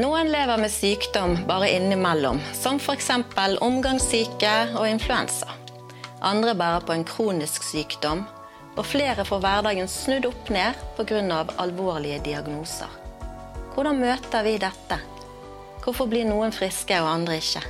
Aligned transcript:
Noen 0.00 0.30
lever 0.32 0.56
med 0.56 0.70
sykdom 0.72 1.34
bare 1.44 1.66
innimellom, 1.74 2.38
som 2.56 2.78
f.eks. 2.80 3.10
omgangssyke 3.60 4.52
og 4.78 4.86
influensa. 4.88 5.50
Andre 6.24 6.54
bærer 6.56 6.86
på 6.86 6.94
en 6.94 7.04
kronisk 7.04 7.66
sykdom, 7.66 8.22
og 8.78 8.86
flere 8.86 9.26
får 9.28 9.42
hverdagen 9.42 9.90
snudd 9.92 10.28
opp 10.30 10.48
ned 10.54 10.78
pga. 10.96 11.42
alvorlige 11.58 12.20
diagnoser. 12.24 12.88
Hvordan 13.74 14.00
møter 14.00 14.46
vi 14.46 14.54
dette? 14.62 14.98
Hvorfor 15.84 16.08
blir 16.08 16.24
noen 16.24 16.52
friske 16.52 16.96
og 17.02 17.10
andre 17.10 17.36
ikke? 17.36 17.60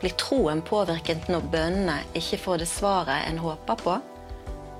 Blir 0.00 0.16
troen 0.16 0.62
påvirket 0.62 1.28
når 1.28 1.50
bønnene 1.52 1.98
ikke 2.14 2.38
får 2.38 2.62
det 2.62 2.70
svaret 2.70 3.28
en 3.28 3.42
håper 3.44 3.82
på? 3.82 3.98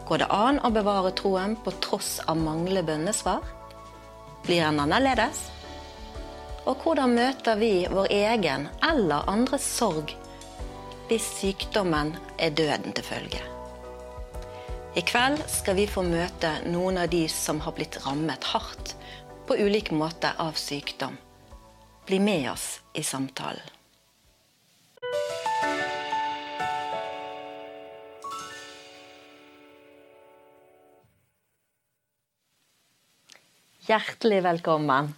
Går 0.08 0.24
det 0.24 0.30
an 0.30 0.62
å 0.64 0.72
bevare 0.72 1.12
troen 1.12 1.58
på 1.60 1.76
tross 1.84 2.16
av 2.24 2.40
manglende 2.40 2.86
bønnesvar? 2.86 3.44
Blir 4.46 4.64
den 4.64 4.80
annerledes? 4.80 5.50
Og 6.66 6.80
hvordan 6.82 7.12
møter 7.14 7.58
vi 7.60 7.86
vår 7.86 8.08
egen 8.10 8.64
eller 8.82 9.28
andres 9.30 9.66
sorg 9.78 10.10
hvis 11.06 11.26
sykdommen 11.38 12.10
er 12.42 12.50
døden 12.58 12.90
til 12.96 13.06
følge? 13.06 13.42
I 14.98 15.04
kveld 15.06 15.44
skal 15.52 15.76
vi 15.78 15.84
få 15.86 16.02
møte 16.02 16.50
noen 16.66 16.98
av 16.98 17.12
de 17.12 17.22
som 17.30 17.60
har 17.62 17.76
blitt 17.76 18.00
rammet 18.02 18.48
hardt 18.50 18.96
på 19.46 19.58
ulike 19.62 19.94
måter 19.94 20.34
av 20.42 20.58
sykdom. 20.58 21.14
Bli 22.08 22.18
med 22.18 22.48
oss 22.50 22.80
i 22.98 23.04
samtalen. 23.06 23.62
Hjertelig 33.86 34.42
velkommen. 34.42 35.12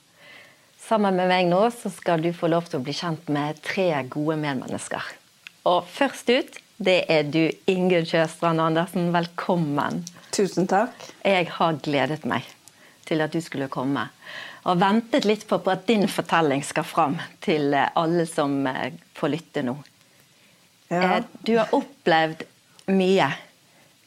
Sammen 0.88 1.18
med 1.20 1.28
meg 1.28 1.44
nå 1.50 1.60
så 1.74 1.90
skal 1.92 2.22
du 2.24 2.30
få 2.32 2.48
lov 2.48 2.70
til 2.70 2.78
å 2.78 2.84
bli 2.86 2.94
kjent 2.96 3.26
med 3.28 3.58
tre 3.60 3.90
gode 4.08 4.38
medmennesker. 4.40 5.04
Og 5.68 5.82
først 5.84 6.30
ut, 6.32 6.54
det 6.80 7.02
er 7.12 7.26
du, 7.28 7.42
Ingunn 7.68 8.06
Sjøstrand 8.08 8.62
Andersen. 8.64 9.10
Velkommen. 9.12 10.00
Tusen 10.32 10.68
takk. 10.70 10.94
Jeg 11.26 11.50
har 11.58 11.76
gledet 11.84 12.24
meg 12.30 12.46
til 13.08 13.20
at 13.20 13.36
du 13.36 13.42
skulle 13.44 13.68
komme. 13.68 14.06
Og 14.64 14.80
ventet 14.80 15.28
litt 15.28 15.44
på 15.50 15.60
at 15.68 15.84
din 15.90 16.08
fortelling 16.08 16.64
skal 16.64 16.88
fram 16.88 17.18
til 17.44 17.76
alle 17.76 18.24
som 18.30 18.56
eh, 18.70 18.96
får 19.18 19.32
lytte 19.34 19.66
nå. 19.68 19.76
Ja. 20.88 21.02
Eh, 21.18 21.20
du 21.44 21.58
har 21.58 21.74
opplevd 21.76 22.46
mye. 22.96 23.28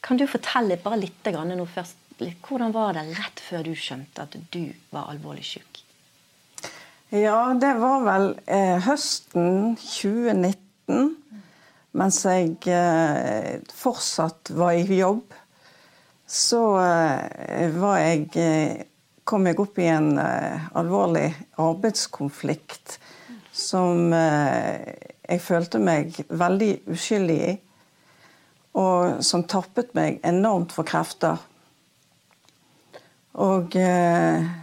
Kan 0.02 0.18
du 0.18 0.26
fortelle 0.26 0.82
bare 0.82 0.98
litt 1.04 1.30
nå 1.30 1.66
først? 1.76 2.00
Hvordan 2.42 2.74
var 2.74 2.98
det 2.98 3.06
rett 3.14 3.38
før 3.42 3.62
du 3.66 3.72
skjønte 3.78 4.26
at 4.26 4.34
du 4.50 4.64
var 4.90 5.14
alvorlig 5.14 5.46
syk? 5.46 5.71
Ja, 7.12 7.52
det 7.60 7.74
var 7.76 7.98
vel 8.06 8.30
eh, 8.48 8.78
høsten 8.86 9.74
2019. 9.76 11.10
Mens 12.00 12.20
jeg 12.24 12.54
eh, 12.72 13.58
fortsatt 13.76 14.48
var 14.56 14.72
i 14.72 14.96
jobb, 14.96 15.34
så 16.24 16.60
eh, 16.80 17.74
var 17.76 17.98
jeg 18.00 18.30
eh, 18.40 18.80
kom 19.28 19.44
jeg 19.44 19.60
opp 19.60 19.76
i 19.84 19.90
en 19.92 20.08
eh, 20.22 20.64
alvorlig 20.80 21.26
arbeidskonflikt 21.60 22.96
som 23.52 24.08
eh, 24.16 24.96
jeg 25.28 25.44
følte 25.44 25.84
meg 25.84 26.16
veldig 26.32 26.72
uskyldig 26.96 27.38
i. 27.50 27.54
Og 28.80 29.20
som 29.20 29.44
tappet 29.44 29.92
meg 30.00 30.16
enormt 30.24 30.72
for 30.72 30.88
krefter. 30.88 31.44
Og 33.36 33.76
eh, 33.76 34.61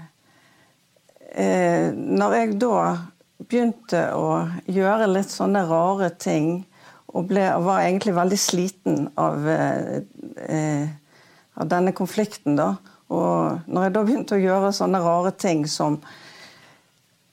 når 1.36 2.34
jeg 2.34 2.56
da 2.62 2.78
begynte 3.40 4.02
å 4.18 4.30
gjøre 4.70 5.10
litt 5.12 5.32
sånne 5.32 5.62
rare 5.70 6.10
ting, 6.20 6.64
og 7.10 7.26
ble, 7.30 7.44
var 7.66 7.84
egentlig 7.84 8.14
veldig 8.14 8.38
sliten 8.38 9.08
av, 9.18 9.48
eh, 9.50 10.90
av 11.58 11.70
denne 11.70 11.94
konflikten, 11.98 12.56
da 12.60 12.76
Og 13.10 13.66
når 13.66 13.84
jeg 13.84 13.94
da 13.94 14.04
begynte 14.06 14.36
å 14.38 14.44
gjøre 14.44 14.74
sånne 14.74 15.00
rare 15.02 15.32
ting 15.32 15.66
som 15.68 16.00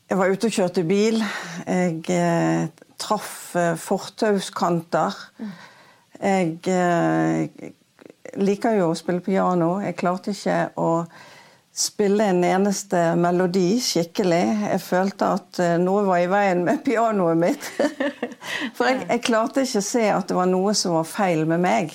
Jeg 0.08 0.18
var 0.18 0.30
ute 0.30 0.46
og 0.46 0.52
kjørte 0.54 0.84
bil. 0.86 1.18
Jeg 1.66 2.04
eh, 2.14 2.68
traff 2.96 3.56
eh, 3.56 3.74
fortauskanter. 3.74 5.16
Jeg 6.22 6.60
eh, 6.70 7.72
liker 8.38 8.78
jo 8.78 8.92
å 8.92 8.94
spille 8.94 9.20
piano. 9.20 9.80
Jeg 9.82 9.96
klarte 9.98 10.30
ikke 10.30 10.60
å 10.78 10.90
spille 11.76 12.24
en 12.24 12.44
eneste 12.44 13.00
melodi 13.20 13.76
skikkelig. 13.84 14.42
Jeg 14.72 14.80
følte 14.80 15.30
at 15.36 15.60
eh, 15.60 15.76
noe 15.82 16.06
var 16.06 16.22
i 16.22 16.28
veien 16.30 16.62
med 16.64 16.82
pianoet 16.86 17.36
mitt. 17.40 17.66
For 18.76 18.88
jeg, 18.88 19.04
jeg 19.10 19.24
klarte 19.26 19.66
ikke 19.66 19.82
å 19.82 19.88
se 19.90 20.04
at 20.08 20.28
det 20.30 20.38
var 20.38 20.48
noe 20.48 20.72
som 20.78 20.96
var 20.96 21.08
feil 21.08 21.44
med 21.48 21.60
meg. 21.60 21.92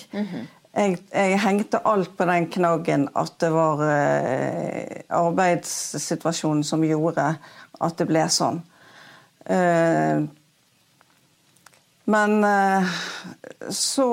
Jeg, 0.72 1.00
jeg 1.10 1.40
hengte 1.44 1.82
alt 1.90 2.14
på 2.16 2.28
den 2.30 2.46
knaggen 2.54 3.08
at 3.18 3.34
det 3.42 3.50
var 3.52 3.82
eh, 3.88 5.02
arbeidssituasjonen 5.18 6.62
som 6.68 6.86
gjorde 6.86 7.32
at 7.82 7.98
det 7.98 8.08
ble 8.08 8.28
sånn. 8.32 8.62
Eh, 9.50 10.22
men 12.12 12.38
eh, 12.44 12.94
så, 13.70 14.08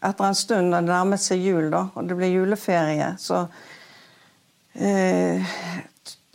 etter 0.00 0.24
en 0.24 0.40
stund, 0.40 0.72
da 0.72 0.80
det 0.80 0.88
nærmet 0.88 1.22
seg 1.22 1.44
jul, 1.44 1.68
da, 1.72 1.86
og 1.92 2.08
det 2.08 2.16
ble 2.16 2.32
juleferie, 2.32 3.12
så 3.20 3.44
eh, 4.74 5.54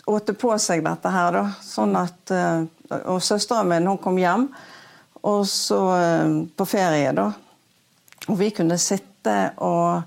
åte 0.07 0.33
på 0.33 0.53
seg 0.61 0.83
dette 0.85 1.11
her, 1.11 1.35
da. 1.35 1.45
Sånn 1.63 1.95
at 1.99 2.33
eh, 2.33 2.65
Og 3.11 3.19
søsteren 3.23 3.67
min 3.67 3.87
hun 3.89 3.99
kom 3.99 4.19
hjem 4.21 4.47
og 5.27 5.47
så 5.47 5.81
eh, 5.97 6.29
på 6.55 6.65
ferie, 6.65 7.11
da. 7.11 7.31
Og 8.27 8.37
vi 8.39 8.51
kunne 8.55 8.77
sitte 8.79 9.35
og 9.63 10.01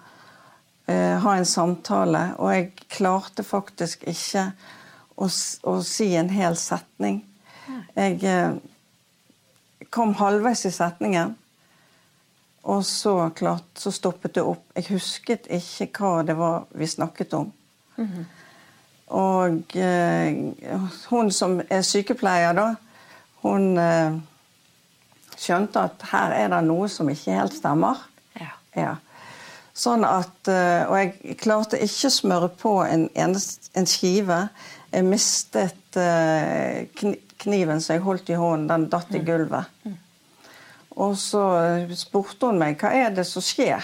eh, 0.89 1.17
ha 1.21 1.35
en 1.37 1.49
samtale, 1.49 2.31
og 2.39 2.55
jeg 2.55 2.71
klarte 2.89 3.45
faktisk 3.47 4.07
ikke 4.09 4.51
å, 5.17 5.29
å 5.29 5.75
si 5.85 6.13
en 6.17 6.33
hel 6.33 6.57
setning. 6.57 7.23
Jeg 7.97 8.21
eh, 8.25 8.57
kom 9.93 10.15
halvveis 10.21 10.67
i 10.69 10.75
setningen. 10.75 11.37
Og 12.71 12.85
så, 12.85 13.15
klart, 13.37 13.71
så 13.81 13.93
stoppet 13.93 14.35
det 14.37 14.45
opp. 14.45 14.67
Jeg 14.77 14.91
husket 14.93 15.49
ikke 15.49 15.89
hva 15.97 16.21
det 16.29 16.37
var 16.37 16.67
vi 16.77 16.89
snakket 16.89 17.33
om. 17.39 17.49
Mm. 18.01 18.25
Og 19.21 19.77
eh, 19.77 20.41
hun 21.11 21.31
som 21.35 21.59
er 21.67 21.83
sykepleier, 21.87 22.55
da, 22.57 22.69
hun 23.43 23.73
eh, 23.81 24.19
skjønte 25.41 25.87
at 25.89 26.05
her 26.13 26.35
er 26.37 26.51
det 26.53 26.61
noe 26.69 26.89
som 26.93 27.11
ikke 27.11 27.39
helt 27.39 27.57
stemmer. 27.57 28.05
Ja. 28.39 28.53
ja. 28.77 28.93
Sånn 29.75 30.05
at, 30.07 30.37
eh, 30.51 30.85
Og 30.87 30.97
jeg 30.99 31.39
klarte 31.41 31.81
ikke 31.81 32.11
å 32.11 32.19
smøre 32.21 32.51
på 32.61 32.77
en, 32.85 33.09
en 33.15 33.89
skive. 33.89 34.45
Jeg 34.91 35.07
mistet 35.07 35.99
eh, 35.99 36.87
kniven 37.41 37.83
som 37.83 37.97
jeg 37.97 38.05
holdt 38.05 38.31
i 38.31 38.39
hånden. 38.39 38.69
Den 38.71 38.89
datt 38.93 39.11
i 39.15 39.23
mm. 39.23 39.27
gulvet. 39.27 39.75
Mm. 39.87 39.99
Og 41.01 41.17
så 41.19 41.43
spurte 41.97 42.51
hun 42.51 42.61
meg 42.61 42.79
hva 42.83 42.93
er 42.95 43.15
det 43.15 43.25
som 43.27 43.43
skjer. 43.43 43.83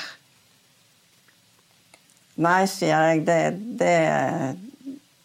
Nei, 2.36 2.66
sier 2.68 3.00
jeg, 3.08 3.22
det, 3.24 3.40
det, 3.80 4.56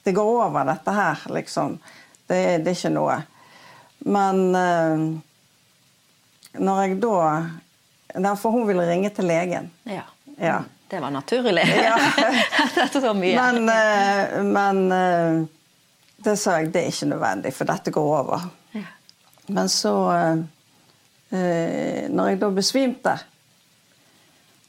det 0.03 0.13
går 0.15 0.29
over, 0.45 0.63
dette 0.65 0.93
her, 0.95 1.23
liksom. 1.35 1.75
Det, 2.27 2.39
det 2.63 2.71
er 2.71 2.77
ikke 2.77 2.93
noe. 2.95 3.17
Men 4.07 4.39
uh, 4.55 5.01
når 6.61 6.81
jeg 6.81 6.99
da 7.03 8.35
For 8.39 8.51
hun 8.51 8.67
ville 8.67 8.85
ringe 8.87 9.11
til 9.15 9.27
legen. 9.27 9.69
Ja. 9.87 10.05
ja. 10.39 10.61
Det 10.91 10.99
var 10.99 11.11
naturlig. 11.11 11.63
Ja. 11.67 11.97
dette 12.79 13.01
var 13.03 13.15
mye. 13.15 13.35
Men, 13.35 13.69
uh, 13.69 14.39
men 14.47 14.81
uh, 14.91 15.43
det 16.23 16.37
sa 16.39 16.57
jeg, 16.59 16.71
det 16.71 16.85
er 16.85 16.95
ikke 16.95 17.11
nødvendig, 17.11 17.53
for 17.55 17.67
dette 17.67 17.93
går 17.95 18.09
over. 18.21 18.47
Ja. 18.77 18.87
Men 19.47 19.69
så 19.69 19.93
Når 21.31 22.25
jeg 22.27 22.39
da 22.41 22.47
besvimte, 22.51 23.13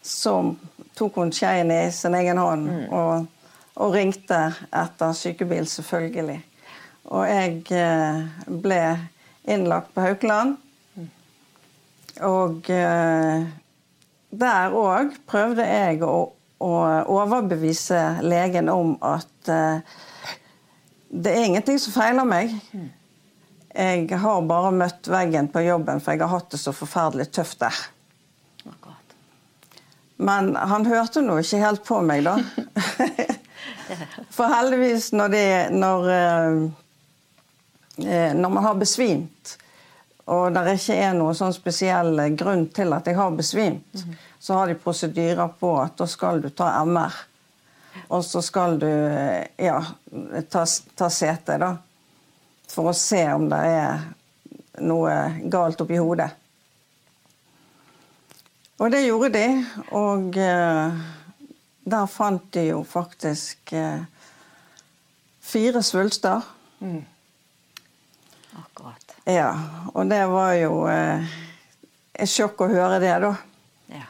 så 0.03 0.55
tok 1.02 1.19
hun 1.19 1.32
skeien 1.34 1.70
i 1.75 1.82
sin 1.94 2.14
egen 2.14 2.38
hånd 2.38 2.69
mm. 2.69 2.82
og, 2.94 3.26
og, 3.75 3.94
ringte 3.94 4.40
etter 4.70 5.16
sykebil, 5.16 5.66
selvfølgelig. 5.66 6.38
Og 7.10 7.25
jeg 7.26 7.56
eh, 7.75 8.20
ble 8.62 8.82
innlagt 9.50 9.90
på 9.94 10.04
Haukeland. 10.04 10.54
Mm. 10.94 11.08
Og 12.28 12.70
eh, 12.70 13.49
der 14.32 14.78
òg 14.78 15.16
prøvde 15.28 15.66
jeg 15.66 16.00
å, 16.06 16.16
å, 16.62 16.72
overbevise 17.19 18.02
legen 18.22 18.70
om 18.72 18.94
at 19.02 19.50
eh, 19.50 19.98
det 21.12 21.32
er 21.34 21.48
ingenting 21.48 21.81
som 21.82 21.96
feiler 21.96 22.28
meg. 22.28 22.55
Mm. 22.72 22.90
Jeg 23.72 24.20
har 24.20 24.46
bare 24.46 24.70
møtt 24.76 25.08
veggen 25.08 25.48
på 25.50 25.64
jobben, 25.64 26.00
for 26.00 26.14
jeg 26.14 26.22
har 26.22 26.32
hatt 26.37 26.52
det 26.52 26.60
så 26.60 26.76
forferdelig 26.76 27.31
tøft 27.32 27.60
der. 27.64 27.82
Men 30.22 30.52
han 30.56 30.86
hørte 30.86 31.22
nå 31.24 31.38
ikke 31.42 31.62
helt 31.62 31.82
på 31.86 31.98
meg, 32.06 32.22
da. 32.26 32.36
For 34.36 34.48
heldigvis, 34.48 35.10
når, 35.12 35.32
det, 35.32 35.48
når, 35.74 36.06
eh, 36.10 36.60
eh, 38.06 38.30
Når 38.34 38.54
man 38.54 38.64
har 38.64 38.78
besvimt, 38.78 39.56
og 40.30 40.54
det 40.54 40.76
ikke 40.78 40.96
er 41.02 41.16
noen 41.19 41.34
sånn 41.34 41.54
spesiell 41.54 42.20
grunn 42.38 42.69
til 42.72 42.94
at 42.94 43.08
jeg 43.10 43.19
har 43.19 43.34
besvimt, 43.34 43.90
mm. 43.98 44.14
så 44.38 44.60
har 44.60 44.70
de 44.70 44.78
prosedyrer 44.78 45.50
på 45.58 45.74
at 45.82 45.98
da 45.98 46.06
skal 46.08 46.40
du 46.40 46.48
ta 46.54 46.70
MR. 46.86 47.16
Og 48.14 48.22
så 48.24 48.40
skal 48.44 48.78
du 48.80 48.88
eh, 48.88 49.50
ja, 49.58 49.80
ta, 50.48 50.62
ta 50.96 51.10
CT, 51.10 51.56
da. 51.60 51.74
For 52.72 52.92
å 52.92 52.96
se 52.96 53.26
om 53.34 53.50
det 53.50 53.60
er 53.69 54.06
noe 54.86 55.16
galt 55.52 55.82
oppi 55.84 55.98
hodet. 56.00 56.30
Og 58.80 58.90
det 58.92 59.04
gjorde 59.04 59.32
de. 59.36 59.46
Og 59.92 60.38
uh, 60.38 61.02
der 61.84 62.06
fant 62.10 62.48
de 62.54 62.69
jo 62.70 62.82
faktisk 62.88 63.74
uh, 63.76 64.04
fire 65.52 65.82
svulster. 65.82 66.40
Mm. 66.80 67.04
Akkurat. 68.52 69.16
Ja, 69.24 69.58
og 69.94 70.06
det 70.06 70.26
var 70.26 70.52
jo 70.58 70.86
eh, 70.90 71.34
et 72.12 72.30
sjokk 72.30 72.64
å 72.64 72.70
høre 72.72 72.98
det, 73.02 73.12
da. 73.22 73.32
Ja. 73.92 74.06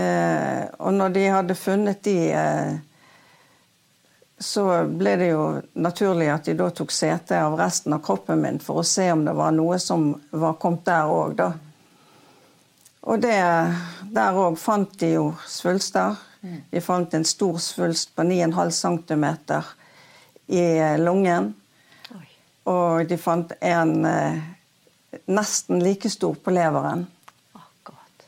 Eh, 0.00 0.64
og 0.78 0.96
når 0.96 1.14
de 1.14 1.26
hadde 1.30 1.56
funnet 1.58 2.02
de 2.04 2.16
eh, 2.36 2.72
så 4.42 4.64
ble 4.90 5.14
det 5.20 5.28
jo 5.30 5.44
naturlig 5.78 6.26
at 6.32 6.48
de 6.48 6.56
da 6.58 6.70
tok 6.74 6.90
sete 6.92 7.38
av 7.38 7.54
resten 7.60 7.94
av 7.94 8.02
kroppen 8.02 8.42
min 8.42 8.58
for 8.60 8.80
å 8.80 8.86
se 8.86 9.06
om 9.12 9.22
det 9.24 9.36
var 9.38 9.54
noe 9.54 9.78
som 9.78 10.08
var 10.30 10.58
kommet 10.60 10.88
der 10.88 11.12
òg, 11.12 11.36
da. 11.38 11.52
Og 13.02 13.22
det, 13.22 13.38
der 14.14 14.38
òg 14.38 14.58
fant 14.62 14.92
de 15.00 15.14
jo 15.16 15.32
svulster. 15.48 16.18
Mm. 16.42 16.60
De 16.70 16.82
fant 16.82 17.14
en 17.14 17.24
stor 17.26 17.58
svulst 17.62 18.14
på 18.14 18.22
9,5 18.26 18.70
cm 18.78 19.26
i 20.54 20.64
lungen. 21.02 21.52
Og 22.70 23.08
de 23.10 23.18
fant 23.18 23.52
en 23.58 23.94
eh, 24.06 24.38
nesten 25.26 25.82
like 25.82 26.10
stor 26.10 26.34
på 26.38 26.54
leveren. 26.54 27.06
Akkurat. 27.58 28.26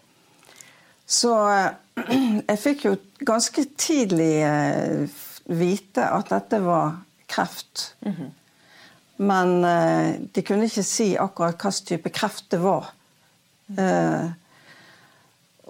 Så 1.07 1.35
eh, 1.51 1.71
jeg 2.51 2.59
fikk 2.59 2.87
jo 2.89 2.97
ganske 3.23 3.67
tidlig 3.79 4.33
eh, 4.43 5.21
vite 5.55 6.09
at 6.11 6.33
dette 6.35 6.63
var 6.65 6.97
kreft. 7.31 7.95
Mm 8.01 8.13
-hmm. 8.13 8.31
Men 9.17 9.65
eh, 9.65 10.21
de 10.33 10.43
kunne 10.43 10.65
ikke 10.65 10.83
si 10.83 11.17
akkurat 11.17 11.55
hvilken 11.55 11.87
type 11.87 12.11
kreft 12.11 12.51
det 12.51 12.59
var. 12.59 12.91
Mm. 13.67 13.79
Eh, 13.79 14.31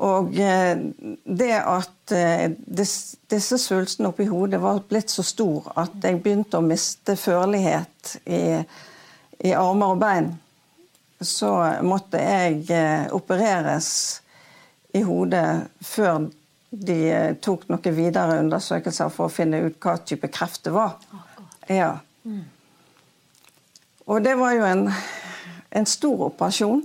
og 0.03 0.39
eh, 0.39 0.79
det 1.25 1.55
at 1.55 2.13
eh, 2.15 2.49
disse 2.67 3.59
svulstene 3.63 4.11
oppi 4.11 4.27
hodet 4.27 4.59
var 4.63 4.81
blitt 4.89 5.13
så 5.13 5.23
stor 5.23 5.71
at 5.79 5.95
jeg 6.03 6.19
begynte 6.23 6.59
å 6.59 6.67
miste 6.67 7.15
førlighet 7.19 8.17
i, 8.27 8.59
i 9.47 9.53
armer 9.55 9.95
og 9.95 10.01
bein, 10.03 10.33
så 11.23 11.53
måtte 11.87 12.19
jeg 12.19 12.65
eh, 12.75 13.07
opereres 13.15 13.91
i 14.95 15.05
hodet 15.07 15.47
før 15.83 16.27
de 16.75 16.99
tok 17.43 17.69
noen 17.71 17.95
videre 17.95 18.41
undersøkelser 18.43 19.13
for 19.15 19.29
å 19.29 19.33
finne 19.33 19.63
ut 19.63 19.79
hva 19.79 19.95
type 20.03 20.27
kreft 20.35 20.65
det 20.67 20.73
var. 20.75 20.97
Ja. 21.71 21.93
Og 24.11 24.27
det 24.27 24.35
var 24.39 24.57
jo 24.59 24.67
en, 24.67 24.89
en 25.71 25.87
stor 25.87 26.27
operasjon. 26.33 26.83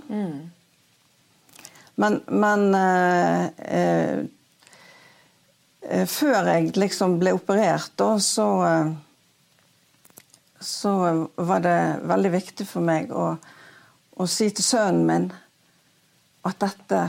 Men, 1.99 2.21
men 2.27 2.75
eh, 2.75 3.45
eh, 3.79 4.19
eh, 5.81 6.05
før 6.07 6.47
jeg 6.47 6.71
liksom 6.79 7.17
ble 7.19 7.33
operert, 7.35 7.91
da, 7.99 8.13
så 8.23 8.47
eh, 8.67 8.91
Så 10.59 10.91
var 11.35 11.61
det 11.63 12.01
veldig 12.03 12.31
viktig 12.33 12.65
for 12.67 12.83
meg 12.83 13.13
å, 13.15 13.29
å 14.19 14.25
si 14.27 14.49
til 14.51 14.65
sønnen 14.65 15.05
min 15.07 15.27
at 16.43 16.57
dette, 16.59 16.99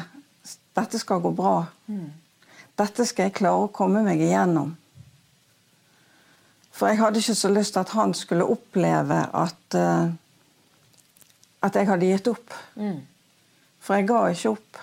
dette 0.78 1.00
skal 1.02 1.18
gå 1.24 1.32
bra. 1.34 1.56
Mm. 1.90 2.12
Dette 2.78 3.06
skal 3.10 3.26
jeg 3.26 3.34
klare 3.40 3.66
å 3.66 3.72
komme 3.74 4.04
meg 4.06 4.22
igjennom. 4.22 4.70
For 6.70 6.92
jeg 6.92 7.00
hadde 7.02 7.18
ikke 7.18 7.34
så 7.40 7.50
lyst 7.50 7.74
til 7.74 7.82
at 7.82 7.94
han 7.98 8.14
skulle 8.14 8.46
oppleve 8.54 9.18
at, 9.34 9.74
uh, 9.74 10.14
at 11.66 11.74
jeg 11.74 11.90
hadde 11.90 12.12
gitt 12.12 12.30
opp. 12.30 12.54
Mm. 12.78 13.00
For 13.80 13.96
jeg 13.96 14.08
ga 14.10 14.24
ikke 14.30 14.52
opp. 14.54 14.80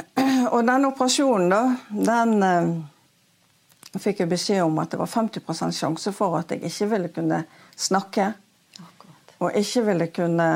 Og 0.54 0.60
den 0.66 0.88
operasjonen, 0.88 1.52
da, 1.52 1.62
den 2.10 2.42
eh, 2.46 4.00
fikk 4.00 4.24
jeg 4.24 4.30
beskjed 4.30 4.64
om 4.64 4.78
at 4.82 4.92
det 4.92 5.00
var 5.00 5.10
50% 5.10 5.76
sjanse 5.76 6.12
for 6.16 6.38
at 6.40 6.54
jeg 6.54 6.64
ikke 6.66 6.90
ville 6.94 7.12
kunne 7.14 7.44
snakke. 7.76 8.32
Akkurat. 8.80 9.34
Og 9.40 9.56
ikke 9.60 9.86
ville 9.86 10.10
kunne 10.14 10.50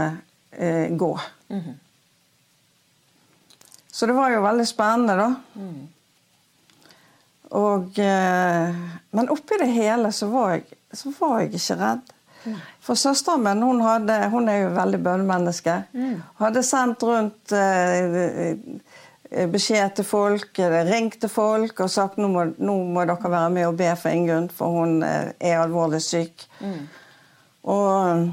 eh, 0.50 0.88
gå. 0.90 1.19
Mm 1.48 1.60
-hmm. 1.60 1.75
Så 3.94 4.06
det 4.06 4.12
var 4.12 4.30
jo 4.30 4.42
veldig 4.42 4.66
spennende, 4.66 5.14
da. 5.14 5.34
Mm. 5.54 5.88
Og, 7.54 7.98
eh, 7.98 8.75
men 9.10 9.28
oppi 9.30 9.58
det 9.60 9.69
hele 9.70 10.12
så 10.12 10.26
var 10.26 10.50
jeg, 10.50 10.64
så 10.92 11.12
var 11.19 11.40
jeg 11.40 11.54
ikke 11.54 11.76
redd. 11.78 12.13
For 12.85 12.99
søsteren 12.99 13.44
min 13.44 13.62
hun, 13.64 13.81
hadde, 13.85 14.19
hun 14.32 14.49
er 14.52 14.64
jo 14.64 14.75
veldig 14.76 15.00
bønnemenneske. 15.05 15.79
Mm. 15.94 16.19
Hadde 16.41 16.62
sendt 16.67 17.02
rundt 17.06 17.55
eh, 17.56 18.57
beskjed 19.50 19.97
til 19.99 20.07
folk, 20.07 20.61
ringt 20.90 21.21
til 21.23 21.33
folk 21.33 21.80
og 21.80 21.90
sagt 21.90 22.21
nå 22.21 22.28
må, 22.30 22.45
nå 22.59 22.76
må 22.95 23.07
dere 23.09 23.33
være 23.33 23.54
med 23.57 23.68
og 23.71 23.78
be 23.80 23.90
for 23.99 24.14
Ingunn, 24.14 24.50
for 24.52 24.76
hun 24.76 25.02
eh, 25.07 25.33
er 25.40 25.62
alvorlig 25.62 26.02
syk. 26.04 26.47
Mm. 26.61 26.85
Og 27.75 28.28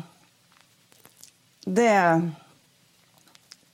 det 1.65 1.97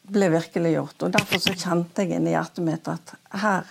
ble 0.08 0.30
virkelig 0.32 0.74
gjort. 0.76 1.04
Og 1.04 1.14
derfor 1.16 1.42
så 1.44 1.56
kjente 1.56 2.04
jeg 2.04 2.18
inni 2.18 2.36
hjertet 2.36 2.66
mitt 2.66 2.92
at 2.92 3.16
her 3.42 3.64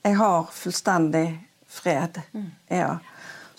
Jeg 0.00 0.16
har 0.16 0.46
fullstendig 0.56 1.26
fred. 1.68 2.22
Mm. 2.32 2.50
Ja. 2.72 2.94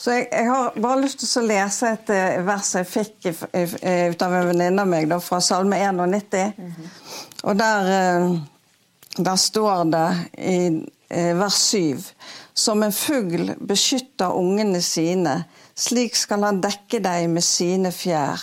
Så 0.01 0.15
jeg, 0.15 0.29
jeg, 0.31 0.47
har 0.49 0.77
bare 0.81 1.01
lyst 1.03 1.19
til 1.21 1.43
å 1.43 1.45
lese 1.45 1.91
et 1.93 2.09
eh, 2.09 2.39
vers 2.45 2.71
jeg 2.73 2.87
fikk 2.89 3.27
ut 3.29 4.23
av 4.25 4.33
en 4.33 4.47
venninne 4.49 4.81
av 4.81 4.89
meg, 4.89 5.05
da, 5.11 5.19
fra 5.21 5.37
Salme 5.45 5.77
91. 5.77 6.55
Mm 6.57 6.71
-hmm. 6.71 6.87
Og 7.43 7.59
der, 7.59 7.91
eh, 7.97 8.39
der, 9.17 9.35
står 9.35 9.83
det 9.91 10.09
i 10.37 10.87
eh, 11.09 11.37
vers 11.37 11.53
7 11.53 12.03
Som 12.53 12.83
en 12.83 12.91
fugl 12.91 13.55
beskytter 13.59 14.33
ungene 14.33 14.81
sine, 14.81 15.43
slik 15.75 16.15
skal 16.15 16.43
han 16.43 16.61
dekke 16.61 16.99
deg 16.99 17.29
med 17.29 17.43
sine 17.43 17.91
fjær. 17.91 18.41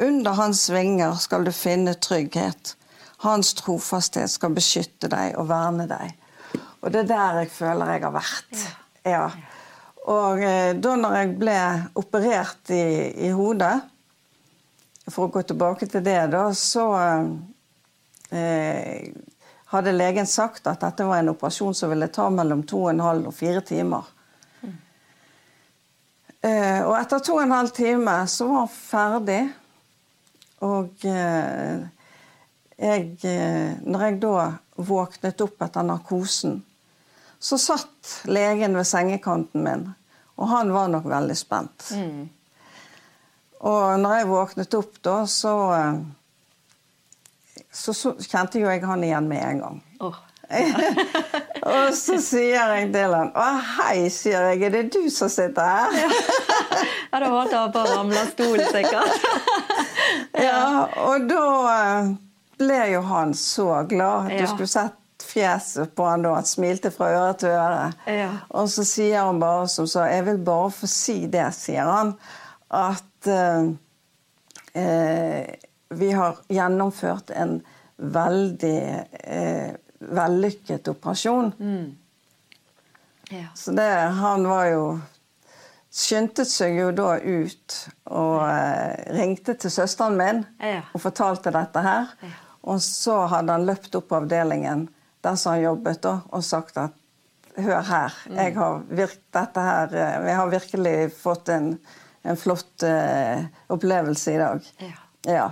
Under 0.00 0.30
hans 0.32 0.70
vinger 0.70 1.14
skal 1.14 1.44
du 1.44 1.52
finne 1.52 1.94
trygghet. 1.94 2.76
Hans 3.16 3.54
trofasthet 3.54 4.30
skal 4.30 4.50
beskytte 4.50 5.08
deg 5.08 5.36
og 5.36 5.48
verne 5.48 5.88
deg. 5.88 6.14
Og 6.82 6.92
det 6.92 7.00
er 7.00 7.14
der 7.14 7.38
jeg 7.38 7.50
føler 7.50 7.92
jeg 7.92 8.02
har 8.02 8.12
vært. 8.12 8.76
Ja. 9.04 9.30
Og 10.08 10.42
eh, 10.42 10.72
da 10.80 10.94
når 10.96 11.16
jeg 11.18 11.32
ble 11.40 11.56
operert 12.00 12.70
i, 12.72 12.84
i, 13.28 13.30
hodet, 13.36 13.76
for 15.08 15.26
å 15.26 15.32
gå 15.32 15.42
tilbake 15.48 15.88
til 15.88 16.04
det, 16.04 16.20
da, 16.32 16.46
så 16.56 16.86
eh, 18.32 19.10
hadde 19.72 19.92
legen 19.96 20.28
sagt 20.28 20.68
at 20.70 20.80
dette 20.84 21.04
var 21.04 21.20
en 21.20 21.32
operasjon 21.34 21.76
som 21.76 21.92
ville 21.92 22.08
ta 22.12 22.28
mellom 22.32 22.64
to 22.68 22.86
og 22.86 22.92
en 22.94 23.04
halv 23.04 23.28
og 23.28 23.36
fire 23.36 23.60
timer. 23.68 24.08
Mm. 24.62 24.78
Eh, 26.40 26.80
og 26.86 26.94
etter 26.96 27.24
to 27.24 27.36
og 27.36 27.44
en 27.44 27.56
halv 27.58 27.74
time 27.76 28.16
så 28.32 28.48
var 28.48 28.64
han 28.64 28.72
ferdig. 28.72 29.42
Og 30.64 31.04
eh, 31.04 31.84
jeg, 32.78 33.04
eh, 33.28 33.76
når 33.84 34.06
jeg 34.06 34.18
da 34.24 34.48
våknet 34.88 35.44
opp 35.44 35.68
etter 35.68 35.84
narkosen, 35.84 36.62
så 37.38 37.60
satt 37.60 38.20
legen 38.26 38.74
ved 38.74 38.88
sengekanten 38.88 39.62
min 39.62 39.88
og 40.38 40.48
han 40.52 40.70
var 40.72 40.90
nok 40.92 41.08
veldig 41.10 41.36
spent. 41.36 41.90
Mm. 41.98 42.28
Og 43.66 43.98
når 43.98 44.20
jeg 44.20 44.30
våknet 44.30 44.78
opp 44.78 45.00
da, 45.02 45.16
så, 45.26 45.54
eh, 45.74 45.98
så, 47.74 47.94
så 47.94 48.14
kjente 48.22 48.62
jo 48.62 48.70
jeg 48.70 48.84
han 48.86 49.02
igjen 49.04 49.30
med 49.30 49.42
en 49.42 49.62
gang. 49.64 49.80
Oh. 49.98 50.20
og 51.68 51.90
så 51.92 52.14
sier 52.24 52.70
jeg 52.72 52.86
til 52.94 53.12
han 53.12 53.34
Å, 53.36 53.48
hei, 53.76 54.06
sier 54.12 54.46
jeg. 54.48 54.62
Er 54.64 54.76
det 54.78 54.86
du 54.94 55.10
som 55.12 55.28
sitter 55.28 55.60
her? 55.60 55.98
ja, 57.10 57.20
da 57.20 57.28
holdt 57.28 57.52
han 57.52 57.74
på 57.74 57.82
å 57.82 57.90
ramle 57.90 58.22
av 58.22 58.30
stolen, 58.32 58.64
sikkert. 58.72 59.28
ja, 60.46 60.86
og 61.04 61.28
da 61.28 61.44
eh, 61.74 62.14
ble 62.62 62.80
jo 62.94 63.02
han 63.10 63.34
så 63.36 63.68
glad. 63.90 64.30
Du 64.32 64.40
ja. 64.40 64.48
skulle 64.54 64.70
sett 64.70 64.97
fjeset 65.28 65.94
på 65.96 66.06
han 66.08 66.22
da. 66.24 66.34
Han 66.38 66.46
smilte 66.48 66.90
fra 66.94 67.10
øre 67.14 67.34
til 67.42 67.52
øre. 67.54 67.88
Ja. 68.10 68.30
Og 68.56 68.70
så 68.72 68.84
sier 68.88 69.20
han 69.26 69.40
bare 69.42 69.68
som 69.68 69.86
så 69.90 70.06
Jeg 70.08 70.24
vil 70.30 70.38
bare 70.44 70.70
få 70.74 70.88
si 70.90 71.18
det, 71.30 71.46
sier 71.56 71.88
han, 71.88 72.14
at 72.74 73.28
eh, 73.32 73.68
eh, 74.82 75.54
vi 75.88 76.10
har 76.12 76.40
gjennomført 76.52 77.30
en 77.36 77.58
veldig 77.98 78.80
eh, 79.24 79.70
vellykket 79.98 80.88
operasjon. 80.92 81.52
Mm. 81.58 81.96
Ja. 83.30 83.46
Så 83.54 83.72
det 83.76 83.88
Han 84.22 84.46
var 84.48 84.66
jo 84.72 84.84
skyndte 85.98 86.44
seg 86.46 86.76
jo 86.78 86.90
da 86.92 87.16
ut 87.18 87.74
og 88.12 88.42
eh, 88.44 89.08
ringte 89.16 89.54
til 89.58 89.72
søsteren 89.72 90.16
min 90.20 90.44
Ja. 90.60 90.82
og 90.94 91.00
fortalte 91.02 91.50
dette 91.54 91.82
her. 91.84 92.12
Ja. 92.22 92.34
Og 92.68 92.80
så 92.84 93.22
hadde 93.32 93.54
han 93.56 93.66
løpt 93.66 93.94
opp 93.96 94.12
avdelingen 94.12 94.88
der 95.28 95.36
som 95.36 95.54
har 95.54 95.62
jobbet, 95.68 96.00
da, 96.04 96.14
og 96.32 96.44
sagt 96.44 96.80
at 96.80 96.96
hør 97.58 97.82
her, 97.82 98.18
jeg 98.30 98.54
har 98.56 98.82
her, 99.56 99.94
eh, 99.94 100.26
jeg 100.28 100.36
har 100.38 100.50
virkelig 100.52 100.96
fått 101.18 101.50
en, 101.52 101.72
en 102.24 102.38
flott 102.38 102.84
uh, 102.86 103.46
opplevelse 103.72 104.34
i 104.34 104.38
dag. 104.40 104.68
Ja. 104.84 104.98
Ja. 105.28 105.48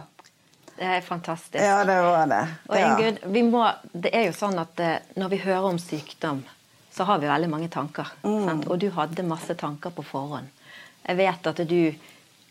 Det 0.77 0.85
er 0.85 1.01
fantastisk. 1.01 1.63
ja, 1.65 1.85
det 1.89 1.97
var 2.05 2.27
det. 2.31 2.43
Og 2.69 2.77
Ja. 2.77 2.91
Ingunn, 2.91 3.19
vi 3.33 3.43
må, 3.43 3.65
det 3.93 4.13
er 4.13 4.27
jo 4.29 4.37
sånn 4.37 4.59
at 4.61 4.81
eh, 4.81 4.99
når 5.17 5.33
vi 5.33 5.41
hører 5.47 5.71
om 5.71 5.81
sykdom, 5.81 6.45
så 6.93 7.05
har 7.09 7.21
vi 7.21 7.31
veldig 7.31 7.49
mange 7.53 7.69
tanker. 7.73 8.13
Mm. 8.25 8.67
Og 8.69 8.79
du 8.81 8.91
hadde 8.93 9.25
masse 9.25 9.57
tanker 9.57 9.93
på 9.93 10.05
forhånd. 10.05 10.49
Jeg 11.07 11.17
vet 11.17 11.49
at 11.49 11.63
du 11.69 11.81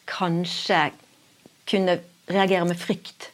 kanskje 0.09 0.89
kunne 1.69 1.99
reagere 2.29 2.65
med 2.65 2.77
frykt 2.81 3.31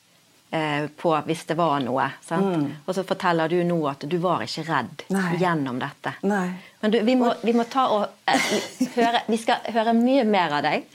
på 1.00 1.12
hvis 1.26 1.46
det 1.48 1.56
var 1.56 1.80
noe. 1.80 2.10
Sant? 2.28 2.74
Og 2.86 2.96
så 2.98 3.06
forteller 3.08 3.48
du 3.52 3.62
nå 3.64 3.78
at 3.88 4.02
du 4.12 4.18
var 4.20 4.44
ikke 4.44 4.66
redd 4.68 5.04
Mm. 5.12 5.16
Nei. 5.18 5.38
gjennom 5.40 5.80
dette. 5.80 6.12
Nei. 6.28 6.50
Men 6.82 6.92
du, 6.92 6.98
vi, 7.08 7.16
må, 7.16 7.34
vi 7.44 7.54
må 7.56 7.64
ta 7.72 7.86
og 7.92 8.04
eh, 8.28 8.46
høre 8.96 9.22
Vi 9.28 9.38
skal 9.38 9.64
høre 9.76 9.94
mye 9.96 10.24
mer 10.28 10.52
av 10.58 10.64
deg. 10.66 10.86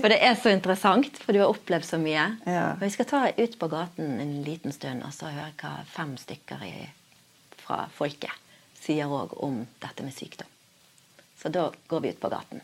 For 0.00 0.08
det 0.10 0.18
er 0.26 0.34
så 0.38 0.50
interessant, 0.54 1.18
for 1.22 1.32
du 1.34 1.40
har 1.42 1.50
opplevd 1.50 1.86
så 1.86 1.98
mye. 2.02 2.24
Ja. 2.46 2.64
Men 2.78 2.86
vi 2.86 2.90
skal 2.94 3.08
ta 3.10 3.22
ut 3.36 3.58
på 3.58 3.68
gaten 3.72 4.20
en 4.22 4.36
liten 4.46 4.72
stund 4.74 5.02
og 5.06 5.12
så 5.16 5.30
høre 5.32 5.50
hva 5.62 5.72
fem 5.90 6.16
stykker 6.20 6.62
i, 6.66 6.74
fra 7.64 7.84
folket 7.94 8.34
sier 8.80 9.10
òg 9.12 9.34
om 9.44 9.60
dette 9.82 10.02
med 10.06 10.14
sykdom. 10.16 10.48
Så 11.42 11.48
da 11.52 11.66
går 11.88 12.00
vi 12.04 12.14
ut 12.14 12.20
på 12.20 12.30
gaten. 12.32 12.60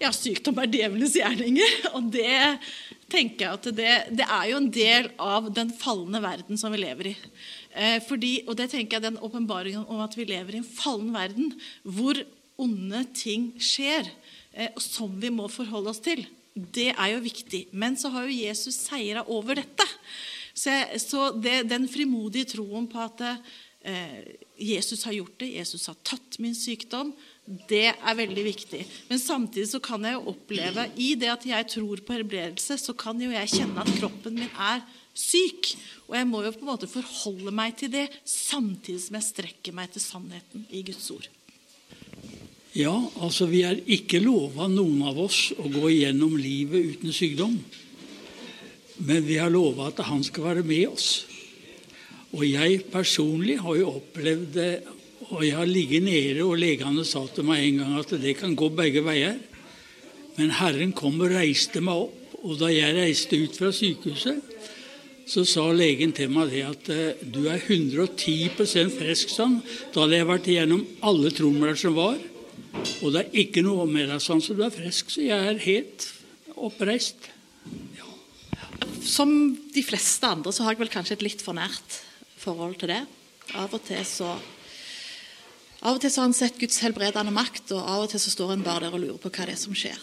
Ja, 0.00 0.08
sykdom 0.16 0.56
er 0.62 0.70
djevelens 0.72 1.12
gjerninger. 1.18 1.74
Og 1.98 2.06
det 2.14 2.32
tenker 3.12 3.44
jeg 3.44 3.58
at 3.58 3.66
det, 3.76 3.94
det 4.16 4.24
er 4.24 4.46
jo 4.48 4.60
en 4.60 4.70
del 4.72 5.10
av 5.20 5.50
den 5.52 5.72
falne 5.76 6.22
verden 6.24 6.60
som 6.60 6.72
vi 6.72 6.80
lever 6.80 7.10
i. 7.10 7.14
Eh, 7.76 7.98
fordi, 8.06 8.38
og 8.46 8.56
det 8.56 8.70
tenker 8.72 8.96
jeg 8.96 9.10
den 9.10 9.20
åpenbaringen 9.20 9.84
om 9.84 10.00
at 10.00 10.16
vi 10.16 10.24
lever 10.30 10.56
i 10.56 10.62
en 10.62 10.68
fallen 10.68 11.12
verden, 11.12 11.52
hvor 11.84 12.16
onde 12.60 13.04
ting 13.16 13.50
skjer, 13.60 14.08
eh, 14.56 14.72
som 14.80 15.12
vi 15.20 15.32
må 15.34 15.50
forholde 15.52 15.92
oss 15.92 16.00
til, 16.04 16.24
det 16.54 16.90
er 16.94 17.12
jo 17.12 17.24
viktig. 17.24 17.66
Men 17.76 17.98
så 18.00 18.08
har 18.14 18.24
jo 18.24 18.40
Jesus 18.40 18.80
seira 18.86 19.26
over 19.28 19.60
dette. 19.60 19.86
Så, 20.54 20.72
jeg, 20.72 21.02
så 21.04 21.28
det, 21.36 21.66
den 21.68 21.84
frimodige 21.92 22.54
troen 22.56 22.88
på 22.90 23.04
at 23.04 23.20
eh, 23.28 24.16
Jesus 24.56 25.04
har 25.04 25.18
gjort 25.18 25.36
det, 25.44 25.52
Jesus 25.60 25.86
har 25.92 26.00
tatt 26.08 26.40
min 26.40 26.56
sykdom, 26.56 27.12
det 27.70 27.88
er 27.90 28.18
veldig 28.18 28.44
viktig. 28.46 28.80
Men 29.08 29.18
samtidig 29.18 29.66
så 29.72 29.80
kan 29.82 30.04
jeg 30.06 30.14
jo 30.14 30.34
oppleve 30.34 30.86
I 31.02 31.12
det 31.18 31.32
at 31.32 31.46
jeg 31.48 31.68
tror 31.72 32.02
på 32.06 32.14
helbredelse, 32.14 32.78
så 32.78 32.94
kan 32.94 33.18
jo 33.22 33.32
jeg 33.34 33.50
kjenne 33.56 33.82
at 33.82 33.90
kroppen 33.98 34.38
min 34.38 34.52
er 34.54 34.84
syk. 35.16 35.72
Og 36.06 36.14
jeg 36.18 36.28
må 36.30 36.44
jo 36.44 36.54
på 36.54 36.62
en 36.62 36.70
måte 36.70 36.90
forholde 36.90 37.54
meg 37.54 37.74
til 37.80 37.90
det, 37.92 38.06
samtidig 38.22 39.02
som 39.02 39.18
jeg 39.18 39.28
strekker 39.32 39.76
meg 39.76 39.90
til 39.90 40.04
sannheten 40.04 40.66
i 40.70 40.84
Guds 40.86 41.10
ord. 41.14 41.26
Ja, 42.76 42.94
altså 43.18 43.48
vi 43.50 43.64
er 43.66 43.80
ikke 43.90 44.22
lova 44.22 44.68
noen 44.70 45.02
av 45.10 45.18
oss 45.18 45.48
å 45.58 45.66
gå 45.66 45.88
igjennom 45.90 46.36
livet 46.38 46.94
uten 46.94 47.14
sykdom. 47.14 47.56
Men 49.02 49.26
vi 49.26 49.40
har 49.40 49.50
lova 49.50 49.88
at 49.90 50.04
han 50.06 50.22
skal 50.22 50.52
være 50.52 50.64
med 50.66 50.86
oss. 50.92 51.08
Og 52.30 52.44
jeg 52.46 52.84
personlig 52.92 53.58
har 53.58 53.74
jo 53.80 53.96
opplevd 53.98 54.52
det, 54.54 54.72
og 55.30 55.44
jeg 55.46 55.54
har 55.54 55.68
ligget 55.68 56.02
nede, 56.02 56.42
og 56.42 56.58
legene 56.58 57.04
sa 57.06 57.22
til 57.30 57.46
meg 57.46 57.62
en 57.62 57.82
gang 57.82 57.98
at 58.00 58.14
det 58.22 58.34
kan 58.40 58.56
gå 58.58 58.70
begge 58.74 59.02
veier. 59.06 59.38
Men 60.36 60.54
Herren 60.58 60.94
kom 60.96 61.20
og 61.22 61.30
reiste 61.32 61.82
meg 61.84 62.06
opp, 62.06 62.34
og 62.40 62.56
da 62.58 62.70
jeg 62.72 62.96
reiste 62.96 63.38
ut 63.38 63.58
fra 63.58 63.70
sykehuset, 63.74 64.40
så 65.30 65.44
sa 65.46 65.68
legen 65.70 66.10
til 66.16 66.32
meg 66.32 66.50
det 66.50 66.62
at 66.66 66.88
eh, 66.90 67.20
du 67.22 67.44
er 67.46 67.60
110% 67.60 68.96
frisk 68.96 69.30
sånn. 69.30 69.60
Da 69.94 70.02
hadde 70.02 70.18
jeg 70.18 70.26
vært 70.26 70.48
igjennom 70.50 70.82
alle 71.06 71.30
tromler 71.34 71.78
som 71.78 71.94
var. 71.94 72.18
Og 73.04 73.12
det 73.14 73.22
er 73.22 73.36
ikke 73.44 73.62
noe 73.62 73.86
med 73.86 74.08
deg 74.10 74.22
sånn, 74.24 74.42
så 74.42 74.56
du 74.58 74.64
er 74.66 74.74
frisk. 74.74 75.12
Så 75.12 75.22
jeg 75.28 75.52
er 75.52 75.62
helt 75.62 76.08
oppreist. 76.58 77.30
Som 79.06 79.30
de 79.70 79.84
fleste 79.86 80.26
andre 80.26 80.54
så 80.54 80.66
har 80.66 80.74
jeg 80.74 80.82
vel 80.82 80.94
kanskje 80.96 81.20
et 81.20 81.26
litt 81.28 81.44
for 81.44 81.54
nært 81.54 82.00
forhold 82.40 82.80
til 82.80 82.96
det. 82.96 83.04
Av 83.60 83.70
og 83.70 83.84
til 83.86 84.02
så 84.08 84.34
Av 85.80 85.96
og 85.96 86.00
til 86.02 86.12
så 86.12 86.20
har 86.20 86.28
han 86.28 86.36
sett 86.36 86.58
Guds 86.60 86.80
helbredende 86.84 87.32
makt, 87.32 87.70
og 87.72 87.80
av 87.80 88.04
og 88.04 88.10
til 88.12 88.20
så 88.20 88.32
står 88.34 88.54
en 88.54 88.64
bare 88.64 88.84
der 88.86 88.96
og 88.96 89.00
lurer 89.00 89.20
på 89.20 89.32
hva 89.32 89.46
det 89.48 89.56
er 89.56 89.60
som 89.60 89.76
skjer. 89.76 90.00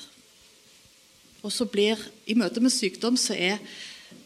Og 1.46 1.54
så 1.54 1.68
blir, 1.70 2.02
I 2.26 2.36
møte 2.38 2.64
med 2.64 2.74
sykdom 2.74 3.18
så 3.20 3.38
er 3.38 3.62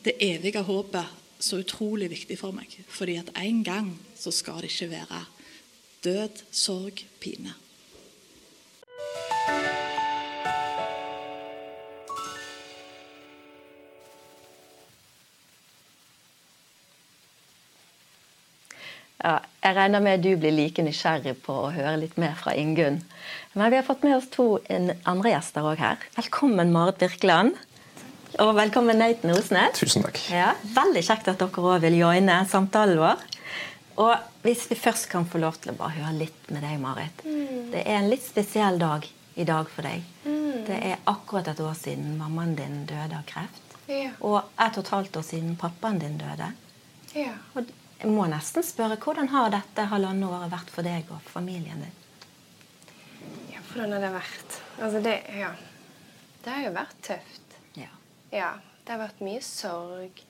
det 0.06 0.16
evige 0.24 0.64
håpet 0.64 1.20
så 1.42 1.60
utrolig 1.60 2.08
viktig 2.12 2.38
for 2.40 2.56
meg. 2.56 2.72
Fordi 2.88 3.18
at 3.20 3.34
en 3.42 3.64
gang 3.68 3.92
så 4.18 4.32
skal 4.34 4.62
det 4.62 4.72
ikke 4.72 4.94
være 4.94 5.26
død, 6.06 6.46
sorg, 6.56 7.04
pine. 7.20 7.54
Ja, 19.22 19.36
jeg 19.62 19.76
regner 19.78 20.02
med 20.02 20.24
du 20.26 20.32
blir 20.40 20.54
like 20.56 20.82
nysgjerrig 20.82 21.36
på 21.46 21.54
å 21.54 21.74
høre 21.76 21.94
litt 22.02 22.16
mer 22.18 22.34
fra 22.40 22.56
Ingunn. 22.58 23.04
Men 23.54 23.70
vi 23.70 23.78
har 23.78 23.86
fått 23.86 24.02
med 24.02 24.16
oss 24.16 24.30
to 24.34 24.56
andre 25.06 25.36
gjester 25.36 25.68
òg 25.70 25.78
her. 25.78 26.00
Velkommen, 26.16 26.72
Marit 26.74 26.98
Birkeland. 27.04 27.54
Og 28.42 28.56
velkommen, 28.58 28.98
Nathan 28.98 29.36
Osnes. 29.36 29.78
Tusen 29.78 30.02
takk. 30.08 30.18
Ja, 30.34 30.56
veldig 30.74 31.04
kjekt 31.06 31.30
at 31.30 31.38
dere 31.38 31.66
òg 31.70 31.84
vil 31.84 32.00
joine 32.00 32.40
samtalen 32.50 32.98
vår. 32.98 33.22
Og 34.02 34.16
hvis 34.42 34.64
vi 34.72 34.78
først 34.80 35.06
kan 35.12 35.28
få 35.30 35.42
lov 35.44 35.60
til 35.62 35.76
å 35.76 35.78
bare 35.78 36.00
høre 36.00 36.16
litt 36.24 36.50
med 36.50 36.66
deg, 36.66 36.80
Marit. 36.82 37.22
Det 37.22 37.84
er 37.84 38.00
en 38.00 38.10
litt 38.10 38.26
spesiell 38.26 38.82
dag 38.82 39.06
i 39.38 39.46
dag 39.46 39.70
for 39.70 39.86
deg. 39.86 40.02
Det 40.66 40.80
er 40.80 40.98
akkurat 41.12 41.52
et 41.52 41.62
år 41.62 41.78
siden 41.78 42.16
mammaen 42.18 42.56
din 42.58 42.88
døde 42.90 43.20
av 43.20 43.28
kreft. 43.30 43.78
Ja. 43.92 44.16
Og 44.26 44.40
et 44.58 44.80
og 44.80 44.82
et 44.82 44.92
halvt 44.96 45.22
år 45.22 45.30
siden 45.30 45.54
pappaen 45.62 46.02
din 46.02 46.18
døde. 46.18 46.50
Ja. 47.14 47.36
Og 47.54 47.70
jeg 48.02 48.10
må 48.10 48.26
nesten 48.26 48.66
spørre, 48.66 48.98
Hvordan 48.98 49.30
har 49.30 49.52
dette 49.54 49.86
halvannet 49.92 50.26
året 50.26 50.50
vært 50.52 50.72
for 50.74 50.86
deg 50.86 51.10
og 51.14 51.22
familien 51.30 51.84
din? 51.86 51.98
ja, 53.52 53.60
hvordan 53.70 53.94
har 53.94 54.02
det 54.02 54.14
vært? 54.16 54.62
Altså, 54.80 55.02
det 55.06 55.22
Ja. 55.38 55.52
Det 56.42 56.50
har 56.50 56.64
jo 56.66 56.72
vært 56.74 57.02
tøft. 57.06 57.58
Ja. 57.78 57.92
Ja. 58.32 58.52
Det 58.82 58.96
har 58.96 59.04
vært 59.04 59.22
mye 59.22 59.42
sorg. 59.46 60.24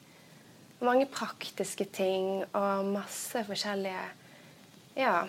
Mange 0.81 1.05
praktiske 1.07 1.85
ting 1.85 2.43
og 2.51 2.89
masse 2.91 3.45
forskjellige 3.47 4.03
ja, 4.99 5.21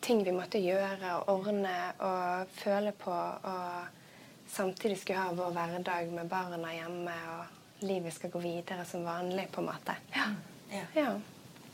ting 0.00 0.24
vi 0.24 0.32
måtte 0.32 0.62
gjøre 0.62 1.18
og 1.18 1.28
ordne 1.34 1.76
og 2.00 2.48
føle 2.56 2.94
på. 2.96 3.12
Og 3.12 4.48
samtidig 4.48 4.96
skulle 5.02 5.20
ha 5.20 5.36
vår 5.36 5.52
hverdag 5.52 6.10
med 6.16 6.32
barna 6.32 6.72
hjemme, 6.72 7.14
og 7.36 7.84
livet 7.84 8.14
skal 8.16 8.32
gå 8.32 8.40
videre 8.40 8.88
som 8.88 9.04
vanlig, 9.04 9.50
på 9.52 9.60
en 9.60 9.68
måte. 9.68 10.00
Ja. 10.16 10.30
ja. 10.96 11.12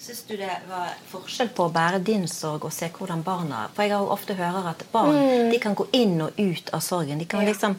Syns 0.02 0.22
du 0.26 0.36
det 0.36 0.50
var 0.68 0.88
forskjell 1.12 1.52
på 1.54 1.68
å 1.68 1.72
bære 1.72 2.00
din 2.02 2.24
sorg 2.28 2.64
og 2.66 2.72
se 2.74 2.88
hvordan 2.90 3.20
barna 3.22 3.68
For 3.74 3.84
jeg 3.86 3.92
har 3.94 4.00
jo 4.02 4.08
ofte 4.10 4.34
hører 4.34 4.70
at 4.72 4.80
barn 4.92 5.14
de 5.52 5.58
kan 5.62 5.76
gå 5.78 5.86
inn 5.94 6.16
og 6.24 6.38
ut 6.42 6.72
av 6.74 6.80
sorgen. 6.82 7.18
De 7.22 7.24
kan 7.30 7.40
Mm. 7.40 7.46
Ja. 7.46 7.52
liksom 7.52 7.76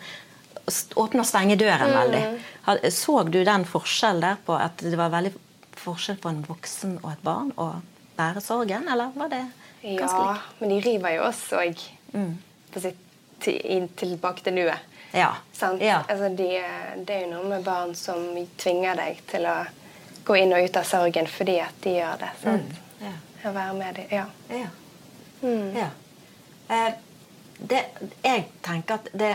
åpne 0.96 1.20
og 1.20 1.26
stenge 1.28 1.58
døren 1.60 1.92
veldig. 1.92 2.40
Har- 2.64 2.80
Så 2.90 3.24
du 3.30 3.44
den 3.44 3.66
forskjellen 3.66 4.22
der 4.22 4.38
på 4.46 4.54
at 4.56 4.78
det 4.78 4.96
var 4.98 5.10
veldig 5.10 5.34
forskjell 5.76 6.18
på 6.18 6.30
en 6.30 6.44
voksen 6.48 7.00
og 7.04 7.12
et 7.12 7.24
barn 7.24 7.52
å 7.58 7.82
bære 8.18 8.42
sorgen, 8.42 8.88
eller 8.88 9.12
var 9.16 9.28
det 9.30 9.46
ganske 9.84 10.24
Ja, 10.24 10.34
lik? 10.34 10.42
men 10.62 10.70
de 10.70 10.80
river 10.80 11.10
jo 11.16 11.22
oss 11.24 11.50
òg 11.52 11.76
mm. 12.14 12.38
til, 13.42 13.90
tilbake 13.98 14.44
til 14.44 14.54
nuet. 14.54 14.80
Ja. 15.14 15.34
Sant? 15.52 15.82
ja. 15.82 16.04
Altså, 16.08 16.30
de, 16.36 16.48
det 17.06 17.10
er 17.10 17.26
jo 17.28 17.32
noe 17.36 17.50
med 17.50 17.64
barn 17.66 17.94
som 17.96 18.48
tvinger 18.58 18.96
deg 18.96 19.20
til 19.28 19.42
å 19.46 19.66
gå 20.24 20.38
inn 20.40 20.54
og 20.56 20.66
ut 20.66 20.78
av 20.80 20.88
sorgen 20.88 21.28
fordi 21.30 21.58
at 21.64 21.82
de 21.84 21.98
gjør 21.98 22.22
det. 22.24 22.32
Sant? 22.44 22.78
ja. 23.04 23.16
Å 23.44 23.52
være 23.52 23.74
med 23.76 23.98
dem. 24.00 24.12
Ja. 24.12 24.26
Ja. 24.50 24.70
Mm. 25.44 25.74
ja. 25.76 25.90
Eh, 26.72 26.94
det, 27.60 27.82
jeg 28.24 28.46
tenker 28.64 29.02
at 29.02 29.10
det, 29.14 29.34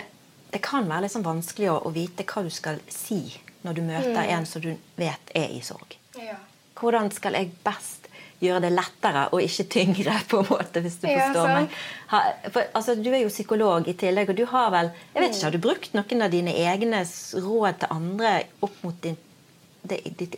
det 0.52 0.62
kan 0.64 0.88
være 0.88 1.04
litt 1.04 1.14
sånn 1.14 1.26
vanskelig 1.26 1.71
å, 1.75 1.78
å 1.88 1.92
vite 1.92 2.25
hva 2.28 2.45
du 2.47 2.50
skal 2.52 2.80
si 2.92 3.23
når 3.66 3.76
du 3.76 3.83
møter 3.85 4.33
en 4.33 4.47
som 4.49 4.64
du 4.64 4.71
vet 4.97 5.33
er 5.37 5.52
i 5.52 5.61
sorg. 5.64 5.99
Ja. 6.16 6.38
Hvordan 6.78 7.11
skal 7.12 7.37
jeg 7.37 7.52
best 7.66 8.09
gjøre 8.42 8.62
det 8.68 8.73
lettere 8.73 9.25
og 9.35 9.42
ikke 9.42 9.66
tyngre, 9.73 10.16
på 10.30 10.42
en 10.42 10.50
måte, 10.50 10.83
hvis 10.85 11.00
du 11.02 11.09
Ja, 11.11 11.26
forstår 11.26 11.49
meg? 11.52 11.78
Ha, 12.12 12.21
for, 12.54 12.68
altså, 12.78 12.95
du 12.95 13.11
er 13.11 13.25
jo 13.25 13.33
psykolog 13.33 13.88
i 13.90 13.97
tillegg, 13.99 14.30
og 14.30 14.38
du 14.38 14.45
har 14.49 14.71
vel 14.75 14.92
jeg 15.14 15.23
vet 15.23 15.33
ikke, 15.35 15.45
Har 15.45 15.57
du 15.57 15.64
brukt 15.68 15.97
noen 15.99 16.26
av 16.26 16.35
dine 16.35 16.54
egne 16.54 17.02
råd 17.04 17.83
til 17.83 17.97
andre 17.99 18.35
opp 18.64 18.85
mot 18.87 19.02
ditt 19.04 19.25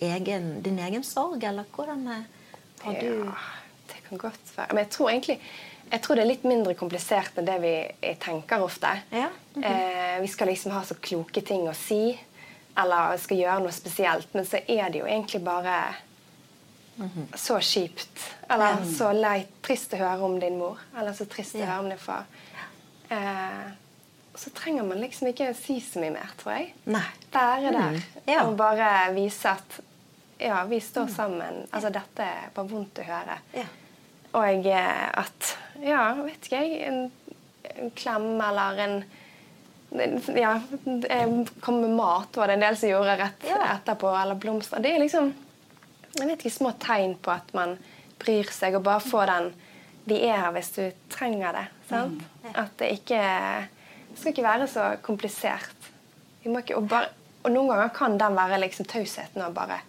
egen, 0.01 0.63
din 0.63 0.79
egen 0.79 1.05
sorg, 1.05 1.43
eller 1.45 1.65
hvordan 1.75 2.07
har 2.83 2.93
du 3.01 3.07
Ja, 3.25 3.35
det 3.89 4.03
kan 4.09 4.19
godt 4.19 4.57
være. 4.57 4.69
Men 4.75 4.79
jeg 4.85 4.91
tror 4.91 5.11
egentlig 5.11 5.41
jeg 5.91 6.03
tror 6.03 6.15
det 6.15 6.23
er 6.23 6.29
litt 6.31 6.45
mindre 6.47 6.75
komplisert 6.79 7.39
enn 7.41 7.47
det 7.49 7.57
vi 7.65 8.15
tenker 8.23 8.63
ofte. 8.63 8.93
Ja. 9.11 9.27
eh, 9.59 10.21
vi 10.23 10.29
skal 10.31 10.47
liksom 10.47 10.71
ha 10.71 10.85
så 10.87 10.95
kloke 10.95 11.41
ting 11.43 11.65
å 11.67 11.75
si, 11.75 12.13
eller 12.79 13.17
skal 13.19 13.37
gjøre 13.41 13.61
noe 13.65 13.73
spesielt, 13.75 14.29
men 14.35 14.47
så 14.47 14.61
er 14.69 14.91
det 14.91 15.01
jo 15.01 15.07
egentlig 15.07 15.43
bare 15.43 15.75
så 17.35 17.59
kjipt. 17.61 18.23
Eller 18.49 18.85
så 18.87 19.11
leit, 19.17 19.49
trist 19.67 19.95
å 19.95 19.99
høre 19.99 20.23
om 20.23 20.39
din 20.41 20.59
mor, 20.59 20.79
eller 20.97 21.13
så 21.13 21.25
trist 21.27 21.55
å 21.57 21.59
Ja. 21.59 21.67
høre 21.67 21.79
om 21.81 21.89
din 21.89 21.99
far. 21.99 22.25
Eh, 23.11 23.73
så 24.41 24.51
trenger 24.57 24.87
man 24.89 25.01
liksom 25.03 25.29
ikke 25.31 25.51
si 25.59 25.77
så 25.85 26.01
mye 26.01 26.15
mer, 26.15 26.31
tror 26.41 26.55
jeg. 26.57 26.71
Nei. 26.89 27.05
Være 27.35 27.73
der 27.75 27.91
Mm, 27.91 28.03
ja. 28.27 28.43
og 28.47 28.57
bare 28.57 28.89
vise 29.15 29.51
at 29.53 29.81
ja, 30.41 30.63
vi 30.65 30.79
står 30.81 31.09
sammen. 31.13 31.67
Altså, 31.73 31.91
dette 31.93 32.25
er 32.25 32.49
bare 32.57 32.69
vondt 32.71 32.99
å 33.03 33.05
høre. 33.05 33.37
Ja. 33.55 33.67
Og 34.41 34.67
eh, 34.67 35.07
at 35.21 35.57
Ja, 35.83 36.13
vet 36.23 36.47
ikke 36.47 36.61
jeg 36.63 36.83
En, 36.89 37.01
en 37.77 37.91
klem 37.99 38.29
eller 38.41 38.79
en 38.85 38.99
ja, 40.37 40.61
kom 41.61 41.81
med 41.81 41.91
mat, 41.91 42.37
var 42.37 42.47
det 42.47 42.55
en 42.55 42.61
del 42.65 42.77
som 42.77 42.89
gjorde 42.93 43.17
rett 43.19 43.47
Ja. 43.49 43.59
etterpå. 43.75 44.13
Eller 44.23 44.35
blomster. 44.35 44.79
Det 44.81 44.95
er 44.95 45.01
liksom 45.03 45.33
jeg 46.19 46.27
vet 46.27 46.39
ikke, 46.45 46.51
små 46.57 46.73
tegn 46.83 47.15
på 47.23 47.31
at 47.31 47.53
man 47.55 47.77
bryr 48.19 48.49
seg, 48.51 48.75
og 48.75 48.83
bare 48.83 49.01
få 49.01 49.27
den 49.31 49.53
Vi 50.07 50.17
er 50.27 50.37
her 50.41 50.51
hvis 50.53 50.71
du 50.75 50.93
trenger 51.13 51.53
det. 51.53 51.67
Sant? 51.91 52.23
At 52.55 52.73
det 52.79 52.89
ikke 52.99 53.21
Det 54.11 54.19
skal 54.19 54.35
ikke 54.35 54.47
være 54.47 54.69
så 54.71 54.87
komplisert. 55.03 55.89
Ikke, 56.45 56.77
og, 56.77 56.89
bare, 56.91 57.11
og 57.45 57.53
noen 57.55 57.73
ganger 57.73 57.93
kan 57.95 58.19
den 58.21 58.37
være 58.39 58.61
liksom 58.65 58.89
tausheten 58.91 59.45
og 59.45 59.55
bare 59.57 59.81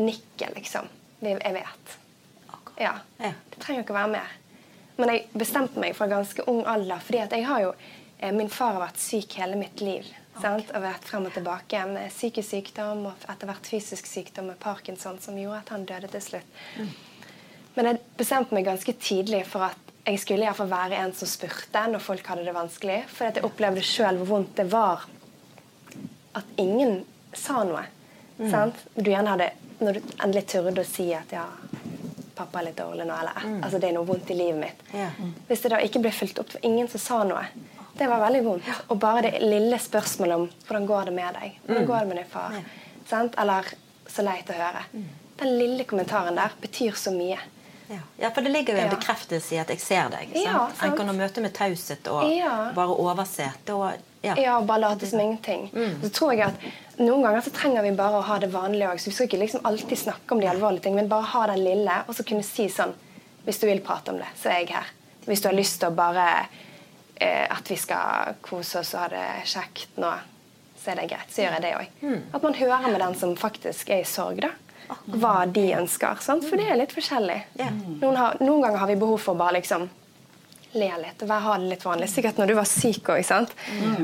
nikke, 0.00 0.50
liksom. 0.56 0.88
Jeg 1.20 1.54
vet. 1.54 1.96
Ja. 2.80 2.94
Ja. 3.20 3.32
Det 3.52 3.60
trenger 3.60 3.84
ikke 3.84 3.94
å 3.94 4.00
være 4.00 4.14
mer. 4.14 4.36
Men 5.00 5.12
jeg 5.14 5.28
bestemte 5.36 5.80
meg 5.80 5.96
fra 5.96 6.08
ganske 6.10 6.44
ung 6.50 6.62
alder, 6.68 7.00
fordi 7.04 7.20
at 7.22 7.34
jeg 7.36 7.46
har 7.48 7.62
jo 7.64 7.74
eh, 8.18 8.32
Min 8.36 8.50
far 8.52 8.74
har 8.76 8.84
vært 8.84 9.00
syk 9.00 9.36
hele 9.40 9.58
mitt 9.60 9.80
liv. 9.84 10.08
Sant? 10.40 10.70
Og 10.72 10.84
vært 10.84 11.06
frem 11.08 11.26
og 11.28 11.34
tilbake 11.34 11.82
med 11.90 12.12
psykisk 12.12 12.54
sykdom 12.54 13.06
og 13.10 13.28
etter 13.28 13.50
hvert 13.50 13.68
fysisk 13.68 14.08
sykdom 14.08 14.50
med 14.52 14.60
parkinson, 14.62 15.18
som 15.20 15.38
gjorde 15.38 15.62
at 15.64 15.72
han 15.74 15.86
døde 15.88 16.10
til 16.12 16.24
slutt. 16.24 16.60
Men 17.76 17.90
jeg 17.90 18.00
bestemte 18.18 18.56
meg 18.56 18.66
ganske 18.68 18.94
tidlig 19.00 19.44
for 19.48 19.68
at 19.68 19.89
jeg 20.06 20.20
skulle 20.22 20.46
iallfall 20.46 20.70
være 20.70 20.98
en 21.04 21.12
som 21.16 21.28
spurte 21.28 21.82
når 21.92 22.02
folk 22.02 22.26
hadde 22.32 22.44
det 22.46 22.54
vanskelig. 22.56 23.00
For 23.12 23.28
jeg 23.28 23.44
opplevde 23.46 23.84
sjøl 23.84 24.20
hvor 24.20 24.30
vondt 24.36 24.54
det 24.58 24.66
var 24.72 25.06
at 26.38 26.60
ingen 26.62 27.02
sa 27.36 27.62
noe. 27.66 27.82
Sant? 28.40 28.78
Du 28.96 29.10
gjerne 29.10 29.34
hadde, 29.34 29.50
når 29.82 29.98
du 29.98 30.12
endelig 30.16 30.46
turde 30.48 30.84
å 30.84 30.88
si 30.88 31.10
at 31.16 31.32
ja, 31.34 31.44
pappa 32.38 32.62
er 32.62 32.70
litt 32.70 32.78
dårlig 32.80 33.04
nå, 33.04 33.16
eller 33.20 33.42
altså, 33.60 33.76
det 33.76 33.90
er 33.90 33.96
noe 33.98 34.08
vondt 34.08 34.32
i 34.32 34.38
livet 34.38 34.60
mitt. 34.62 34.80
Yeah. 34.94 35.20
Hvis 35.50 35.64
det 35.64 35.74
da 35.74 35.82
ikke 35.84 36.00
ble 36.06 36.14
fulgt 36.14 36.40
opp, 36.40 36.54
for 36.54 36.64
ingen 36.66 36.88
som 36.88 37.02
sa 37.02 37.20
noe. 37.28 37.44
Det 38.00 38.08
var 38.08 38.22
veldig 38.22 38.40
vondt. 38.46 38.68
Og 38.88 38.96
bare 39.02 39.26
det 39.26 39.42
lille 39.44 39.76
spørsmålet 39.82 40.38
om 40.38 40.46
hvordan 40.64 40.86
går 40.88 41.10
det 41.10 41.16
med 41.18 41.36
deg? 41.36 41.58
Hvordan 41.66 41.88
går 41.90 41.98
det 41.98 42.08
med 42.08 42.20
din 42.22 42.30
far? 42.32 42.56
Sant? 43.10 43.36
Eller 43.42 43.68
så 44.08 44.24
leit 44.24 44.48
å 44.48 44.56
høre. 44.56 44.86
Den 45.40 45.56
lille 45.58 45.84
kommentaren 45.88 46.38
der 46.38 46.54
betyr 46.62 46.96
så 46.96 47.12
mye. 47.12 47.36
Ja. 47.90 47.98
ja, 48.22 48.28
for 48.30 48.46
det 48.46 48.52
ligger 48.54 48.76
jo 48.76 48.82
en 48.84 48.92
bekreftelse 48.92 49.54
i 49.56 49.58
at 49.58 49.70
jeg 49.74 49.80
ser 49.82 50.10
deg. 50.12 50.30
Sant? 50.30 50.44
Ja, 50.46 50.68
En 50.86 50.92
kan 50.96 51.10
møte 51.16 51.42
med 51.42 51.52
taushet 51.56 52.06
og 52.12 52.22
bare 52.76 52.94
overse. 52.94 53.48
Da, 53.66 53.78
ja. 54.22 54.36
Ja, 54.38 54.58
og 54.60 54.66
bare 54.68 54.84
late 54.84 55.08
som 55.10 55.18
ingenting. 55.20 55.66
Så 56.04 56.10
tror 56.14 56.32
jeg 56.36 56.46
at 56.52 56.70
Noen 57.00 57.22
ganger 57.24 57.40
så 57.40 57.50
trenger 57.56 57.82
vi 57.82 57.90
bare 57.96 58.18
å 58.18 58.24
ha 58.28 58.34
det 58.38 58.50
vanlige 58.52 58.90
òg. 58.92 58.98
Vi 59.06 59.10
skal 59.16 59.26
ikke 59.26 59.38
liksom 59.40 59.62
alltid 59.64 59.98
snakke 59.98 60.34
om 60.36 60.40
de 60.42 60.48
alvorlige 60.50 60.82
ting, 60.84 60.94
men 60.94 61.08
bare 61.08 61.24
ha 61.32 61.46
den 61.48 61.62
lille, 61.64 61.94
og 62.06 62.14
så 62.14 62.22
kunne 62.28 62.44
si 62.44 62.68
sånn 62.68 62.92
Hvis 63.46 63.58
du 63.62 63.66
vil 63.66 63.80
prate 63.80 64.12
om 64.12 64.18
det, 64.20 64.28
så 64.36 64.50
er 64.52 64.58
jeg 64.60 64.74
her. 64.74 64.90
Hvis 65.24 65.40
du 65.40 65.48
har 65.48 65.56
lyst 65.56 65.78
til 65.80 65.88
å 65.88 65.96
bare 65.96 66.26
eh, 67.16 67.46
At 67.50 67.70
vi 67.70 67.76
skal 67.80 68.34
kose 68.44 68.82
oss 68.82 68.94
og 68.94 69.00
ha 69.00 69.08
det 69.08 69.26
kjekt 69.48 69.96
nå, 69.96 70.12
så 70.80 70.90
er 70.92 71.00
det 71.00 71.08
greit. 71.10 71.32
Så 71.32 71.42
gjør 71.42 71.56
jeg 71.58 71.62
det 71.64 71.72
òg. 71.78 71.88
At 72.36 72.42
man 72.44 72.54
hører 72.60 72.86
med 72.92 73.00
den 73.00 73.14
som 73.20 73.34
faktisk 73.36 73.90
er 73.90 74.04
i 74.04 74.08
sorg, 74.08 74.40
da. 74.44 74.52
Hva 75.06 75.46
de 75.52 75.64
ønsker. 75.78 76.20
Sant? 76.20 76.44
For 76.48 76.56
det 76.60 76.68
er 76.70 76.76
litt 76.80 76.92
forskjellig. 76.96 77.38
Ja. 77.58 77.70
Noen, 78.00 78.16
har, 78.16 78.36
noen 78.40 78.62
ganger 78.62 78.78
har 78.78 78.86
vi 78.92 78.96
behov 78.96 79.18
for 79.20 79.34
bare 79.34 79.58
liksom 79.60 79.88
le 80.72 80.86
litt 81.02 81.22
og 81.24 81.28
være, 81.28 81.40
ha 81.42 81.54
det 81.58 81.68
litt 81.72 81.82
vanlig. 81.84 82.06
Sikkert 82.12 82.36
når 82.38 82.46
du 82.46 82.54
var 82.54 82.68
syk 82.70 83.08
òg. 83.10 83.30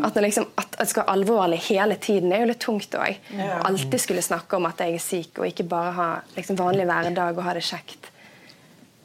At, 0.03 0.17
liksom, 0.19 0.49
at 0.59 0.73
det 0.81 0.89
skal 0.91 1.05
være 1.05 1.13
alvorlig 1.15 1.61
hele 1.69 1.95
tiden 2.03 2.31
det 2.33 2.39
er 2.41 2.43
jo 2.43 2.49
litt 2.51 2.59
tungt 2.65 2.97
òg. 2.99 3.21
Alltid 3.63 4.01
skulle 4.03 4.23
snakke 4.27 4.57
om 4.59 4.67
at 4.67 4.83
jeg 4.83 4.95
er 4.99 5.05
syk, 5.05 5.39
og 5.39 5.47
ikke 5.47 5.69
bare 5.71 5.93
ha 5.95 6.09
liksom, 6.35 6.59
vanlig 6.59 6.89
hverdag 6.91 7.39
og 7.39 7.45
ha 7.47 7.55
det 7.55 7.63
kjekt. 7.69 8.11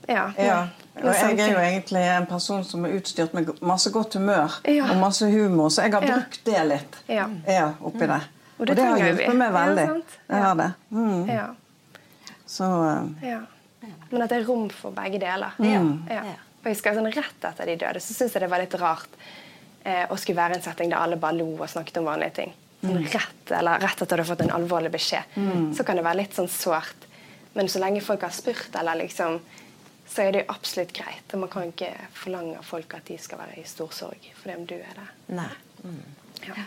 Ja. 0.09 0.31
Ja. 0.41 0.57
Og 1.01 1.13
jeg 1.13 1.37
er 1.39 1.53
jo 1.53 1.59
egentlig 1.61 2.01
en 2.17 2.25
person 2.27 2.65
som 2.67 2.83
er 2.85 2.97
utstyrt 2.97 3.33
med 3.37 3.47
masse 3.63 3.91
godt 3.93 4.17
humør 4.17 4.57
Ja. 4.67 4.89
og 4.91 4.97
masse 4.99 5.29
humor, 5.31 5.69
så 5.69 5.85
jeg 5.85 5.93
har 5.93 6.01
brukt 6.01 6.41
det 6.45 6.65
litt 6.67 6.97
Ja. 7.07 7.29
ja, 7.47 7.73
oppi 7.79 8.07
det. 8.09 8.21
Og 8.57 8.61
Og 8.61 8.67
det 8.67 8.75
det, 8.77 8.85
har 8.85 8.97
hjulpet 8.97 9.35
meg 9.37 9.47
Ja, 9.53 9.65
veldig. 9.65 9.85
sant. 9.87 10.17
Jeg 10.29 10.41
har 10.43 10.55
det. 10.55 10.73
Mm. 10.91 11.29
Ja. 11.29 11.45
Så 12.51 12.67
eh, 13.23 13.29
Ja. 13.31 13.41
Men 14.11 14.21
at 14.25 14.29
det 14.29 14.41
er 14.41 14.45
rom 14.45 14.67
for 14.69 14.93
begge 14.93 15.17
deler. 15.23 15.55
Mm. 15.57 16.03
Ja. 16.11 16.21
Og 16.61 16.67
jeg 16.67 16.75
husker 16.75 16.93
sånn 16.93 17.07
Rett 17.15 17.45
etter 17.49 17.65
de 17.71 17.75
døde 17.81 18.01
så 18.03 18.13
syns 18.13 18.35
jeg 18.35 18.43
det 18.43 18.49
var 18.51 18.61
litt 18.61 18.75
rart 18.77 19.15
eh, 19.83 20.03
å 20.11 20.17
skulle 20.21 20.37
være 20.37 20.59
en 20.59 20.61
setting 20.65 20.91
der 20.91 20.99
alle 21.01 21.17
bare 21.17 21.39
lo 21.39 21.47
og 21.55 21.69
snakket 21.71 21.97
om 21.97 22.05
vanlige 22.11 22.35
ting. 22.43 22.51
Sånn 22.83 22.97
Mm. 22.99 23.07
rett, 23.13 23.51
eller 23.57 23.79
rett 23.81 24.01
etter 24.01 24.17
du 24.17 24.23
har 24.23 24.29
fått 24.35 24.41
en 24.41 24.53
alvorlig 24.55 24.89
beskjed. 24.93 25.35
Så 25.77 25.83
kan 25.85 25.95
det 25.97 26.03
være 26.05 26.17
litt 26.23 26.33
sånn 26.37 26.47
sårt. 26.49 27.07
Men 27.53 27.67
så 27.69 27.79
lenge 27.81 28.01
folk 28.01 28.21
har 28.25 28.31
spurt, 28.33 28.73
eller 28.79 28.95
liksom 29.03 29.39
så 30.09 30.23
er 30.23 30.31
det 30.31 30.39
jo 30.45 30.53
absolutt 30.53 30.93
greit. 30.93 31.33
Og 31.33 31.39
man 31.43 31.49
kan 31.49 31.69
ikke 31.71 31.91
forlange 32.13 32.57
av 32.57 32.65
folk 32.65 32.93
at 32.97 33.05
de 33.05 33.17
skal 33.21 33.37
være 33.39 33.59
i 33.61 33.63
stor 33.69 33.89
sorg 33.95 34.25
fordi 34.41 34.55
om 34.57 34.65
du 34.65 34.75
er 34.75 34.97
det. 34.97 35.07
Nei. 35.35 35.49
Mm. 35.83 36.01
Ja. 36.47 36.65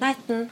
Neiten, 0.00 0.50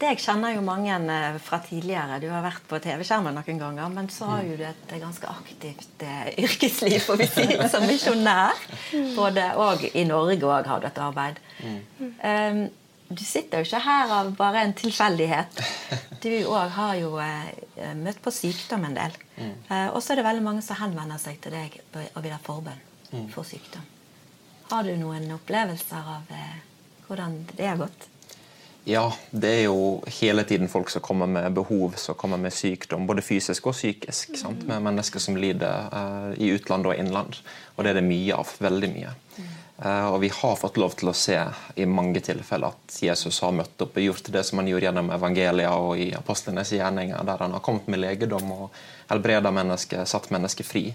deg 0.00 0.20
kjenner 0.22 0.54
jo 0.54 0.62
mange 0.64 0.94
eh, 0.94 1.36
fra 1.42 1.58
tidligere. 1.64 2.18
Du 2.22 2.28
har 2.30 2.42
vært 2.44 2.64
på 2.70 2.80
TV-skjermen 2.82 3.36
noen 3.36 3.60
ganger, 3.60 3.92
men 3.92 4.10
så 4.12 4.28
har 4.32 4.42
jo 4.46 4.56
du 4.58 4.64
et 4.66 4.92
ganske 5.00 5.30
aktivt 5.30 6.04
eh, 6.06 6.32
yrkesliv 6.44 6.98
får 7.04 7.20
vi 7.20 7.28
si, 7.30 7.46
som 7.72 7.86
misjonær. 7.88 8.58
Både 9.16 9.48
og 9.60 9.86
i 9.92 10.04
Norge 10.08 10.38
òg 10.46 10.68
har 10.70 10.82
du 10.82 10.88
et 10.90 11.00
arbeid. 11.02 11.40
Um, 12.22 12.68
du 13.08 13.22
sitter 13.24 13.62
jo 13.62 13.68
ikke 13.68 13.80
her 13.86 14.10
av 14.12 14.34
bare 14.36 14.66
en 14.66 14.74
tilfeldighet. 14.76 15.62
Du 16.20 16.30
òg 16.50 16.74
har 16.76 16.98
jo 17.00 17.14
eh, 17.24 17.94
møtt 17.96 18.20
på 18.24 18.32
sykdom 18.34 18.84
en 18.84 18.98
del. 18.98 19.16
Eh, 19.38 19.88
og 19.88 20.02
så 20.02 20.12
er 20.12 20.20
det 20.20 20.28
veldig 20.28 20.44
mange 20.44 20.64
som 20.66 20.78
henvender 20.82 21.20
seg 21.22 21.40
til 21.42 21.56
deg 21.56 21.80
og 22.12 22.20
vil 22.20 22.34
ha 22.34 22.40
forbønn 22.44 22.84
for 23.32 23.48
sykdom. 23.48 23.86
Har 24.68 24.84
du 24.84 24.92
noen 25.00 25.30
opplevelser 25.32 26.12
av 26.18 26.32
hvordan 27.08 27.40
det 27.56 27.70
har 27.70 27.80
gått? 27.80 28.10
Ja, 28.88 29.12
det 29.30 29.48
er 29.52 29.64
jo 29.66 29.80
hele 30.20 30.46
tiden 30.48 30.68
folk 30.72 30.88
som 30.88 31.02
kommer 31.04 31.28
med 31.28 31.52
behov, 31.52 31.92
som 32.00 32.16
kommer 32.16 32.40
med 32.40 32.54
sykdom, 32.56 33.04
både 33.06 33.20
fysisk 33.20 33.66
og 33.68 33.76
psykisk. 33.76 34.32
Sant? 34.40 34.64
Med 34.64 34.80
mennesker 34.86 35.20
som 35.20 35.36
lider 35.36 35.90
uh, 35.92 36.30
i 36.40 36.48
utland 36.56 36.88
og 36.88 36.96
innland. 36.96 37.36
Og 37.76 37.84
det 37.84 37.92
er 37.92 37.98
det 38.00 38.06
mye 38.08 38.38
av. 38.38 38.54
Veldig 38.64 38.90
mye. 38.94 39.12
Uh, 39.78 40.08
og 40.14 40.16
vi 40.24 40.30
har 40.32 40.56
fått 40.56 40.80
lov 40.80 40.96
til 40.96 41.12
å 41.12 41.14
se 41.14 41.36
i 41.76 41.84
mange 41.86 42.22
tilfeller 42.24 42.72
at 42.72 42.96
Jesus 43.04 43.42
har 43.44 43.52
møtt 43.60 43.84
opp 43.84 44.00
og 44.00 44.06
gjort 44.06 44.32
det 44.32 44.46
som 44.48 44.62
han 44.62 44.72
gjorde 44.72 44.88
gjennom 44.88 45.12
evangelia 45.14 45.74
og 45.76 46.00
i 46.00 46.08
apostlenes 46.16 46.72
gjerninger, 46.72 47.20
der 47.28 47.44
han 47.44 47.58
har 47.58 47.64
kommet 47.68 47.92
med 47.92 48.00
legedom 48.06 48.48
og 48.56 48.80
helbreda 49.12 49.52
mennesker, 49.52 50.08
satt 50.08 50.32
mennesker 50.32 50.64
fri. 50.64 50.86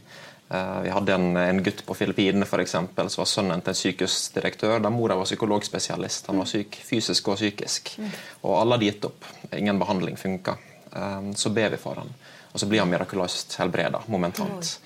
Eh, 0.53 0.81
Vi 0.83 0.89
hadde 0.89 1.13
en, 1.13 1.37
en 1.37 1.63
gutt 1.63 1.85
på 1.85 1.95
Filippinene 1.97 2.45
som 2.69 2.87
var 2.95 3.25
sønnen 3.29 3.61
til 3.61 3.73
en 3.73 3.79
sykehusdirektør. 3.81 4.79
der 4.81 4.89
Mora 4.93 5.15
var 5.15 5.25
psykologspesialist. 5.25 6.27
Han 6.27 6.37
var 6.37 6.45
syk 6.45 6.75
fysisk 6.85 7.27
og 7.27 7.39
psykisk. 7.39 7.95
Og 8.43 8.59
alle 8.61 8.77
hadde 8.77 8.85
gitt 8.91 9.05
opp. 9.09 9.25
Ingen 9.57 9.79
behandling 9.79 10.17
funka. 10.17 10.57
Eh, 10.95 11.31
Så 11.35 11.49
ber 11.49 11.69
vi 11.69 11.77
for 11.77 11.95
han. 11.95 12.13
Og 12.53 12.59
så 12.59 12.67
blir 12.69 12.79
han 12.83 12.89
mirakuløst 12.89 13.55
helbreda 13.57 14.03
momentant. 14.07 14.79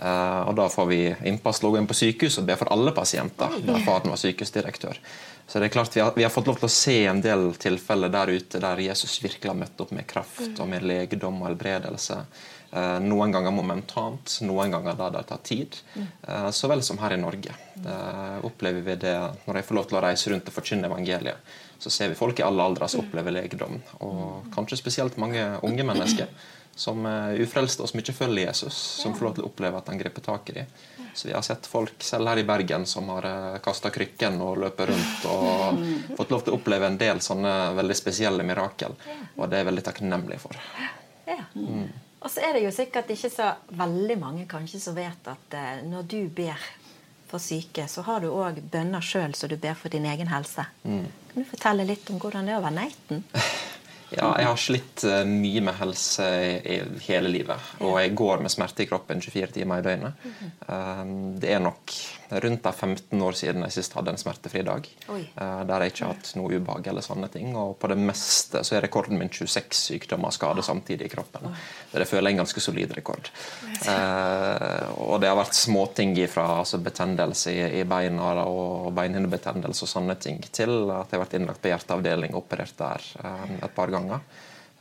Eh, 0.00 0.40
og 0.48 0.56
Da 0.56 0.68
får 0.68 0.86
vi 0.88 1.14
innpass 1.24 1.60
til 1.60 1.68
å 1.68 1.72
gå 1.72 1.78
inn 1.78 1.86
på 1.86 1.94
sykehus 1.94 2.38
og 2.38 2.46
be 2.46 2.56
for 2.56 2.72
alle 2.72 2.90
pasienter. 2.92 3.60
da 3.66 3.78
faren 3.78 4.10
var 4.10 4.16
sykehusdirektør. 4.18 4.98
Så 5.46 5.60
det 5.60 5.66
er 5.68 5.74
klart 5.74 5.94
Vi 5.94 6.00
har, 6.00 6.12
vi 6.16 6.22
har 6.22 6.30
fått 6.30 6.46
lov 6.46 6.56
til 6.58 6.66
å 6.66 6.70
se 6.70 7.04
en 7.06 7.20
del 7.20 7.52
tilfeller 7.54 8.08
der 8.10 8.26
ute 8.26 8.58
der 8.58 8.76
Jesus 8.80 9.20
virkelig 9.22 9.50
har 9.50 9.54
møtt 9.58 9.80
opp 9.80 9.92
med 9.92 10.06
kraft 10.06 10.58
og 10.58 10.68
med 10.68 10.82
legedom 10.82 11.42
og 11.42 11.48
helbredelse. 11.48 12.24
Eh, 12.72 12.98
noen 13.04 13.32
ganger 13.32 13.52
momentant, 13.52 14.38
noen 14.48 14.72
ganger 14.72 14.96
da 14.96 15.10
det 15.12 15.26
tar 15.28 15.40
tid. 15.44 15.76
Eh, 15.98 16.48
så 16.50 16.70
vel 16.72 16.80
som 16.82 16.96
her 17.02 17.12
i 17.12 17.20
Norge. 17.20 17.52
Eh, 17.84 18.38
opplever 18.48 18.80
vi 18.80 18.94
det 18.96 19.12
Når 19.44 19.58
jeg 19.58 19.66
får 19.68 19.76
lov 19.76 19.88
til 19.88 19.98
å 19.98 20.00
reise 20.00 20.30
rundt 20.30 20.48
og 20.48 20.54
forkynne 20.56 20.88
evangeliet, 20.88 21.52
så 21.78 21.90
ser 21.90 22.08
vi 22.08 22.16
folk 22.16 22.38
i 22.40 22.46
alle 22.46 22.64
aldre 22.64 22.88
som 22.88 23.02
opplever 23.02 23.34
legedom. 23.34 23.76
Og 24.00 24.48
kanskje 24.54 24.78
spesielt 24.80 25.18
mange 25.20 25.42
unge 25.62 25.84
mennesker 25.84 26.30
som 26.74 27.04
er 27.04 27.42
ufrelste 27.44 27.84
og 27.84 27.90
som 27.90 28.00
ikke 28.00 28.14
følger 28.16 28.46
Jesus, 28.46 28.76
som 29.02 29.12
får 29.12 29.26
lov 29.26 29.34
til 29.36 29.44
å 29.44 29.48
oppleve 29.50 29.76
at 29.76 29.90
han 29.92 30.00
griper 30.00 30.24
tak 30.24 30.48
i 30.48 30.54
dem. 30.62 30.70
Så 31.12 31.28
vi 31.28 31.34
har 31.36 31.42
sett 31.44 31.68
folk 31.68 32.00
selv 32.00 32.30
her 32.30 32.40
i 32.40 32.46
Bergen 32.48 32.86
som 32.88 33.10
har 33.12 33.58
kasta 33.60 33.90
krykken 33.92 34.40
og 34.40 34.62
løper 34.62 34.88
rundt 34.94 35.26
og 35.28 35.82
fått 36.16 36.32
lov 36.32 36.46
til 36.46 36.54
å 36.54 36.56
oppleve 36.56 36.88
en 36.88 36.96
del 36.96 37.20
sånne 37.20 37.74
veldig 37.76 37.98
spesielle 37.98 38.46
mirakel. 38.48 38.96
Og 39.36 39.44
det 39.44 39.58
er 39.58 39.66
jeg 39.66 39.68
veldig 39.68 39.84
takknemlig 39.90 40.40
for. 40.40 40.56
Mm. 41.52 41.90
Og 42.22 42.30
så 42.30 42.44
er 42.46 42.54
det 42.54 42.62
jo 42.64 42.70
sikkert 42.74 43.10
ikke 43.10 43.30
så 43.32 43.48
veldig 43.78 44.16
mange 44.20 44.46
kanskje 44.50 44.80
som 44.82 44.94
vet 44.96 45.26
at 45.30 45.58
eh, 45.58 45.82
når 45.88 46.06
du 46.06 46.20
ber 46.30 46.60
for 47.32 47.42
syke, 47.42 47.88
så 47.88 48.04
har 48.06 48.22
du 48.22 48.28
òg 48.30 48.60
bønner 48.70 49.02
sjøl 49.02 49.34
som 49.34 49.50
du 49.50 49.56
ber 49.60 49.74
for 49.78 49.92
din 49.92 50.06
egen 50.06 50.30
helse. 50.30 50.66
Mm. 50.84 51.06
Kan 51.32 51.42
du 51.42 51.48
fortelle 51.48 51.86
litt 51.88 52.10
om 52.12 52.20
hvordan 52.22 52.46
det 52.46 52.54
er 52.54 52.60
å 52.60 52.66
være 52.66 52.80
neiten? 52.82 53.24
Ja, 54.12 54.26
jeg 54.36 54.44
har 54.44 54.58
slitt 54.60 55.02
uh, 55.08 55.22
mye 55.24 55.62
med 55.64 55.76
helse 55.78 56.26
i 56.68 56.74
hele 57.06 57.30
livet. 57.32 57.70
Og 57.80 57.94
jeg 57.96 58.12
går 58.20 58.42
med 58.44 58.52
smerte 58.52 58.84
i 58.84 58.88
kroppen 58.90 59.22
24 59.24 59.54
timer 59.54 59.80
i 59.80 59.86
døgnet. 59.86 60.26
Um, 60.66 61.14
det 61.40 61.54
er 61.54 61.62
nok 61.64 61.94
rundt 62.40 62.62
de 62.62 62.72
15 62.72 63.22
år 63.22 63.36
siden 63.36 63.64
jeg 63.66 63.74
sist 63.76 63.96
hadde 63.96 64.12
en 64.14 64.20
smertefri 64.20 64.62
dag. 64.66 64.86
Oi. 65.12 65.20
Uh, 65.36 65.62
der 65.68 65.84
jeg 65.84 65.92
ikke 65.92 66.04
har 66.06 66.14
hatt 66.14 66.30
noe 66.38 66.58
ubehag 66.58 66.88
eller 66.92 67.04
sånne 67.04 67.28
ting. 67.32 67.50
Og 67.58 67.74
på 67.80 67.90
det 67.92 67.98
meste 68.00 68.62
så 68.64 68.76
er 68.78 68.86
rekorden 68.86 69.20
min 69.20 69.32
26 69.32 69.76
sykdommer 69.78 70.32
og 70.32 70.36
skader 70.36 70.66
samtidig 70.66 71.08
i 71.08 71.12
kroppen. 71.12 71.50
Det 71.92 72.08
føler 72.08 72.30
jeg 72.30 72.38
en 72.38 72.42
ganske 72.44 72.64
solid 72.64 72.94
rekord. 72.96 73.32
Uh, 73.86 74.92
og 75.08 75.18
det 75.22 75.32
har 75.32 75.38
vært 75.38 75.58
småting 75.58 76.14
fra 76.30 76.46
altså 76.60 76.80
betennelse 76.82 77.52
i, 77.52 77.60
i 77.80 77.84
beina 77.88 78.32
og 78.46 78.92
beinhinnebetennelse 78.96 79.86
og 79.86 79.90
sånne 79.90 80.16
ting, 80.20 80.40
til 80.52 80.90
at 80.92 81.10
jeg 81.10 81.18
har 81.18 81.24
vært 81.24 81.36
innlagt 81.38 81.62
på 81.62 81.72
hjerteavdeling 81.72 82.34
og 82.34 82.44
operert 82.44 82.74
der 82.78 83.06
um, 83.24 83.58
et 83.58 83.76
par 83.76 83.92
ganger 83.92 84.22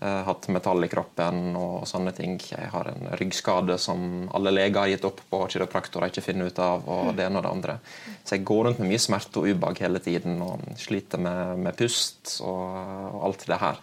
hatt 0.02 0.48
metall 0.50 0.86
i 0.86 0.90
kroppen 0.90 1.56
og 1.58 1.84
sånne 1.90 2.14
ting. 2.18 2.40
Jeg 2.42 2.70
har 2.74 2.88
en 2.90 3.12
ryggskade 3.20 3.78
som 3.82 4.30
alle 4.34 4.54
leger 4.54 4.80
har 4.80 4.90
gitt 4.90 5.06
opp 5.06 5.20
på, 5.30 5.42
kiropraktorer 5.54 6.10
ikke 6.10 6.24
finner 6.26 6.50
ut 6.50 6.62
av, 6.62 6.88
og 6.90 7.12
det 7.18 7.28
ene 7.28 7.38
og 7.38 7.46
det 7.46 7.52
andre. 7.52 7.76
Så 8.24 8.38
jeg 8.38 8.46
går 8.50 8.64
rundt 8.66 8.82
med 8.82 8.92
mye 8.92 9.02
smerte 9.02 9.42
og 9.42 9.52
ubehag 9.52 9.84
hele 9.86 10.02
tiden 10.02 10.42
og 10.46 10.64
sliter 10.82 11.22
med, 11.22 11.62
med 11.68 11.78
pust 11.78 12.40
og, 12.40 12.66
og, 13.12 13.20
alt 13.30 13.46
det 13.52 13.62
her. 13.62 13.82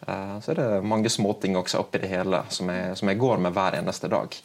Uh, 0.00 0.36
så 0.40 0.52
er 0.52 0.60
det 0.60 0.68
mange 0.88 1.10
småting 1.12 1.58
også 1.60 1.82
oppi 1.82 2.00
det 2.02 2.08
hele 2.10 2.42
som 2.48 2.70
jeg, 2.72 2.94
som 2.96 3.10
jeg, 3.12 3.20
går 3.20 3.42
med 3.46 3.54
hver 3.56 3.76
eneste 3.78 4.10
dag. 4.10 4.38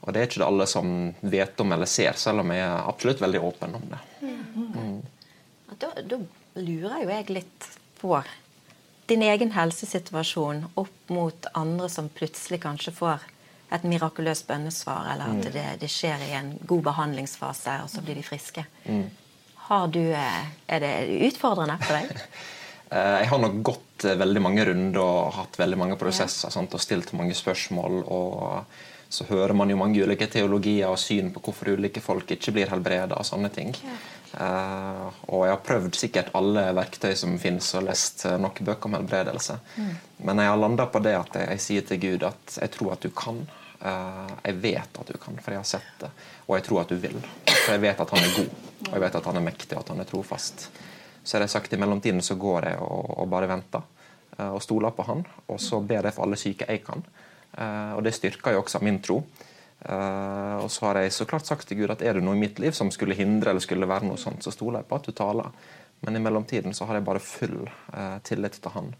Og 0.00 0.12
det 0.14 0.20
er 0.20 0.28
ikke 0.28 0.42
det 0.42 0.48
alle 0.48 0.66
som 0.70 0.92
vet 1.20 1.60
om 1.60 1.74
eller 1.76 1.90
ser, 1.90 2.16
selv 2.16 2.44
om 2.44 2.52
jeg 2.54 2.64
er 2.64 2.88
absolutt 2.88 3.20
veldig 3.20 3.42
åpen 3.50 3.74
om 3.76 3.88
det. 3.90 4.04
Mm. 4.54 5.00
Da, 5.80 5.90
da 5.98 6.20
lurer 6.60 7.02
jo 7.02 7.10
jeg 7.10 7.34
litt 7.34 7.68
på 8.00 8.14
din 9.10 9.24
egen 9.26 9.52
helsesituasjon 9.54 10.64
opp 10.80 11.12
mot 11.12 11.50
andre 11.58 11.88
som 11.92 12.08
plutselig 12.14 12.62
kanskje 12.62 12.94
får 12.94 13.26
et 13.70 13.86
mirakuløst 13.86 14.48
bønnesvar, 14.48 15.12
eller 15.12 15.30
at 15.30 15.42
mm. 15.44 15.50
det, 15.54 15.66
det, 15.82 15.90
skjer 15.90 16.22
i 16.26 16.32
en 16.38 16.54
god 16.66 16.82
behandlingsfase, 16.88 17.76
og 17.84 17.90
så 17.90 18.02
blir 18.02 18.18
de 18.18 18.24
friske. 18.26 18.64
Mm. 18.86 19.04
Du, 19.94 20.00
eh, 20.02 20.40
er 20.66 20.82
det 20.82 20.94
utfordrende 21.30 21.78
for 21.84 22.00
deg? 22.00 22.16
Eh, 22.90 23.20
jeg 23.20 23.28
har 23.30 23.38
nok 23.38 23.58
gått 23.62 24.02
eh, 24.02 24.16
veldig 24.18 24.40
mange 24.42 24.64
runder 24.66 24.96
og 24.98 25.28
hatt 25.36 25.54
veldig 25.60 25.76
mange 25.78 25.94
prosesser 25.94 26.50
sant, 26.50 26.72
og 26.74 26.82
stilt 26.82 27.12
mange 27.14 27.36
spørsmål. 27.38 28.00
og 28.02 28.64
så 29.10 29.26
hører 29.28 29.54
man 29.54 29.70
jo 29.70 29.76
mange 29.78 30.02
ulike 30.02 30.26
teologier 30.30 30.90
og 30.90 30.98
syn 30.98 31.32
på 31.34 31.42
hvorfor 31.42 31.72
ulike 31.74 32.02
folk 32.02 32.30
ikke 32.30 32.54
blir 32.54 32.70
helbreda. 32.70 33.14
Og 33.18 33.26
sånne 33.26 33.50
ting. 33.54 33.70
Uh, 34.30 35.08
og 35.26 35.42
jeg 35.42 35.52
har 35.56 35.62
prøvd 35.66 35.96
sikkert 35.98 36.28
alle 36.38 36.62
verktøy 36.76 37.16
som 37.18 37.32
finnes, 37.42 37.66
og 37.74 37.88
lest 37.88 38.22
uh, 38.28 38.36
nok 38.38 38.60
bøker 38.66 38.86
om 38.86 38.94
helbredelse. 39.00 39.56
Mm. 39.74 39.88
Men 40.28 40.42
jeg 40.42 40.52
har 40.52 40.60
landa 40.60 40.86
på 40.86 41.02
det 41.02 41.16
at 41.18 41.38
jeg, 41.40 41.48
jeg, 41.50 41.62
sier 41.64 41.88
til 41.88 42.00
Gud 42.04 42.26
at 42.28 42.58
jeg 42.62 42.72
tror 42.76 42.94
at 42.94 43.02
du 43.02 43.10
kan. 43.10 43.42
Uh, 43.80 44.30
jeg 44.44 44.60
vet 44.62 45.00
at 45.02 45.10
du 45.10 45.18
kan, 45.18 45.40
for 45.42 45.56
jeg 45.56 45.62
har 45.62 45.66
sett 45.66 45.90
det. 46.02 46.12
Og 46.46 46.54
jeg 46.58 46.66
tror 46.68 46.84
at 46.84 46.92
du 46.92 47.00
vil. 47.02 47.18
For 47.48 47.74
jeg 47.74 47.84
vet 47.88 48.04
at 48.06 48.14
han 48.14 48.28
er 48.28 48.36
god, 48.36 48.54
og 48.86 48.92
jeg 48.92 49.04
vet 49.06 49.18
at 49.20 49.30
han 49.32 49.40
er 49.40 49.46
mektig, 49.50 49.72
og 49.74 49.82
at 49.82 49.92
han 49.94 50.04
er 50.04 50.10
trofast. 50.12 50.68
Så 51.24 51.36
har 51.36 51.44
jeg 51.44 51.54
sagt 51.56 51.74
i 51.74 51.80
mellomtiden 51.80 52.22
så 52.24 52.38
går 52.40 52.70
jeg 52.70 52.78
og, 52.84 53.10
og 53.20 53.30
bare 53.30 53.50
venter 53.50 53.82
og 54.40 54.62
stoler 54.64 54.94
på 54.96 55.04
han. 55.04 55.26
Og 55.52 55.58
så 55.60 55.82
ber 55.84 56.06
jeg 56.06 56.14
for 56.16 56.24
alle 56.24 56.38
syke 56.40 56.64
jeg 56.64 56.80
kan. 56.86 57.02
og 57.92 58.00
det 58.06 58.14
styrker 58.16 58.54
jo 58.54 58.62
også 58.62 58.80
min 58.80 59.02
tro. 59.04 59.18
Uh, 59.80 60.60
og 60.60 60.68
så 60.68 60.90
har 60.90 61.00
jeg 61.00 61.12
så 61.16 61.24
klart 61.24 61.48
sagt 61.48 61.68
til 61.68 61.78
Gud 61.80 61.92
at 61.94 62.02
er 62.04 62.18
det 62.18 62.24
noe 62.24 62.36
i 62.36 62.42
mitt 62.42 62.58
liv 62.60 62.74
som 62.76 62.90
skulle 62.92 63.16
hindre 63.16 63.54
eller 63.54 63.64
skulle 63.64 63.88
være 63.88 64.10
noe 64.10 64.20
sånt, 64.20 64.44
så 64.44 64.52
stoler 64.52 64.82
jeg 64.82 64.90
på 64.90 64.98
at 64.98 65.08
du 65.08 65.14
taler. 65.16 65.48
Men 66.04 66.16
i 66.16 66.22
mellomtiden 66.24 66.76
så 66.76 66.88
har 66.88 66.98
jeg 66.98 67.06
bare 67.06 67.22
full 67.24 67.62
uh, 67.64 68.18
tillit 68.24 68.60
til 68.60 68.74
Han. 68.76 68.92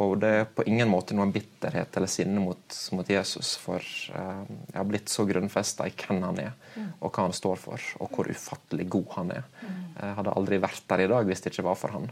Og 0.00 0.14
det 0.22 0.28
er 0.32 0.46
på 0.48 0.64
ingen 0.64 0.88
måte 0.88 1.12
noen 1.12 1.34
bitterhet 1.34 1.92
eller 1.98 2.08
sinne 2.08 2.40
mot, 2.40 2.76
mot 2.96 3.08
Jesus, 3.12 3.50
for 3.60 3.76
eh, 3.76 4.44
jeg 4.70 4.78
har 4.78 4.86
blitt 4.88 5.12
så 5.12 5.26
grunnfesta 5.28 5.84
i 5.84 5.92
hvem 5.92 6.22
han 6.24 6.38
er, 6.40 6.54
og 7.02 7.10
hva 7.10 7.26
han 7.26 7.34
står 7.36 7.58
for, 7.60 7.88
og 8.00 8.14
hvor 8.16 8.30
ufattelig 8.32 8.86
god 8.92 9.10
han 9.18 9.32
er. 9.34 9.50
Jeg 9.98 10.14
hadde 10.16 10.32
aldri 10.32 10.58
vært 10.62 10.86
der 10.88 11.02
i 11.04 11.08
dag 11.12 11.28
hvis 11.28 11.44
det 11.44 11.52
ikke 11.52 11.66
var 11.66 11.76
for 11.76 11.92
han. 11.92 12.06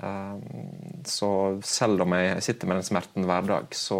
Eh, 0.00 0.46
så 1.12 1.30
selv 1.66 2.06
om 2.06 2.14
jeg 2.16 2.46
sitter 2.46 2.70
med 2.70 2.80
den 2.80 2.88
smerten 2.88 3.28
hver 3.28 3.50
dag, 3.50 3.76
så, 3.76 3.98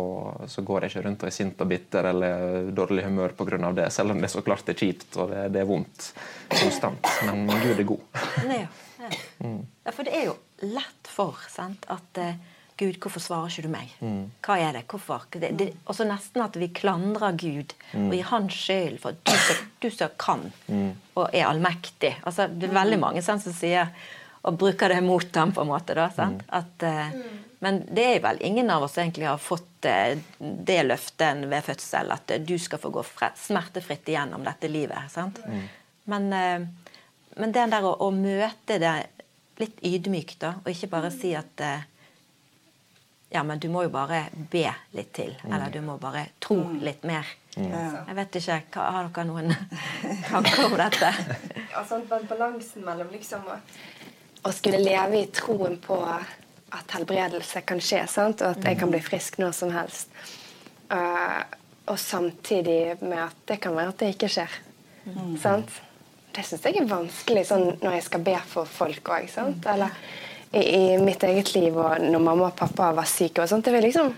så 0.48 0.64
går 0.64 0.86
jeg 0.86 0.94
ikke 0.94 1.02
rundt 1.08 1.26
og 1.26 1.28
er 1.28 1.36
sint 1.36 1.60
og 1.60 1.68
bitter 1.74 2.08
eller 2.14 2.70
dårlig 2.76 3.04
humør 3.04 3.34
pga. 3.36 3.58
det, 3.76 3.90
selv 3.92 4.14
om 4.14 4.22
det 4.24 4.30
så 4.32 4.40
klart 4.46 4.72
er 4.72 4.78
kjipt 4.80 5.18
og 5.20 5.34
det, 5.34 5.50
det 5.52 5.60
er 5.60 5.68
vondt 5.68 6.14
konstant. 6.54 7.10
Men 7.28 7.44
Gud 7.52 7.76
er 7.76 7.84
god. 7.92 8.08
Ja, 8.48 8.62
ja. 8.64 9.12
Mm. 9.40 9.60
ja, 9.84 9.92
for 9.92 10.08
det 10.08 10.16
er 10.16 10.26
jo 10.30 10.34
lett 10.72 11.08
for 11.08 11.36
sant, 11.52 11.84
at 11.92 12.18
uh, 12.20 12.56
Gud, 12.80 12.96
hvorfor 13.02 13.20
svarer 13.20 13.52
ikke 13.52 13.66
du 13.66 13.72
meg? 13.72 13.90
Mm. 14.00 14.22
Hva 14.46 14.56
er 14.56 14.78
det? 14.78 14.86
Hvorfor? 14.88 15.26
Det, 15.34 15.50
det, 15.60 15.66
også 15.90 16.06
nesten 16.08 16.44
at 16.44 16.56
vi 16.56 16.70
klandrer 16.72 17.36
Gud 17.36 17.74
mm. 17.92 18.06
og 18.06 18.14
gir 18.16 18.30
Han 18.30 18.48
skyld 18.54 18.96
for 19.02 19.18
du 19.20 19.34
som, 19.34 19.60
du 19.82 19.90
som 19.92 20.16
kan 20.20 20.46
mm. 20.70 20.88
og 21.20 21.26
er 21.28 21.50
allmektig. 21.50 22.14
Altså, 22.24 22.48
det 22.48 22.70
er 22.70 22.78
veldig 22.78 22.96
mm. 22.96 23.04
mange 23.04 23.24
sånn, 23.26 23.42
som 23.42 23.56
sier 23.56 23.92
og 24.40 24.56
bruker 24.56 24.88
det 24.88 25.00
mot 25.04 25.36
ham, 25.36 25.52
på 25.52 25.60
en 25.60 25.68
måte. 25.68 25.94
Da, 25.96 26.08
mm. 26.16 26.38
at, 26.56 26.84
uh, 26.88 27.50
men 27.60 27.82
det 27.92 28.06
er 28.14 28.22
vel 28.24 28.40
ingen 28.46 28.70
av 28.72 28.86
oss 28.86 28.96
egentlig 28.96 29.28
har 29.28 29.40
fått 29.42 29.88
uh, 29.88 30.16
det 30.40 30.78
løftet 30.86 31.44
ved 31.50 31.66
fødsel, 31.66 32.12
at 32.14 32.32
uh, 32.32 32.40
du 32.40 32.56
skal 32.58 32.80
få 32.80 32.92
gå 32.94 33.04
smertefritt 33.36 34.08
igjennom 34.08 34.46
dette 34.46 34.70
livet. 34.72 35.12
sant? 35.12 35.42
Mm. 35.44 35.66
Men, 36.10 36.30
men 37.36 37.52
det 37.54 37.66
der 37.70 37.84
å, 37.86 37.92
å, 38.02 38.08
møte 38.10 38.80
det 38.80 38.94
litt 39.60 39.82
ydmykt, 39.84 40.40
da, 40.40 40.54
og 40.62 40.72
ikke 40.72 40.88
bare 40.90 41.12
si 41.14 41.34
at 41.36 41.60
ja, 43.30 43.42
men 43.42 43.58
du 43.58 43.68
må 43.68 43.84
jo 43.86 43.92
bare 43.94 44.24
be 44.50 44.66
litt 44.96 45.12
til. 45.14 45.36
Mm. 45.44 45.52
Eller 45.52 45.70
du 45.70 45.80
må 45.86 45.96
bare 46.02 46.26
tro 46.42 46.56
mm. 46.58 46.78
litt 46.82 47.04
mer. 47.06 47.28
Ja. 47.54 48.02
Jeg 48.08 48.16
vet 48.18 48.38
ikke, 48.40 48.58
Har 48.74 49.10
dere 49.10 49.24
noen 49.28 49.54
tanker 50.30 50.64
om 50.66 50.76
dette? 50.78 51.10
sånn, 51.90 52.06
Balansen 52.10 52.86
mellom 52.86 53.10
liksom 53.14 53.46
å, 53.46 53.58
å, 54.42 54.52
skulle 54.54 54.82
leve 54.82 55.22
i 55.22 55.28
troen 55.34 55.78
på 55.82 55.98
at 56.06 56.96
helbredelse 56.96 57.62
kan 57.66 57.82
skje, 57.82 58.02
sant? 58.10 58.42
og 58.42 58.58
at 58.58 58.66
jeg 58.66 58.78
kan 58.78 58.90
bli 58.90 59.02
frisk 59.02 59.38
når 59.42 59.54
som 59.58 59.74
helst. 59.74 60.10
Uh, 60.90 61.42
og 61.90 61.98
samtidig 61.98 62.98
med 63.02 63.18
at 63.28 63.38
det 63.46 63.60
kan 63.62 63.74
være 63.78 63.94
at 63.94 64.02
det 64.02 64.10
ikke 64.14 64.30
skjer. 64.30 64.58
Mm. 65.06 65.36
Sant? 65.42 65.78
Det 66.34 66.42
syns 66.46 66.66
jeg 66.66 66.78
er 66.78 66.90
vanskelig 66.90 67.46
sånn 67.46 67.72
når 67.78 67.96
jeg 67.96 68.06
skal 68.06 68.26
be 68.26 68.36
for 68.50 68.70
folk 68.70 69.10
òg. 69.10 69.30
Eller 69.70 69.94
i, 70.52 70.62
i, 70.76 70.98
mitt 70.98 71.22
eget 71.22 71.54
liv 71.54 71.76
og 71.78 72.00
når 72.02 72.22
mamma 72.22 72.48
og 72.50 72.56
pappa 72.58 72.90
var 72.96 73.08
syke. 73.08 73.42
og 73.42 73.48
sånt, 73.48 73.64
det 73.64 73.74
vil 73.74 73.86
liksom 73.86 74.14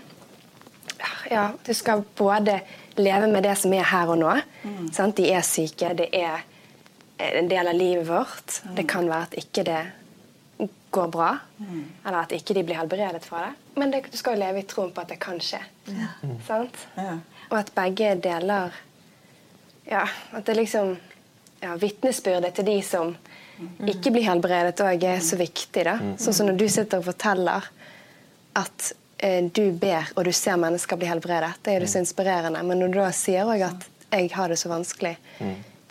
ja, 1.29 1.49
Du 1.65 1.73
skal 1.73 2.03
både 2.15 2.59
leve 2.95 3.27
med 3.27 3.43
det 3.43 3.55
som 3.57 3.73
er 3.73 3.85
her 3.89 4.09
og 4.09 4.17
nå. 4.21 4.33
Mm. 4.63 5.13
De 5.17 5.27
er 5.31 5.41
syke, 5.41 5.93
det 5.97 6.09
er 6.13 6.43
en 7.17 7.49
del 7.49 7.67
av 7.67 7.75
livet 7.75 8.07
vårt. 8.07 8.61
Mm. 8.63 8.75
Det 8.75 8.87
kan 8.89 9.09
være 9.09 9.29
at 9.29 9.37
ikke 9.37 9.63
det 9.63 9.81
går 10.93 11.07
bra, 11.09 11.37
mm. 11.57 11.85
eller 12.05 12.19
at 12.19 12.33
ikke 12.35 12.53
de 12.53 12.63
blir 12.63 12.77
helbredet 12.77 13.23
fra 13.25 13.47
det. 13.47 13.53
Men 13.81 13.91
det, 13.91 14.03
du 14.11 14.17
skal 14.17 14.35
jo 14.35 14.43
leve 14.43 14.61
i 14.61 14.67
troen 14.69 14.91
på 14.93 15.01
at 15.01 15.09
det 15.09 15.17
kan 15.21 15.39
skje. 15.41 15.61
Ja. 15.89 16.11
Sant? 16.45 16.77
Ja. 16.97 17.17
Og 17.49 17.57
at 17.59 17.73
begge 17.75 18.15
deler 18.23 18.73
Ja, 19.83 20.05
at 20.31 20.45
det 20.47 20.53
liksom 20.55 20.93
ja, 21.59 21.73
Vitnesbyrdet 21.75 22.53
til 22.55 22.65
de 22.69 22.77
som 22.87 23.17
ikke 23.89 24.13
bli 24.15 24.23
helbredet 24.25 24.81
òg 24.83 25.05
er 25.07 25.23
så 25.23 25.37
viktig. 25.39 25.85
da. 25.85 25.97
Sånn 26.19 26.35
som 26.35 26.49
når 26.49 26.59
du 26.61 26.67
sitter 26.71 27.01
og 27.01 27.09
forteller 27.11 27.69
at 28.59 28.91
eh, 29.17 29.43
du 29.45 29.71
ber 29.71 30.11
og 30.15 30.25
du 30.27 30.31
ser 30.35 30.57
mennesker 30.61 30.99
bli 30.99 31.09
helbredet. 31.09 31.55
Det 31.61 31.73
er 31.73 31.85
jo 31.85 31.91
så 31.91 32.01
inspirerende. 32.03 32.63
Men 32.63 32.81
når 32.83 32.93
du 32.93 32.99
da 33.01 33.11
sier 33.15 33.49
òg 33.49 33.67
at 33.69 33.87
jeg 34.13 34.29
har 34.35 34.51
det 34.51 34.59
så 34.61 34.69
vanskelig 34.69 35.15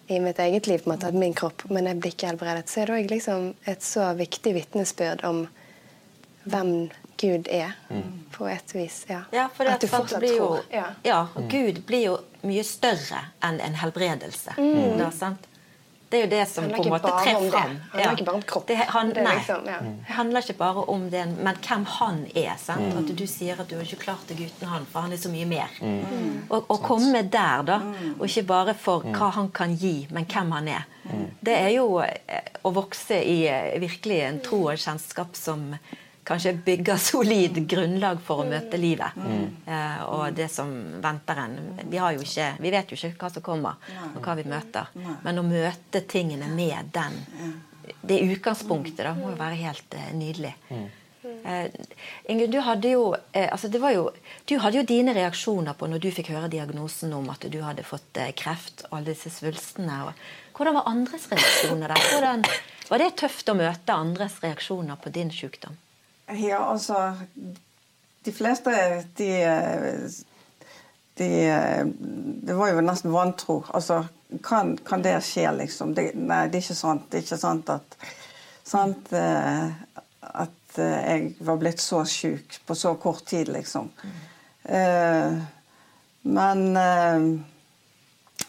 i 0.07 0.21
mitt 0.21 0.39
eget 0.39 0.67
liv, 0.67 0.79
på 0.79 0.91
en 0.91 0.95
måte, 0.95 1.09
at 1.11 1.15
min 1.15 1.35
kropp, 1.35 1.65
men 1.71 1.89
jeg 1.91 1.99
blir 2.03 2.15
ikke 2.15 2.31
helbredet, 2.31 2.69
så 2.71 2.83
er 2.83 2.91
det 2.91 2.99
òg 2.99 3.13
liksom 3.13 3.53
et 3.71 3.85
så 3.87 4.13
viktig 4.19 4.55
vitnesbyrd 4.55 5.25
om 5.27 5.47
hvem 6.45 6.91
Gud 7.23 7.47
er, 7.55 7.77
på 8.35 8.49
et 8.51 8.75
vis. 8.75 9.05
Ja, 9.09 9.23
ja 9.31 9.47
for 9.55 9.65
det, 9.65 9.77
at 9.77 9.85
du 9.85 9.91
fortsatt 9.91 10.27
jo, 10.27 10.37
tror. 10.37 10.65
Ja. 10.75 10.89
ja, 11.07 11.21
Gud 11.51 11.85
blir 11.87 12.07
jo 12.09 12.17
mye 12.43 12.65
større 12.67 13.21
enn 13.47 13.61
en 13.63 13.79
helbredelse. 13.79 14.57
Mm. 14.59 14.99
Da, 14.99 15.11
sant? 15.15 15.47
Det 16.13 16.19
er 16.19 16.27
jo 16.27 16.31
det 16.31 16.43
som 16.51 16.67
på 16.69 16.83
en 16.83 16.91
måte 16.93 17.11
trer 17.25 17.39
fram. 17.49 17.71
Det 17.95 18.03
handler 18.03 18.19
ikke 18.19 18.27
bare 18.29 18.37
om 18.37 18.43
kropp. 18.51 18.67
Det, 18.69 18.77
han, 18.93 19.13
Det 19.17 19.23
liksom, 19.25 19.69
ja. 19.71 19.79
handler 20.19 20.45
ikke 20.45 20.57
bare 20.59 20.85
om 20.93 21.07
det, 21.15 21.23
men 21.39 21.61
hvem 21.65 21.87
han 21.95 22.19
er. 22.37 22.53
Sant? 22.61 22.99
At 23.01 23.13
du 23.17 23.25
sier 23.31 23.63
at 23.63 23.71
du 23.71 23.79
har 23.79 23.87
ikke 23.89 24.03
klart 24.05 24.29
deg 24.29 24.43
uten 24.45 24.69
han, 24.69 24.85
for 24.93 25.07
han 25.07 25.17
er 25.17 25.23
så 25.23 25.33
mye 25.33 25.49
mer. 25.49 25.73
Og 26.53 26.69
Å 26.69 26.79
komme 26.85 27.25
der, 27.33 27.65
da, 27.65 27.81
og 28.19 28.27
ikke 28.29 28.45
bare 28.53 28.77
for 28.77 29.09
hva 29.09 29.31
han 29.39 29.49
kan 29.57 29.73
gi, 29.73 30.03
men 30.13 30.29
hvem 30.29 30.53
han 30.59 30.69
er. 30.77 30.85
Det 31.43 31.57
er 31.57 31.73
jo 31.79 31.87
eh, 32.05 32.53
å 32.63 32.71
vokse 32.77 33.17
i 33.27 33.41
eh, 33.51 33.73
virkelig 33.83 34.21
en 34.29 34.37
tro 34.45 34.61
og 34.71 34.79
kjennskap 34.79 35.35
som 35.35 35.73
kanskje 36.25 36.53
bygger 36.65 36.97
solid 36.97 37.59
grunnlag 37.69 38.21
for 38.23 38.43
å 38.43 38.47
møte 38.49 38.79
livet. 38.81 39.19
Eh, 39.67 40.03
og 40.07 40.37
det 40.37 40.49
som 40.53 40.71
venter 41.03 41.43
en. 41.45 41.59
Vi, 41.83 41.99
har 41.99 42.15
jo 42.15 42.23
ikke, 42.23 42.49
vi 42.63 42.73
vet 42.75 42.93
jo 42.93 42.99
ikke 42.99 43.25
hva 43.25 43.33
som 43.35 43.45
kommer, 43.45 43.93
og 44.13 44.23
hva 44.23 44.39
vi 44.39 44.47
møter. 44.49 44.91
Men 45.27 45.43
å 45.43 45.47
møte 45.47 46.05
tingene 46.09 46.51
med 46.53 46.93
den 46.95 47.21
det 48.03 48.21
utgangspunktet 48.23 49.03
da, 49.03 49.13
må 49.15 49.33
jo 49.33 49.39
være 49.39 49.59
helt 49.59 49.95
eh, 49.99 50.11
nydelig. 50.15 50.53
Uh, 51.23 51.67
Ingunn, 52.31 52.51
du 52.51 52.59
hadde 52.63 52.93
jo, 52.93 53.03
altså 53.35 53.69
det 53.71 53.79
var 53.83 53.93
jo 53.95 54.09
Du 54.47 54.57
hadde 54.59 54.81
jo 54.81 54.83
dine 54.87 55.15
reaksjoner 55.15 55.77
på 55.79 55.87
når 55.91 56.03
du 56.03 56.09
fikk 56.15 56.33
høre 56.35 56.51
diagnosen 56.51 57.15
om 57.15 57.29
at 57.31 57.47
du 57.51 57.61
hadde 57.63 57.85
fått 57.87 58.19
kreft 58.39 58.85
og 58.89 58.99
alle 58.99 59.13
disse 59.13 59.31
svulstene. 59.31 60.01
Og, 60.07 60.25
hvordan 60.55 60.79
var 60.79 60.91
andres 60.91 61.27
reaksjoner 61.31 61.95
der? 61.95 62.11
Hvordan, 62.13 62.47
var 62.91 63.03
det 63.03 63.15
tøft 63.23 63.51
å 63.51 63.59
møte 63.59 63.95
andres 63.95 64.39
reaksjoner 64.43 64.99
på 65.03 65.15
din 65.15 65.31
sykdom? 65.35 65.79
Ja, 66.39 66.59
altså 66.59 67.15
De 68.25 68.33
fleste, 68.33 68.73
de, 69.19 69.31
de 71.19 71.31
Det 72.47 72.55
var 72.55 72.71
jo 72.71 72.85
nesten 72.85 73.13
vantro. 73.13 73.65
Altså, 73.75 74.05
kan, 74.43 74.77
kan 74.77 75.03
det 75.03 75.21
skje, 75.25 75.49
liksom? 75.53 75.95
Det, 75.95 76.13
nei, 76.15 76.47
det 76.49 76.61
er 76.61 76.65
ikke 76.65 76.79
sant. 76.79 77.09
Det 77.11 77.19
er 77.19 77.27
ikke 77.27 77.41
sant 77.41 77.73
at, 77.73 77.97
sant, 78.65 79.13
eh, 79.13 79.73
at 80.23 80.79
eh, 80.79 81.01
jeg 81.11 81.33
var 81.45 81.59
blitt 81.61 81.83
så 81.83 82.05
sjuk 82.09 82.61
på 82.67 82.77
så 82.79 82.95
kort 83.01 83.27
tid, 83.29 83.51
liksom. 83.53 83.91
Eh, 84.65 85.43
men 86.23 86.63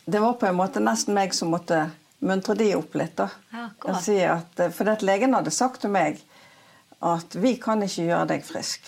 det 0.06 0.20
var 0.20 0.34
på 0.38 0.46
en 0.46 0.58
måte 0.60 0.84
nesten 0.84 1.16
meg 1.18 1.34
som 1.34 1.50
måtte 1.50 1.88
muntre 2.24 2.56
de 2.56 2.70
opp 2.78 2.96
litt. 2.96 3.16
da. 3.18 3.30
Ja, 3.52 3.96
si 4.00 4.20
at, 4.24 4.60
for 4.76 4.86
det 4.86 5.00
at 5.00 5.06
legen 5.06 5.34
hadde 5.36 5.52
sagt 5.54 5.82
til 5.84 5.94
meg 5.94 6.22
at 7.04 7.36
vi 7.36 7.58
kan 7.62 7.84
ikke 7.84 8.08
gjøre 8.08 8.30
deg 8.32 8.46
frisk. 8.48 8.88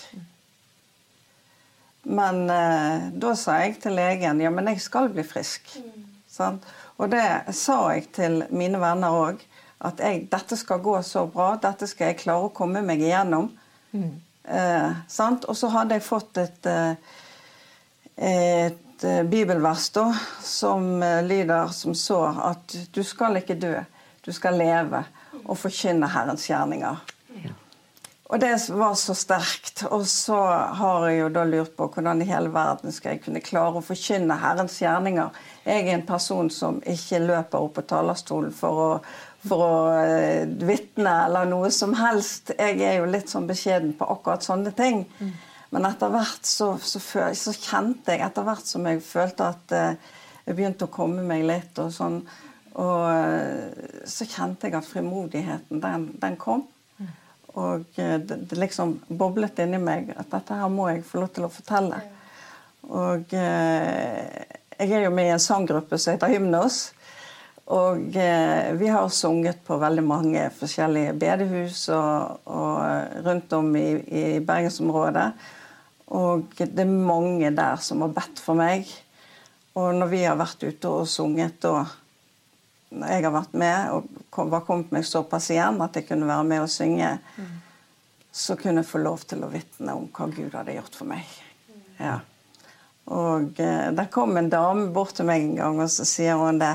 Men 2.06 2.44
eh, 2.50 3.08
da 3.18 3.34
sa 3.38 3.58
jeg 3.64 3.80
til 3.82 3.96
legen 3.98 4.40
ja, 4.40 4.52
men 4.54 4.70
jeg 4.70 4.82
skal 4.84 5.10
bli 5.12 5.24
frisk. 5.26 5.74
Sant? 6.30 6.64
Og 6.96 7.10
det 7.12 7.24
sa 7.56 7.80
jeg 7.94 8.08
til 8.14 8.44
mine 8.54 8.80
venner 8.80 9.14
òg. 9.14 9.42
At 9.84 10.00
jeg, 10.00 10.24
dette 10.32 10.56
skal 10.56 10.80
gå 10.84 10.94
så 11.04 11.26
bra, 11.28 11.54
dette 11.60 11.88
skal 11.90 12.12
jeg 12.12 12.22
klare 12.22 12.48
å 12.48 12.54
komme 12.54 12.80
meg 12.86 13.02
igjennom. 13.04 13.50
Eh, 14.46 15.02
sant? 15.10 15.44
Og 15.50 15.58
så 15.58 15.68
hadde 15.74 15.98
jeg 15.98 16.06
fått 16.06 16.40
et, 16.40 16.70
eh, 16.70 16.94
et 18.16 19.04
eh, 19.04 19.26
bibelvers 19.26 19.90
da, 19.96 20.06
som 20.42 21.02
eh, 21.02 21.20
lyder 21.26 21.74
som 21.76 21.96
så 21.98 22.22
at 22.52 22.78
du 22.94 23.02
skal 23.04 23.42
ikke 23.42 23.58
dø, 23.60 23.74
du 24.24 24.32
skal 24.32 24.56
leve 24.56 25.02
og 25.44 25.58
forkynne 25.58 26.08
Herrens 26.14 26.46
gjerninger. 26.48 27.15
Og 28.26 28.40
det 28.42 28.50
var 28.74 28.94
så 28.98 29.14
sterkt. 29.14 29.84
Og 29.94 30.06
så 30.10 30.36
har 30.78 31.06
jeg 31.06 31.20
jo 31.20 31.28
da 31.36 31.44
lurt 31.46 31.76
på 31.78 31.86
hvordan 31.94 32.22
i 32.22 32.28
hele 32.28 32.50
verden 32.54 32.94
skal 32.94 33.14
jeg 33.14 33.22
kunne 33.26 33.42
klare 33.44 33.78
å 33.78 33.86
forkynne 33.86 34.38
Herrens 34.42 34.80
gjerninger. 34.82 35.36
Jeg 35.66 35.86
er 35.86 35.94
en 35.94 36.06
person 36.08 36.50
som 36.50 36.80
ikke 36.82 37.22
løper 37.22 37.62
opp 37.68 37.76
på 37.78 37.86
talerstolen 37.86 38.54
for 38.54 38.82
å, 38.82 38.90
for 39.46 39.66
å 39.66 39.78
eh, 40.02 40.42
vitne 40.66 41.14
eller 41.28 41.46
noe 41.50 41.70
som 41.74 41.94
helst. 41.98 42.50
Jeg 42.58 42.82
er 42.82 42.98
jo 42.98 43.10
litt 43.10 43.30
sånn 43.30 43.46
beskjeden 43.46 43.94
på 43.98 44.10
akkurat 44.16 44.46
sånne 44.46 44.74
ting. 44.74 45.04
Men 45.70 45.86
etter 45.86 46.10
hvert 46.10 46.46
så, 46.46 46.74
så, 46.82 47.00
så 47.34 47.54
kjente 47.54 48.14
jeg, 48.14 48.26
etter 48.26 48.46
hvert 48.46 48.66
som 48.66 48.86
jeg 48.90 49.02
følte 49.06 49.50
at 49.54 49.74
eh, 49.74 50.14
jeg 50.46 50.54
begynte 50.54 50.86
å 50.86 50.94
komme 50.94 51.22
meg 51.26 51.46
litt 51.46 51.78
og 51.82 51.90
sånn, 51.94 52.20
og 52.76 53.02
eh, 53.10 54.02
så 54.06 54.26
kjente 54.30 54.66
jeg 54.68 54.78
at 54.78 54.86
frimodigheten, 54.86 55.82
den, 55.82 56.10
den 56.22 56.38
kom. 56.38 56.66
Og 57.56 57.98
eh, 58.00 58.18
det, 58.20 58.58
liksom 58.58 58.98
boblet 59.08 59.62
inni 59.64 59.80
meg 59.80 60.12
at 60.16 60.28
dette 60.32 60.58
her 60.58 60.72
må 60.72 60.90
jeg 60.90 61.06
få 61.08 61.22
lov 61.22 61.32
til 61.36 61.46
å 61.48 61.52
fortelle. 61.52 62.02
Og 62.92 63.32
eh, 63.34 64.44
jeg 64.76 64.92
er 64.92 65.06
jo 65.06 65.14
med 65.14 65.30
i 65.30 65.34
en 65.34 65.42
sanggruppe 65.42 65.98
som 65.98 66.14
heter 66.14 66.34
Hymnos. 66.34 66.82
Og 67.72 68.14
eh, 68.14 68.72
vi 68.78 68.90
har 68.92 69.08
sunget 69.10 69.64
på 69.66 69.78
veldig 69.82 70.04
mange 70.06 70.44
forskjellige 70.54 71.16
bedehus 71.18 71.88
og, 71.96 72.44
og 72.46 73.24
rundt 73.26 73.56
om 73.56 73.72
i, 73.78 73.88
i 74.06 74.24
bergensområdet. 74.38 75.30
Og 76.14 76.52
det 76.60 76.84
er 76.84 76.92
mange 76.92 77.50
der 77.56 77.80
som 77.82 78.04
har 78.04 78.14
bedt 78.14 78.42
for 78.42 78.58
meg. 78.58 78.86
Og 79.76 79.96
når 79.96 80.12
vi 80.12 80.22
har 80.22 80.38
vært 80.38 80.62
ute 80.62 80.92
og 80.92 81.08
sunget 81.10 81.58
da 81.64 81.80
jeg 82.90 83.24
har 83.24 83.34
vært 83.34 83.56
med 83.58 83.94
og 83.96 84.20
kom, 84.30 84.50
var 84.52 84.64
kommet 84.66 84.92
meg 84.94 85.06
såpass 85.06 85.50
igjen 85.50 85.80
at 85.82 85.96
jeg 85.98 86.06
kunne 86.08 86.28
være 86.28 86.46
med 86.46 86.62
og 86.64 86.70
synge, 86.70 87.10
så 88.30 88.56
kunne 88.60 88.82
jeg 88.82 88.90
få 88.90 89.00
lov 89.02 89.24
til 89.28 89.42
å 89.44 89.50
vitne 89.50 89.96
om 89.96 90.06
hva 90.12 90.28
Gud 90.30 90.54
hadde 90.54 90.76
gjort 90.76 90.98
for 90.98 91.10
meg. 91.10 91.26
Ja. 91.98 92.20
Og 93.06 93.60
eh, 93.62 93.88
der 93.94 94.10
kom 94.12 94.36
en 94.36 94.50
dame 94.50 94.90
bort 94.94 95.16
til 95.16 95.28
meg 95.28 95.44
en 95.44 95.58
gang, 95.58 95.80
og 95.82 95.90
så 95.92 96.06
sier 96.08 96.38
hun 96.40 96.58
det 96.58 96.74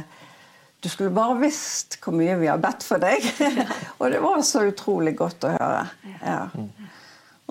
Du 0.82 0.88
skulle 0.90 1.14
bare 1.14 1.36
visst 1.44 2.00
hvor 2.02 2.16
mye 2.18 2.38
vi 2.40 2.48
har 2.50 2.62
bedt 2.62 2.86
for 2.88 3.02
deg. 3.02 3.26
og 4.00 4.08
det 4.10 4.22
var 4.24 4.42
så 4.48 4.64
utrolig 4.72 5.14
godt 5.20 5.46
å 5.46 5.52
høre. 5.54 5.84
Ja. 6.24 6.40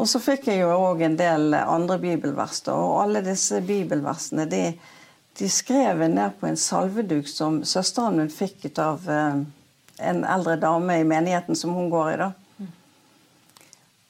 Og 0.01 0.09
så 0.09 0.19
fikk 0.23 0.49
jeg 0.49 0.63
jo 0.65 0.73
òg 0.75 1.05
en 1.07 1.19
del 1.19 1.55
andre 1.61 2.01
bibelvers, 2.03 2.63
og 2.73 3.05
alle 3.05 3.23
disse 3.23 3.61
bibelversene 3.63 4.49
de, 4.51 4.65
de 5.39 5.49
skrev 5.49 6.03
ned 6.11 6.37
på 6.41 6.47
en 6.47 6.57
salveduk 6.57 7.29
som 7.29 7.63
søsteren 7.65 8.19
min 8.19 8.33
fikk 8.33 8.65
ut 8.65 8.79
av 8.83 9.07
eh, 9.11 9.41
en 10.11 10.25
eldre 10.25 10.57
dame 10.61 10.99
i 11.01 11.05
menigheten 11.05 11.57
som 11.57 11.75
hun 11.77 11.91
går 11.93 12.13
i. 12.13 12.17
da. 12.21 12.33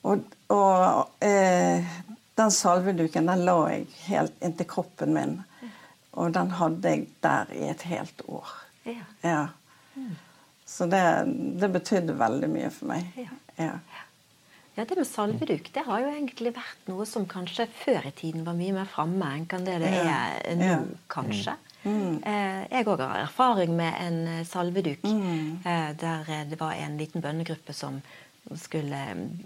Og, 0.03 0.35
og 0.49 1.25
eh, 1.25 1.87
den 2.41 2.51
salveduken 2.55 3.29
den 3.29 3.45
la 3.45 3.57
jeg 3.73 3.87
helt 4.09 4.45
inntil 4.45 4.69
kroppen 4.71 5.15
min. 5.15 5.39
Og 6.19 6.33
den 6.35 6.51
hadde 6.59 6.95
jeg 6.95 7.07
der 7.23 7.53
i 7.55 7.69
et 7.71 7.83
helt 7.87 8.23
år. 8.27 8.55
Ja. 8.89 9.05
Ja. 9.23 9.43
Så 10.67 10.87
det, 10.87 11.03
det 11.61 11.69
betydde 11.75 12.17
veldig 12.19 12.49
mye 12.51 12.71
for 12.75 12.91
meg. 12.91 13.11
Ja. 13.19 13.37
Ja. 13.61 13.75
Ja, 14.81 14.87
Det 14.89 14.97
med 14.97 15.07
salveduk 15.07 15.67
det 15.75 15.83
har 15.85 16.01
jo 16.01 16.09
egentlig 16.09 16.55
vært 16.57 16.87
noe 16.89 17.05
som 17.05 17.27
kanskje 17.29 17.67
før 17.83 18.07
i 18.09 18.15
tiden 18.17 18.47
var 18.47 18.57
mye 18.57 18.73
mer 18.73 18.89
framme 18.89 19.27
enn 19.37 19.45
kan 19.51 19.67
det 19.67 19.75
det 19.83 19.91
er 19.93 20.57
nå, 20.57 20.71
kanskje. 21.13 21.53
Mm. 21.85 22.21
jeg 22.25 22.87
òg 22.93 23.01
har 23.01 23.23
erfaring 23.23 23.75
med 23.77 23.95
en 24.05 24.19
eh, 24.29 24.41
salveduk 24.45 25.05
mm. 25.05 25.63
der 26.01 26.29
eh, 26.29 26.43
det 26.49 26.59
var 26.61 26.75
en 26.77 26.99
liten 27.01 27.25
bønnegruppe 27.25 27.73
som 27.77 28.01
skulle 28.57 29.01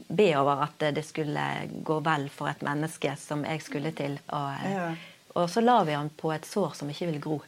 be 0.09 0.29
over 0.39 0.65
at 0.69 0.83
eh, 0.83 0.95
det 0.95 1.05
skulle 1.07 1.45
gå 1.83 1.99
vel 2.07 2.29
for 2.33 2.51
et 2.51 2.63
menneske 2.67 3.15
som 3.21 3.45
jeg 3.47 3.63
skulle 3.63 3.93
til. 3.97 4.19
Og, 4.29 4.51
eh, 4.65 4.71
Ja. 4.73 4.87
og 5.35 5.51
så 5.51 5.63
la 5.65 5.83
vi 5.85 5.93
han 5.99 6.11
på 6.11 6.33
et 6.35 6.47
sår 6.47 6.75
som 6.75 6.91
ikke 6.91 7.07
ville 7.11 7.21
gro. 7.23 7.41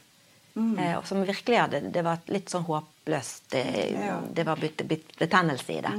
Eh, 0.57 0.95
og 0.97 1.05
som 1.05 1.19
virkelig 1.25 1.57
hadde 1.59 1.91
Det 1.93 2.01
var 2.03 2.17
litt 2.33 2.49
sånn 2.49 2.63
håpløst. 2.65 3.41
Det, 3.51 3.91
Ja. 3.93 4.19
det 4.33 4.43
var 4.45 4.55
bet- 4.57 4.87
bet- 4.87 5.11
betennelse 5.19 5.69
i 5.77 5.81
det. 5.81 5.91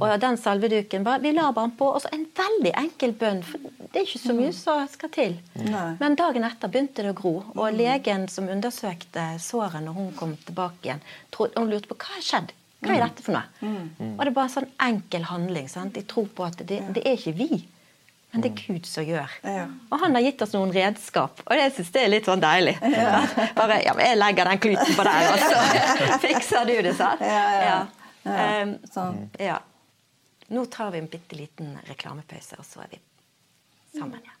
Og 0.00 0.20
den 0.20 0.36
salveduken 0.36 1.02
var, 1.04 1.18
Vi 1.20 1.32
la 1.32 1.50
bare 1.52 1.70
på. 1.78 1.86
Og 1.94 2.02
så 2.02 2.08
en 2.12 2.26
veldig 2.26 2.72
enkel 2.76 3.12
bønn. 3.14 3.42
For 3.42 3.58
det 3.58 3.96
er 3.96 4.04
ikke 4.04 4.20
så 4.28 4.34
mye 4.36 4.52
som 4.52 4.86
skal 4.88 5.08
til. 5.08 5.38
Nei. 5.56 5.96
Men 6.00 6.14
dagen 6.16 6.44
etter 6.44 6.68
begynte 6.68 6.96
det 7.02 7.14
å 7.14 7.20
gro. 7.22 7.44
Og 7.56 7.72
legen 7.72 8.28
som 8.28 8.46
undersøkte 8.48 9.38
såret 9.40 9.82
når 9.82 9.94
hun 9.94 10.12
kom 10.12 10.36
tilbake 10.36 10.82
igjen, 10.82 11.00
trodde, 11.32 11.56
hun 11.56 11.70
lurte 11.70 11.88
på 11.88 11.96
hva 11.96 12.14
har 12.14 12.22
skjedd. 12.22 12.50
Hva 12.82 12.90
er 12.98 13.08
dette 13.08 13.22
for 13.22 13.32
noe? 13.32 13.44
Og 13.62 14.18
det 14.18 14.26
er 14.26 14.30
bare 14.32 14.44
en 14.44 14.50
sånn 14.62 14.70
enkel 14.80 15.22
handling. 15.24 15.68
Sant? 15.68 15.94
Jeg 15.94 16.06
tror 16.06 16.26
på 16.28 16.44
at 16.44 16.58
det, 16.66 16.82
det 16.92 17.06
er 17.06 17.16
ikke 17.16 17.34
vi, 17.34 17.64
men 18.34 18.42
det 18.44 18.50
er 18.50 18.60
Gud 18.66 18.86
som 18.90 19.04
gjør. 19.06 19.30
Ja. 19.46 19.64
Og 19.94 20.00
han 20.02 20.16
har 20.18 20.24
gitt 20.26 20.42
oss 20.42 20.52
noen 20.56 20.72
redskap, 20.74 21.40
og 21.46 21.54
det 21.56 21.68
syns 21.76 21.92
jeg 21.94 22.08
er 22.08 22.12
litt 22.16 22.26
sånn 22.28 22.42
deilig. 22.42 22.74
Bare, 22.82 23.76
ja, 23.86 23.94
men 23.94 24.08
jeg 24.10 24.18
legger 24.18 24.50
den 24.50 24.62
kluten 24.66 24.96
på 24.98 25.06
der, 25.06 25.28
og 25.30 25.38
så 25.44 26.18
fikser 26.26 26.66
du 26.68 26.74
det, 26.88 26.96
sant? 26.98 27.22
Ja, 27.22 27.44
ja. 27.62 27.78
Ja, 28.24 28.34
Ehm, 28.34 28.70
sånn. 28.88 29.18
ja. 29.38 29.58
Nå 30.56 30.66
tar 30.72 30.90
vi 30.94 30.98
en 31.02 31.08
bitte 31.12 31.36
liten 31.36 31.74
reklamepause, 31.88 32.56
og 32.58 32.64
så 32.68 32.80
er 32.84 32.94
vi 32.96 33.00
sammen 33.98 34.20
igjen. 34.20 34.40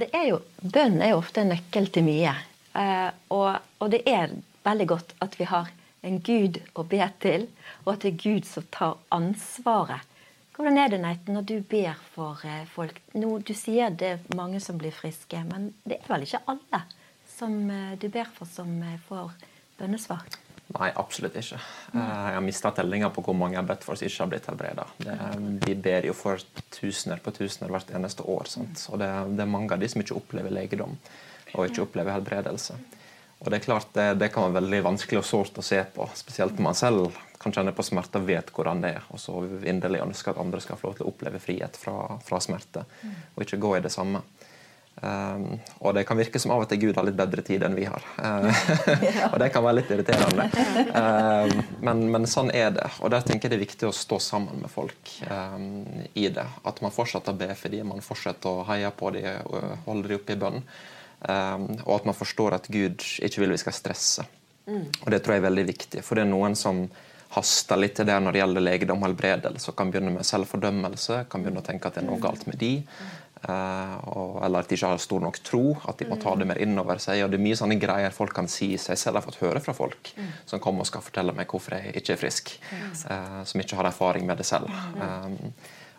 Det 0.00 0.10
er 0.14 0.28
jo, 0.30 0.42
Bønn 0.62 1.00
er 1.02 1.14
jo 1.14 1.22
ofte 1.22 1.42
en 1.42 1.52
nøkkel 1.54 1.88
til 1.92 2.06
mye. 2.06 2.34
Eh, 2.76 3.08
og, 3.34 3.56
og, 3.80 3.88
det 3.92 4.02
er 4.10 4.34
veldig 4.66 4.88
godt 4.90 5.14
at 5.24 5.38
vi 5.40 5.48
har 5.48 5.70
en 6.06 6.20
Gud 6.22 6.60
å 6.78 6.84
be 6.86 7.00
til, 7.22 7.48
og 7.84 7.94
at 7.94 8.04
det 8.04 8.12
er 8.12 8.20
Gud 8.22 8.48
som 8.48 8.66
tar 8.74 8.98
ansvaret. 9.14 10.04
Hvordan 10.56 10.78
er 10.80 10.88
det 10.88 11.00
Neiten, 11.02 11.36
når 11.36 11.44
du 11.50 11.56
ber 11.68 11.98
for 12.14 12.40
eh, 12.48 12.64
folk? 12.72 13.00
Nå, 13.16 13.38
du 13.44 13.52
sier 13.56 13.92
det 13.92 14.12
er 14.14 14.36
mange 14.38 14.60
som 14.64 14.78
blir 14.80 14.94
friske, 14.94 15.42
men 15.50 15.72
det 15.84 16.00
er 16.00 16.12
vel 16.12 16.24
ikke 16.24 16.44
alle 16.48 16.86
som 17.36 17.70
eh, 17.70 17.98
du 18.00 18.08
ber 18.08 18.28
for, 18.32 18.48
som 18.48 18.70
eh, 18.82 18.98
får 19.08 19.34
bønnesvar? 19.78 20.24
Nei, 20.74 20.88
absolutt 20.98 21.36
ikke. 21.38 21.60
Eh, 21.94 22.00
Jeg 22.00 22.34
har 22.34 22.42
mista 22.42 22.72
tellinga 22.74 23.10
på 23.14 23.22
hvor 23.22 23.36
mange 23.38 23.54
jeg 23.54 23.62
har 23.62 23.68
bedt 23.68 23.84
for 23.86 23.94
som 23.98 24.08
ikke 24.08 24.22
har 24.24 24.32
blitt 24.32 24.48
helbreda. 24.50 24.86
Vi 25.62 25.74
ber 25.78 26.08
jo 26.08 26.16
for 26.16 26.42
tusener 26.74 27.22
på 27.22 27.30
tusener 27.36 27.70
hvert 27.70 27.92
eneste 27.94 28.26
år. 28.26 28.50
Sant? 28.50 28.82
Og 28.90 28.98
det, 28.98 29.08
det 29.38 29.46
er 29.46 29.52
mange 29.52 29.72
av 29.72 29.80
de 29.80 29.88
som 29.88 30.02
ikke 30.02 30.18
opplever 30.18 30.50
legedom 30.50 30.98
og 31.54 31.68
ikke 31.68 31.84
opplever 31.86 32.16
helbredelse. 32.16 32.74
Og 33.38 33.50
Det 33.52 33.58
er 33.60 33.64
klart 33.66 33.92
det, 33.94 34.06
det 34.18 34.30
kan 34.32 34.48
være 34.48 34.62
veldig 34.62 34.82
vanskelig 34.86 35.20
og 35.20 35.28
sårt 35.28 35.58
å 35.60 35.64
se 35.64 35.78
på, 35.94 36.06
spesielt 36.16 36.56
når 36.56 36.64
man 36.66 36.78
selv 36.78 37.18
kan 37.38 37.52
kjenne 37.52 37.74
på 37.76 37.84
smerte 37.84 38.18
og 38.18 38.26
vet 38.26 38.48
hvordan 38.50 38.80
det 38.82 38.94
er, 38.96 39.04
og 39.12 39.20
så 39.20 39.42
inderlig 39.68 40.00
ønsker 40.02 40.32
at 40.32 40.40
andre 40.40 40.60
skal 40.64 40.78
få 40.80 40.88
lov 40.88 40.96
til 40.96 41.04
å 41.06 41.10
oppleve 41.12 41.40
frihet 41.40 41.76
fra, 41.76 42.16
fra 42.24 42.40
smerte, 42.40 42.86
og 43.36 43.44
ikke 43.44 43.60
gå 43.60 43.74
i 43.76 43.82
det 43.84 43.92
samme. 43.92 44.22
Um, 44.96 45.58
og 45.84 45.92
det 45.92 46.06
kan 46.08 46.16
virke 46.16 46.40
som 46.40 46.54
av 46.54 46.62
og 46.64 46.70
til 46.70 46.78
Gud 46.86 46.96
har 46.96 47.04
litt 47.04 47.18
bedre 47.18 47.42
tid 47.44 47.66
enn 47.66 47.76
vi 47.76 47.84
har. 47.88 48.04
Uh, 48.26 48.48
og 49.32 49.36
det 49.40 49.50
kan 49.54 49.64
være 49.64 49.78
litt 49.78 49.90
irriterende. 49.92 50.46
Um, 50.96 51.60
men, 51.84 52.02
men, 52.14 52.28
sånn 52.30 52.50
er 52.54 52.72
det. 52.74 52.88
Og 53.04 53.12
der 53.12 53.24
tenker 53.26 53.46
jeg 53.46 53.54
det 53.54 53.58
er 53.58 53.64
viktig 53.66 53.88
å 53.88 53.94
stå 53.94 54.18
sammen 54.22 54.62
med 54.64 54.72
folk 54.72 55.12
um, 55.28 55.84
i 56.16 56.26
det. 56.32 56.46
At 56.66 56.80
man 56.84 56.94
fortsetter 56.94 57.36
å 57.36 57.38
be 57.38 57.50
for 57.54 57.72
dem, 57.72 57.92
man 57.92 58.04
fortsetter 58.04 58.62
å 58.62 58.66
heie 58.70 58.90
på 58.96 59.12
dem 59.16 59.50
og 59.50 59.66
holde 59.86 60.10
dem 60.10 60.20
oppe 60.20 60.36
i 60.36 60.40
bønn. 60.40 60.62
og 61.26 61.92
at 61.94 62.04
man 62.06 62.14
forstår 62.14 62.54
at 62.54 62.68
Gud 62.68 63.02
ikke 63.24 63.40
vil 63.42 63.54
vi 63.54 63.60
skal 63.60 63.74
stresse. 63.76 64.26
Og 64.68 65.10
det 65.12 65.22
tror 65.22 65.36
jeg 65.36 65.42
er 65.42 65.48
veldig 65.48 65.66
viktig. 65.68 66.02
For 66.04 66.18
det 66.18 66.26
er 66.26 66.32
noen 66.32 66.56
som 66.58 66.86
haster 67.36 67.78
litt 67.78 67.96
til 67.98 68.08
det 68.08 68.16
når 68.22 68.34
det 68.34 68.40
gjelder 68.42 68.64
legedom 68.64 69.02
og 69.02 69.08
helbredelse, 69.10 69.70
og 69.70 69.78
kan 69.78 69.92
begynne 69.92 70.14
med 70.14 70.26
selvfordømmelse, 70.26 71.24
kan 71.30 71.42
begynne 71.42 71.62
å 71.62 71.66
tenke 71.66 71.88
at 71.88 71.98
det 71.98 72.04
er 72.04 72.08
noe 72.08 72.22
galt 72.22 72.46
med 72.48 72.58
de. 72.60 72.72
Uh, 73.46 73.94
og, 74.10 74.30
eller 74.42 74.64
at 74.64 74.70
de 74.70 74.74
ikke 74.74 74.90
har 74.90 75.02
stor 75.02 75.22
nok 75.22 75.38
tro, 75.46 75.62
at 75.86 76.00
de 76.00 76.08
må 76.10 76.18
ta 76.18 76.32
det 76.38 76.48
mer 76.50 76.58
innover 76.62 76.98
seg. 77.02 77.22
og 77.22 77.30
Det 77.30 77.38
er 77.38 77.44
mye 77.46 77.58
sånne 77.58 77.78
greier 77.78 78.14
folk 78.14 78.34
kan 78.34 78.50
si 78.50 78.72
seg. 78.80 78.98
Selv 78.98 79.20
har 79.20 79.26
fått 79.26 79.38
høre 79.44 79.62
fra 79.62 79.74
folk 79.76 80.10
mm. 80.16 80.32
som 80.50 80.62
kommer 80.62 80.82
og 80.82 80.90
skal 80.90 81.04
fortelle 81.06 81.34
meg 81.36 81.50
hvorfor 81.50 81.78
jeg 81.78 81.94
ikke 82.00 82.16
er 82.16 82.22
frisk. 82.24 82.54
Uh, 83.06 83.42
som 83.46 83.62
ikke 83.62 83.78
har 83.78 83.90
erfaring 83.92 84.26
med 84.26 84.42
det 84.42 84.48
selv. 84.48 84.72
Um, 84.98 85.52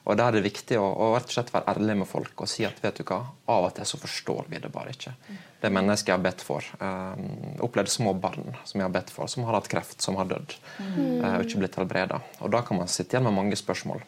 og 0.07 0.15
Da 0.15 0.29
er 0.29 0.37
det 0.37 0.45
viktig 0.45 0.77
å, 0.79 0.85
å 0.87 1.07
rett 1.17 1.27
og 1.27 1.35
slett 1.35 1.49
være 1.51 1.73
ærlig 1.73 1.97
med 1.99 2.07
folk 2.07 2.43
og 2.43 2.47
si 2.47 2.63
at 2.63 2.77
vet 2.79 3.01
du 3.01 3.03
hva, 3.09 3.19
av 3.51 3.65
og 3.67 3.73
til 3.75 3.87
så 3.89 3.99
forstår 3.99 4.47
vi 4.47 4.61
det 4.63 4.71
bare 4.71 4.93
ikke. 4.95 5.11
Det 5.59 5.71
mennesket 5.73 6.13
jeg 6.13 6.15
har 6.15 6.23
bedt 6.23 6.43
for. 6.47 6.67
Um, 6.79 7.57
opplevd 7.65 7.91
små 7.91 8.13
barn 8.15 8.55
som 8.63 8.79
jeg 8.79 8.85
har 8.85 8.93
bedt 8.95 9.11
for, 9.11 9.27
som 9.31 9.43
har 9.47 9.57
hatt 9.57 9.67
kreft, 9.71 9.99
som 10.03 10.15
har 10.19 10.29
dødd. 10.29 10.55
Uh, 10.79 11.33
og 11.33 11.43
ikke 11.43 11.63
blitt 11.63 11.79
helbreda. 11.79 12.21
Og 12.39 12.53
da 12.55 12.63
kan 12.63 12.79
man 12.79 12.91
sitte 12.91 13.17
igjen 13.17 13.27
med 13.27 13.35
mange 13.35 13.59
spørsmål. 13.59 14.03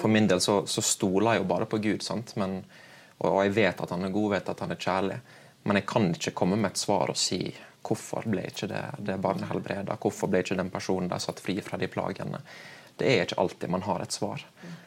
For 0.00 0.10
min 0.10 0.26
del 0.30 0.40
så, 0.42 0.62
så 0.66 0.82
stoler 0.84 1.36
jeg 1.36 1.42
jo 1.42 1.50
bare 1.50 1.68
på 1.70 1.78
Gud. 1.82 2.02
sant? 2.02 2.34
Men, 2.40 2.60
og, 3.18 3.28
og, 3.28 3.40
jeg 3.46 3.54
vet 3.58 3.82
at 3.84 3.94
han 3.94 4.06
er 4.06 4.14
god, 4.14 4.30
vet 4.36 4.52
at 4.52 4.64
han 4.64 4.74
er 4.74 4.80
kjærlig. 4.80 5.18
Men 5.62 5.78
jeg 5.78 5.86
kan 5.86 6.08
ikke 6.10 6.34
komme 6.42 6.58
med 6.58 6.72
et 6.72 6.82
svar 6.82 7.12
og 7.12 7.18
si 7.18 7.44
hvorfor 7.82 8.26
ble 8.30 8.44
ikke 8.46 8.68
det, 8.70 8.82
det 9.06 9.18
barnet 9.22 9.48
helbreda? 9.50 9.98
Hvorfor 10.00 10.30
ble 10.30 10.42
ikke 10.42 10.58
den 10.58 10.70
personen 10.70 11.10
der 11.10 11.22
satt 11.22 11.42
fri 11.42 11.58
fra 11.62 11.78
de 11.78 11.90
plagene? 11.90 12.42
Det 12.98 13.08
er 13.08 13.24
ikke 13.24 13.40
alltid 13.42 13.72
man 13.72 13.84
har 13.86 14.02
et 14.04 14.14
svar. 14.14 14.42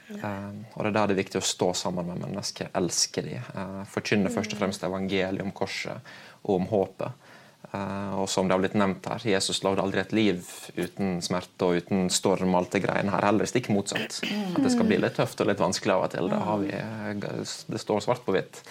Uh, 0.06 0.54
og 0.76 0.84
Det 0.84 0.90
er 0.90 0.94
der 0.94 1.08
det 1.10 1.16
er 1.16 1.22
viktig 1.24 1.40
å 1.42 1.48
stå 1.48 1.72
sammen 1.76 2.08
med 2.08 2.22
mennesker, 2.22 2.70
elske 2.78 3.24
dem. 3.26 3.48
Uh, 3.56 3.82
forkynne 3.90 4.32
først 4.32 4.54
og 4.54 4.62
fremst 4.62 4.86
evangeliet 4.86 5.44
om 5.44 5.52
korset 5.56 6.14
og 6.44 6.60
om 6.60 6.68
håpet. 6.70 7.26
Uh, 7.72 8.22
og 8.22 8.30
som 8.30 8.48
det 8.48 8.54
har 8.54 8.62
blitt 8.62 8.78
nevnt 8.78 9.08
her, 9.10 9.24
Jesus 9.26 9.64
lovde 9.66 9.82
aldri 9.82 10.04
et 10.04 10.14
liv 10.16 10.44
uten 10.78 11.18
smerte 11.26 11.68
og 11.68 11.82
uten 11.82 12.10
storm. 12.14 12.54
og 12.54 12.62
alt 12.62 12.78
Det 12.78 12.84
greiene 12.86 13.14
her, 13.16 13.26
Heller 13.26 13.50
stikk 13.50 13.72
motsatt. 13.74 14.22
At 14.22 14.62
det 14.62 14.74
skal 14.74 14.90
bli 14.90 15.00
litt 15.02 15.18
tøft 15.18 15.42
og 15.42 15.50
litt 15.50 15.64
vanskelig 15.64 15.96
av 15.96 16.06
og 16.08 16.14
til. 16.14 16.30
Det, 16.32 16.42
vi, 16.64 17.34
det 17.74 17.82
står 17.82 18.06
svart 18.06 18.26
på 18.26 18.36
hvitt. 18.36 18.62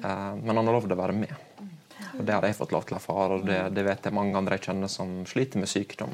men 0.00 0.56
han 0.56 0.64
har 0.64 0.74
lovd 0.74 0.96
å 0.96 1.02
være 1.02 1.18
med. 1.20 1.36
Og 2.20 2.26
Det 2.26 2.34
har 2.34 2.44
jeg 2.44 2.58
fått 2.58 2.74
lov 2.74 2.84
til 2.86 2.96
å 2.96 3.00
erfare, 3.00 3.38
og 3.38 3.46
det, 3.48 3.58
det 3.76 3.86
vet 3.86 4.06
jeg 4.06 4.16
mange 4.16 4.36
andre 4.36 4.58
jeg 4.58 4.68
kjenner 4.68 4.92
som 4.92 5.20
sliter 5.28 5.62
med 5.62 5.70
sykdom 5.70 6.12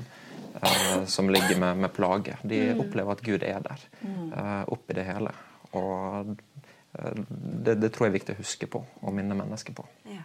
eh, 0.61 1.05
som 1.11 1.31
ligger 1.31 1.59
med, 1.59 1.83
med 1.83 1.93
plager. 1.97 2.39
De 2.43 2.61
mm. 2.71 2.83
opplever 2.85 3.17
at 3.17 3.25
Gud 3.27 3.47
er 3.47 3.65
der 3.65 3.85
eh, 4.05 4.62
oppi 4.77 4.97
det 4.99 5.07
hele. 5.09 5.35
Og 5.73 6.31
eh, 6.31 7.21
det, 7.67 7.79
det, 7.83 7.91
tror 7.91 8.07
jeg 8.07 8.12
er 8.12 8.19
viktig 8.21 8.37
å 8.37 8.41
huske 8.43 8.71
på 8.71 8.85
og 8.85 9.17
minne 9.17 9.39
mennesker 9.39 9.77
på. 9.77 9.87
Ja. 10.12 10.23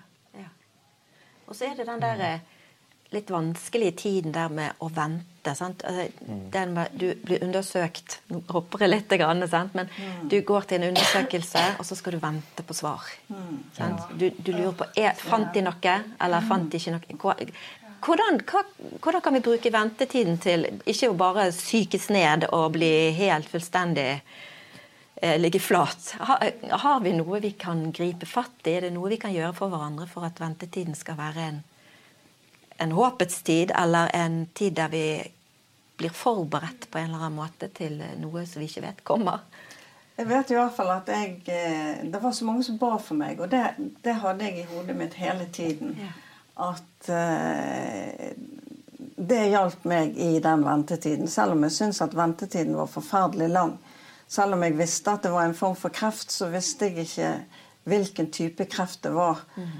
Og 1.52 1.58
så 1.58 1.68
er 1.68 1.76
det 1.76 1.86
den 1.90 2.00
der 2.00 2.22
eh, 2.24 2.44
litt 3.12 3.32
vanskelige 3.32 3.92
tiden 4.06 4.32
der 4.32 4.52
med 4.56 4.80
å 4.80 4.88
vente. 4.96 5.52
Sant? 5.58 5.84
Altså, 5.84 6.06
mm. 6.24 6.70
Med, 6.72 6.94
du 6.96 7.10
blir 7.26 7.44
undersøkt 7.44 8.20
Nå 8.30 8.44
hopper 8.54 8.86
jeg 8.86 8.92
litt, 8.94 9.16
sant? 9.50 9.74
men 9.76 9.90
mm. 9.90 10.30
du 10.32 10.38
går 10.48 10.70
til 10.70 10.80
en 10.80 10.94
undersøkelse, 10.94 11.64
og 11.82 11.88
så 11.88 11.98
skal 12.00 12.16
du 12.16 12.22
vente 12.24 12.64
på 12.64 12.78
svar. 12.78 13.04
Mm. 13.28 13.58
Du, 14.16 14.30
du, 14.38 14.52
lurer 14.54 14.78
på 14.80 14.88
er, 14.96 15.12
Fant 15.20 15.52
de 15.52 15.66
noe, 15.66 15.98
eller 16.24 16.48
fant 16.48 16.72
de 16.72 16.80
ikke 16.80 16.96
noe? 16.96 17.50
Hvordan, 18.02 18.40
hva, 18.48 18.64
hvordan, 19.02 19.22
kan 19.22 19.36
vi 19.36 19.44
bruke 19.46 19.74
ventetiden 19.74 20.40
til 20.42 20.64
ikke 20.90 21.12
å 21.12 21.18
bare 21.20 21.50
sykes 21.54 22.08
ned 22.16 22.48
og 22.50 22.72
bli 22.78 23.12
helt 23.20 23.52
fullstendig 23.52 24.22
ligge 25.22 25.60
flat? 25.60 26.16
Har, 26.20 26.52
har, 26.70 27.02
vi 27.04 27.14
noe 27.14 27.40
vi 27.44 27.52
kan 27.52 27.84
gripe 27.94 28.26
fatt 28.26 28.66
i? 28.66 28.78
Er 28.78 28.88
det 28.88 28.94
noe 28.96 29.12
vi 29.12 29.20
kan 29.22 29.34
gjøre 29.34 29.54
for 29.58 29.74
hverandre 29.74 30.08
for 30.10 30.26
at 30.26 30.42
ventetiden 30.42 30.98
skal 30.98 31.20
være 31.20 31.44
en, 31.50 31.60
en 32.82 32.96
håpets 32.98 33.44
tid, 33.46 33.74
eller 33.78 34.10
en 34.18 34.46
tid 34.58 34.80
der 34.80 34.90
vi 34.94 35.06
blir 36.02 36.16
forberedt 36.16 36.90
på 36.90 36.98
en 36.98 37.12
eller 37.12 37.28
annen 37.28 37.38
måte 37.38 37.70
til 37.78 38.02
noe 38.18 38.48
som 38.50 38.64
vi 38.64 38.72
ikke 38.72 38.88
vet 38.88 39.06
kommer? 39.06 39.46
Jeg 40.18 40.28
vet 40.30 40.52
i 40.52 40.58
hvert 40.58 40.74
fall 40.76 40.90
at 40.94 41.08
jeg, 41.10 41.38
eh, 41.50 42.02
det 42.10 42.20
var 42.22 42.34
så 42.34 42.46
mange 42.46 42.66
som 42.66 42.82
ba 42.82 42.96
for 43.02 43.18
meg, 43.18 43.40
og 43.42 43.50
det, 43.54 43.64
det 44.04 44.18
hadde 44.22 44.50
jeg 44.50 44.64
i 44.64 44.68
hodet 44.74 44.98
mitt 44.98 45.18
hele 45.22 45.48
tiden. 45.54 45.96
Ja 46.02 46.12
at 46.62 47.10
uh, 47.10 48.32
det 49.16 49.42
hjalp 49.54 49.86
meg 49.90 50.18
i 50.18 50.40
den 50.44 50.66
ventetiden. 50.66 51.30
Selv 51.30 51.56
om 51.56 51.66
jeg 51.66 51.76
syns 51.78 52.02
at 52.04 52.16
ventetiden 52.18 52.78
var 52.78 52.90
forferdelig 52.92 53.50
lang. 53.54 53.76
Selv 54.32 54.56
om 54.56 54.64
jeg 54.64 54.78
visste 54.80 55.12
at 55.12 55.26
det 55.26 55.34
var 55.34 55.48
en 55.48 55.58
form 55.58 55.76
for 55.76 55.92
kreft, 55.94 56.32
så 56.32 56.48
visste 56.54 56.88
jeg 56.88 57.06
ikke 57.06 57.32
hvilken 57.92 58.30
type 58.32 58.66
kreft 58.72 59.02
det 59.04 59.12
var. 59.16 59.42
Mm. 59.58 59.72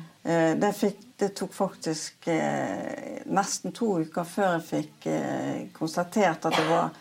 Det, 0.62 0.72
fikk, 0.78 1.00
det, 1.18 1.30
tok 1.38 1.54
faktisk 1.56 2.28
uh, 2.30 3.22
nesten 3.32 3.74
to 3.74 3.88
uker 4.04 4.28
før 4.28 4.58
jeg 4.58 4.66
fikk 4.68 5.08
konstatert 5.74 6.46
at 6.46 6.58
det 6.58 6.66
var 6.68 6.92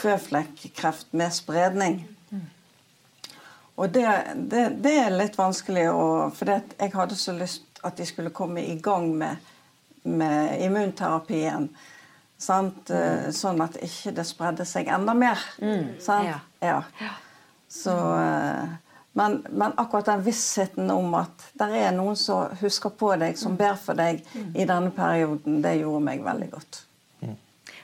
føflekkreft 0.00 1.14
med 1.16 1.32
spredning. 1.32 2.02
Mm. 2.30 2.44
Og 3.76 3.92
det, 3.94 4.06
det, 4.34 4.64
det, 4.84 4.94
er 5.04 5.16
litt 5.16 5.36
vanskelig 5.38 5.86
å 5.92 6.04
For 6.36 6.52
jeg 6.52 6.92
hadde 6.94 7.18
så 7.20 7.36
lyst 7.36 7.80
at 7.84 7.96
de 8.00 8.06
skulle 8.08 8.34
komme 8.34 8.64
i 8.64 8.78
gang 8.82 9.12
med, 9.16 9.52
med 10.02 10.56
immunterapien. 10.64 11.68
Mm. 11.70 11.92
Sånn 12.36 13.62
at 13.64 13.78
ikke 13.80 14.12
det 14.16 14.26
spredde 14.28 14.66
seg 14.68 14.90
enda 14.92 15.14
mer. 15.16 15.40
Mm. 15.62 15.94
Ja. 16.26 16.40
Ja. 16.66 17.12
Så, 17.68 17.94
eh, 18.20 18.74
men, 19.16 19.38
men, 19.50 19.72
akkurat 19.76 20.10
den 20.12 20.24
vissheten 20.26 20.90
om 20.92 21.14
at 21.18 21.48
det 21.56 21.70
er 21.78 21.94
noen 21.96 22.18
som 22.20 22.52
husker 22.60 22.92
på 22.92 23.14
deg, 23.20 23.38
som 23.40 23.54
mm. 23.54 23.60
ber 23.60 23.78
for 23.80 23.98
deg 23.98 24.20
mm. 24.32 24.50
i 24.54 24.66
denne 24.68 24.92
perioden, 24.94 25.62
det 25.64 25.78
gjorde 25.80 26.04
meg 26.04 26.26
veldig 26.26 26.50
godt. 26.52 26.82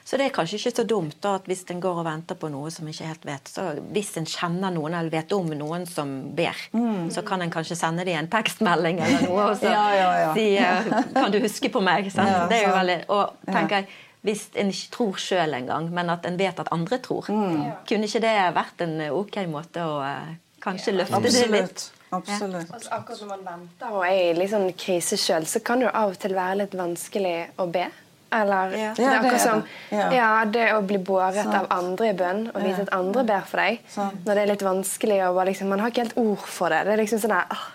Så 0.05 0.17
det 0.19 0.25
er 0.27 0.33
kanskje 0.35 0.57
ikke 0.59 0.71
så 0.75 0.83
dumt 0.87 1.15
da, 1.23 1.37
at 1.39 1.45
hvis 1.47 1.63
en 1.71 1.79
går 1.81 2.01
og 2.01 2.05
venter 2.05 2.35
på 2.39 2.49
noe 2.51 2.71
som 2.75 2.87
ikke 2.91 3.07
helt 3.07 3.25
vet, 3.27 3.49
så 3.49 3.69
hvis 3.95 4.11
en 4.19 4.27
kjenner 4.27 4.73
noen 4.75 4.97
eller 4.99 5.13
vet 5.13 5.31
om 5.35 5.47
noen 5.55 5.85
som 5.87 6.11
ber, 6.35 6.59
mm. 6.75 7.07
så 7.15 7.23
kan 7.25 7.41
en 7.41 7.53
kanskje 7.53 7.77
sende 7.79 8.03
dem 8.07 8.19
en 8.19 8.27
tekstmelding 8.31 8.99
eller 8.99 9.23
noe 9.29 9.45
og 9.53 9.61
så 9.61 9.71
ja, 9.71 9.85
ja, 9.95 10.09
ja. 10.19 10.33
si 10.35 10.47
eh, 10.59 10.91
'Kan 11.15 11.31
du 11.31 11.39
huske 11.39 11.71
på 11.71 11.81
meg?' 11.81 12.11
det 12.11 12.57
er 12.59 12.67
jo 12.67 12.75
veldig, 12.75 12.97
og 13.15 13.47
tenker 13.47 13.79
jeg, 13.79 13.87
Hvis 14.23 14.45
en 14.55 14.69
ikke 14.71 14.91
tror 14.93 15.17
sjøl 15.19 15.57
engang, 15.57 15.89
men 15.91 16.11
at 16.13 16.25
en 16.25 16.37
vet 16.39 16.59
at 16.59 16.69
andre 16.71 17.01
tror, 17.03 17.27
mm. 17.27 17.83
kunne 17.89 18.07
ikke 18.07 18.23
det 18.23 18.37
vært 18.55 18.83
en 18.85 18.95
ok 19.11 19.41
måte 19.51 19.83
å 19.83 19.97
uh, 19.99 20.31
kanskje 20.63 20.95
løfte 20.95 21.19
det 21.27 21.49
litt? 21.51 21.83
Absolutt. 22.13 22.69
Altså, 22.69 22.89
akkurat 22.93 23.21
når 23.23 23.29
man 23.31 23.43
venter 23.47 23.91
og 23.97 24.05
er 24.05 24.19
i 24.29 24.37
liksom 24.37 24.67
krise 24.77 25.17
sjøl, 25.17 25.47
så 25.49 25.59
kan 25.65 25.81
det 25.81 25.89
jo 25.89 25.93
av 25.97 26.13
og 26.13 26.19
til 26.21 26.35
være 26.37 26.59
litt 26.61 26.75
vanskelig 26.77 27.35
å 27.59 27.67
be. 27.73 27.87
Eller 28.33 28.71
Ja. 28.77 28.93
det 28.97 29.05
er 29.05 29.19
akkurat 29.19 29.41
som. 29.41 29.63
Ja. 29.91 30.11
ja, 30.13 30.29
det 30.45 30.67
å 30.73 30.81
bli 30.81 30.97
båret 30.97 31.43
Sant. 31.43 31.53
av 31.53 31.67
andre 31.69 32.09
i 32.09 32.13
bønn 32.17 32.47
og 32.53 32.61
vite 32.63 32.85
at 32.87 32.93
andre 32.93 33.23
ber 33.23 33.43
for 33.49 33.61
deg. 33.61 33.81
Sant. 33.87 34.23
Når 34.25 34.33
det 34.33 34.43
er 34.43 34.51
litt 34.53 34.65
vanskelig 34.65 35.19
og 35.27 35.35
bare 35.35 35.51
liksom, 35.51 35.69
man 35.69 35.83
har 35.83 35.93
ikke 35.93 36.05
helt 36.07 36.17
ord 36.17 36.47
for 36.47 36.73
det. 36.73 36.85
Det 36.85 36.95
er 36.95 37.01
liksom 37.03 37.21
sånn 37.21 37.35
der, 37.35 37.45
ah, 37.53 37.67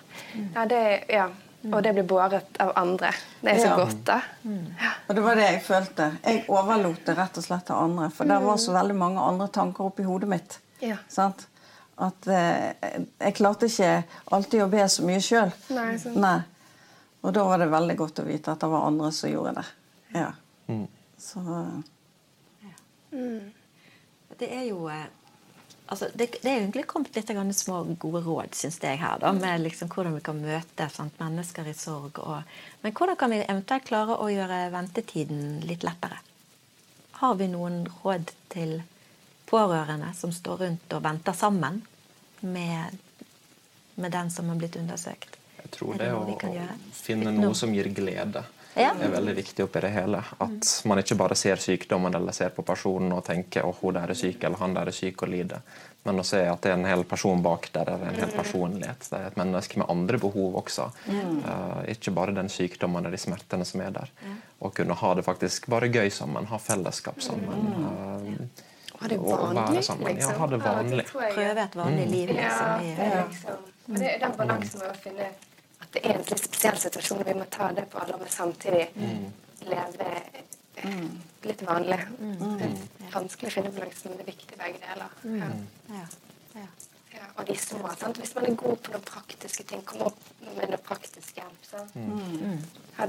ja, 0.54 0.64
det, 0.72 0.82
ja. 1.14 1.28
Og 1.66 1.82
det 1.82 1.90
blir 1.96 2.04
båret 2.06 2.56
av 2.62 2.72
andre. 2.78 3.10
Det 3.42 3.50
er 3.50 3.58
så 3.58 3.66
Ja. 3.66 3.76
godt, 3.76 4.04
da. 4.06 4.20
Ja. 4.44 4.90
Og 5.08 5.14
det 5.16 5.22
var 5.24 5.34
det 5.34 5.46
jeg 5.52 5.62
følte. 5.62 6.18
Jeg 6.24 6.44
overlot 6.48 7.04
det 7.06 7.16
rett 7.18 7.38
og 7.38 7.44
slett 7.44 7.64
til 7.66 7.74
andre. 7.74 8.10
For 8.10 8.24
det 8.24 8.38
var 8.44 8.56
så 8.56 8.72
veldig 8.72 8.94
mange 8.96 9.20
andre 9.20 9.48
tanker 9.48 9.84
oppi 9.84 10.02
hodet 10.06 10.28
mitt. 10.28 10.58
Ja. 10.80 10.96
Sant? 11.08 11.46
At 11.98 12.26
eh, 12.28 12.74
jeg 13.20 13.34
klarte 13.34 13.66
ikke 13.66 14.04
alltid 14.30 14.62
å 14.62 14.68
be 14.70 14.84
så 14.88 15.02
mye 15.02 15.18
sjøl. 15.20 15.50
Nei. 16.14 16.42
Og 17.24 17.32
da 17.34 17.42
var 17.44 17.58
det 17.58 17.70
veldig 17.72 17.96
godt 17.98 18.20
å 18.22 18.24
vite 18.28 18.52
at 18.52 18.60
det 18.60 18.68
var 18.70 18.86
andre 18.86 19.10
som 19.12 19.30
gjorde 19.30 19.54
det. 19.54 19.66
Ja. 20.14 20.30
Så 21.18 21.42
Det 24.38 24.52
er 24.54 24.64
jo 24.68 24.86
eh, 24.88 25.06
altså, 25.88 26.08
det, 26.14 26.28
det 26.42 26.50
er 26.50 26.60
egentlig 26.60 26.86
kommet 26.86 27.16
litt 27.16 27.30
små 27.56 27.82
gode 28.00 28.22
råd, 28.24 28.54
syns 28.56 28.78
jeg, 28.82 29.00
her, 29.00 29.18
da, 29.22 29.32
med 29.36 29.64
liksom 29.64 29.90
hvordan 29.92 30.16
vi 30.18 30.24
kan 30.24 30.40
møte 30.40 30.88
sant, 30.92 31.16
mennesker 31.20 31.68
i 31.68 31.74
sorg. 31.76 32.20
Og, 32.22 32.60
men 32.82 32.94
hvordan 32.94 33.18
kan 33.20 33.32
vi 33.32 33.40
eventuelt 33.44 33.88
klare 33.88 34.18
å 34.18 34.28
gjøre 34.32 34.68
ventetiden 34.74 35.60
litt 35.68 35.86
lettere? 35.86 36.20
Har 37.18 37.34
vi 37.40 37.48
noen 37.50 37.82
råd 38.02 38.30
til 38.52 38.78
pårørende 39.48 40.12
som 40.14 40.32
står 40.34 40.64
rundt 40.64 40.94
og 40.94 41.02
venter 41.02 41.34
sammen 41.34 41.80
med, 42.40 42.98
med 43.96 44.14
den 44.14 44.30
som 44.30 44.52
har 44.52 44.60
blitt 44.60 44.78
undersøkt? 44.78 45.38
Jeg 45.58 45.72
tror 45.74 45.98
det, 45.98 46.12
det 46.12 46.44
å 46.46 46.68
finne 46.94 47.32
noe 47.34 47.56
som 47.58 47.74
gir 47.74 47.90
glede, 47.92 48.44
Ja. 48.76 48.92
er 48.94 49.10
veldig 49.10 49.34
viktig 49.34 49.64
oppi 49.64 49.80
det 49.80 49.90
hele. 49.94 50.20
At 50.38 50.72
man 50.86 51.00
ikke 51.02 51.16
bare 51.18 51.34
ser 51.38 51.56
sykdommen 51.62 52.14
eller 52.14 52.32
ser 52.36 52.52
på 52.54 52.62
personen 52.62 53.12
og 53.16 53.24
tenker 53.26 53.66
at 53.66 53.80
hun 53.80 53.96
der 53.96 54.12
er 54.12 54.18
syk 54.18 54.44
eller 54.44 54.60
han 54.60 54.76
der 54.76 54.90
er 54.92 54.96
syk 54.96 55.22
og 55.26 55.32
lider. 55.32 55.64
Men 56.06 56.20
å 56.22 56.24
se 56.24 56.40
at 56.46 56.62
det 56.62 56.70
er 56.70 56.76
en 56.78 56.86
hel 56.88 57.02
person 57.08 57.42
bak 57.42 57.70
der, 57.74 57.88
det 57.88 57.96
er 57.96 58.12
en 58.12 58.20
hel 58.22 58.30
personlighet. 58.36 59.08
Det 59.10 59.18
er 59.18 59.26
et 59.32 59.40
menneske 59.40 59.80
med 59.82 59.90
andre 59.90 60.20
behov 60.22 60.60
også. 60.62 60.86
Uh, 61.08 61.82
ikke 61.90 62.14
bare 62.16 62.36
den 62.36 62.48
sykdommen 62.52 63.08
og 63.08 63.12
de 63.12 63.20
smertene 63.20 63.66
som 63.68 63.82
er 63.84 63.90
der. 63.98 64.12
Og 64.62 64.74
kunne 64.78 64.94
ha 64.94 65.14
det 65.18 65.26
faktisk 65.26 65.66
bare 65.68 65.90
gøy 65.92 66.08
sammen, 66.14 66.46
ha 66.52 66.60
fellesskap 66.62 67.20
sammen. 67.24 67.68
Uh, 67.82 68.64
Ha 68.98 69.06
det 69.06 69.16
vanlig, 69.22 69.76
liksom. 69.76 70.00
Ja, 70.10 70.32
ha 70.40 70.46
det 70.50 70.58
vanlig. 70.58 71.04
Prøve 71.06 71.62
et 71.62 71.76
vanlig 71.78 72.06
liv, 72.10 72.30
Ja, 72.34 72.78
liksom. 72.82 72.96
det 72.96 73.04
er 73.04 73.28
liksom 73.28 73.68
og 73.88 73.94
det 73.96 74.08
er 74.14 74.18
den 74.20 74.32
balansen 74.36 74.82
med 74.82 74.90
å 74.90 74.96
finne 75.00 75.28
det 75.94 76.04
er 76.04 76.18
en 76.18 76.26
litt 76.28 76.44
spesiell 76.44 76.78
situasjon, 76.80 77.24
vi 77.26 77.36
må 77.38 77.46
ta 77.52 77.70
det 77.76 77.86
på 77.92 78.00
alvor, 78.02 78.20
men 78.22 78.32
samtidig 78.32 78.88
leve 79.68 80.10
eh, 80.82 81.06
litt 81.48 81.64
vanlig. 81.66 82.00
Det 82.18 82.68
er 82.68 83.14
vanskelig 83.14 83.50
å 83.50 83.54
finne 83.56 83.72
balansen, 83.74 84.12
men 84.12 84.20
det 84.20 84.26
er 84.26 84.32
viktig 84.34 84.60
begge 84.60 84.82
deler. 84.84 85.16
Ja. 85.38 85.50
Ja. 85.96 86.04
Ja. 86.58 86.68
Ja, 87.18 87.24
og 87.34 87.46
de 87.48 87.54
små, 87.58 87.88
sant? 87.98 88.18
Hvis 88.20 88.34
man 88.36 88.46
er 88.46 88.54
god 88.58 88.76
på 88.84 88.92
noen 88.92 89.06
praktiske 89.06 89.64
ting, 89.66 89.80
kom 89.88 90.04
opp 90.06 90.18
med 90.44 90.70
noe 90.70 90.78
praktisk 90.86 91.40
hjelp. 91.40 91.64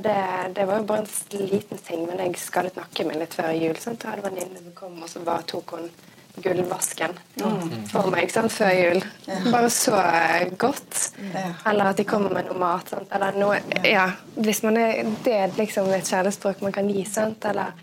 Det, 0.05 0.15
det 0.55 0.65
var 0.69 0.79
jo 0.79 0.87
bare 0.89 1.03
en 1.03 1.45
liten 1.51 1.81
ting, 1.85 2.05
men 2.07 2.23
jeg 2.23 2.39
skadet 2.41 2.77
nakken 2.79 3.09
min 3.09 3.19
litt 3.21 3.35
før 3.37 3.51
jul. 3.53 3.75
Sant? 3.81 4.05
Jeg 4.05 4.15
hadde 4.15 4.23
en 4.23 4.29
venninne 4.31 4.63
som 4.63 4.75
kom, 4.77 4.97
og 5.03 5.11
så 5.11 5.21
bare 5.25 5.45
tok 5.51 5.75
hun 5.77 5.91
gullvasken 6.43 7.13
for 7.91 8.09
meg 8.13 8.31
sant? 8.33 8.51
før 8.53 8.71
jul. 8.75 9.03
Bare 9.51 9.69
så 9.73 9.99
godt. 10.61 11.11
Eller 11.67 11.91
at 11.91 11.99
de 12.01 12.05
kommer 12.07 12.33
med 12.33 12.49
noe 12.49 12.57
mat. 12.61 12.89
Sant? 12.93 13.11
Eller 13.15 13.37
noe, 13.39 13.59
ja, 13.87 14.07
hvis 14.39 14.63
man 14.65 14.77
er, 14.81 15.03
det 15.25 15.35
er 15.43 15.55
liksom 15.59 15.89
et 15.95 16.07
kjærlighetsspråk 16.09 16.63
man 16.65 16.75
kan 16.75 16.89
gi. 16.91 17.03
Sant? 17.09 17.45
Eller 17.49 17.73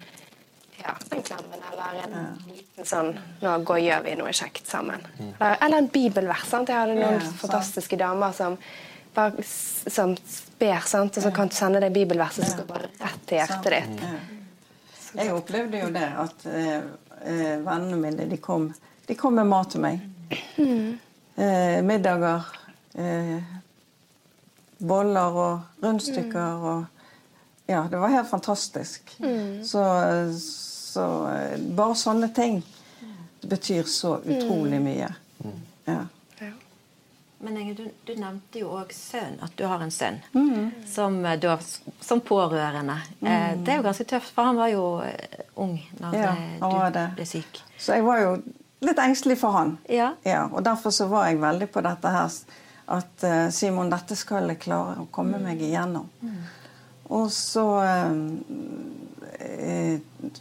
ja, 0.81 0.95
en 1.13 1.23
klemmen 1.27 1.63
eller 1.73 2.03
en 2.05 2.19
liten 2.51 2.87
sånn 2.87 3.15
Nå 3.43 3.55
går, 3.67 3.79
gjør 3.83 4.05
vi 4.05 4.17
noe 4.21 4.35
kjekt 4.37 4.69
sammen. 4.71 5.03
Eller, 5.19 5.57
eller 5.61 5.81
en 5.83 5.89
bibelvers. 5.93 6.45
Sant? 6.51 6.71
Jeg 6.71 6.79
hadde 6.85 6.99
noen 6.99 7.21
Ja, 7.21 7.33
fantastiske 7.41 7.99
damer 8.01 8.37
som 8.37 8.59
bare 9.17 9.41
som 9.89 10.13
ber, 10.61 10.81
sant? 10.85 11.17
og 11.17 11.25
så 11.25 11.31
kan 11.33 11.49
du 11.49 11.55
sende 11.57 11.81
deg 11.81 11.95
bibelverset 11.95 12.51
som 12.51 12.59
går 12.61 12.67
bare 12.69 12.91
rett 13.01 13.23
til 13.29 13.39
hjertet 13.41 13.73
ditt. 13.73 14.03
Ja. 14.05 14.17
Jeg 15.17 15.33
opplevde 15.33 15.81
jo 15.81 15.87
det 15.95 16.09
at 16.21 16.43
eh, 16.53 16.83
eh, 17.25 17.57
vennene 17.65 17.97
mine 18.01 18.27
de 18.31 18.37
kom, 18.43 18.69
de 19.07 19.15
kom 19.15 19.35
med 19.39 19.47
mat 19.47 19.71
til 19.75 19.81
meg. 19.85 20.01
Eh, 21.37 21.83
middager. 21.85 22.47
Eh, 22.97 23.43
boller 24.79 25.37
og 25.37 25.83
rundstykker 25.85 26.69
og 26.73 26.85
Ja, 27.67 27.81
det 27.91 27.99
var 27.99 28.09
helt 28.09 28.29
fantastisk. 28.31 29.17
Så, 29.67 29.83
så 30.39 31.07
eh, 31.33 31.57
bare 31.75 31.97
sånne 31.99 32.29
ting 32.35 32.61
betyr 33.43 33.89
så 33.91 34.21
utrolig 34.23 34.79
mye. 34.85 35.09
Ja. 35.85 36.05
Men 37.39 37.57
Inge, 37.61 37.75
du, 37.77 37.87
du 38.09 38.13
nevnte 38.17 38.61
jo 38.63 38.71
òg 38.79 38.93
sønn, 38.97 39.35
at 39.45 39.53
du 39.59 39.67
har 39.69 39.83
en 39.85 39.91
sønn 39.93 40.17
som, 40.89 41.19
eh, 41.25 41.37
da, 41.41 41.59
som 42.01 42.21
pårørende. 42.25 42.97
Eh, 43.21 43.51
det 43.61 43.75
er 43.75 43.81
jo 43.83 43.85
ganske 43.85 44.07
tøft, 44.09 44.33
for 44.33 44.49
han 44.49 44.57
var 44.57 44.71
jo 44.73 44.85
eh, 45.05 45.43
ung 45.61 45.75
da 46.01 46.13
Ja, 46.17 46.31
eh, 46.33 46.63
du 46.63 46.95
det. 46.97 47.09
ble 47.19 47.27
syk. 47.29 47.61
Så 47.77 47.99
jeg 47.99 48.07
var 48.07 48.23
jo 48.23 48.31
litt 48.87 49.03
engstelig 49.05 49.37
for 49.43 49.53
han. 49.53 49.77
Ja. 49.89 50.15
og 50.49 50.63
Derfor 50.65 50.95
så 50.97 51.11
var 51.13 51.29
jeg 51.29 51.43
veldig 51.45 51.69
på 51.73 51.85
dette 51.85 52.15
her 52.15 52.31
at 52.87 53.25
uh, 53.27 53.49
Simon, 53.51 53.91
dette 53.91 54.15
skal 54.19 54.47
jeg 54.53 54.61
klare 54.63 55.01
å 55.03 55.09
komme 55.11 55.41
meg 55.43 55.63
igjennom. 55.63 56.07
Og 57.11 57.29
så 57.35 57.65
eh, 57.83 58.11
eh, 58.11 59.06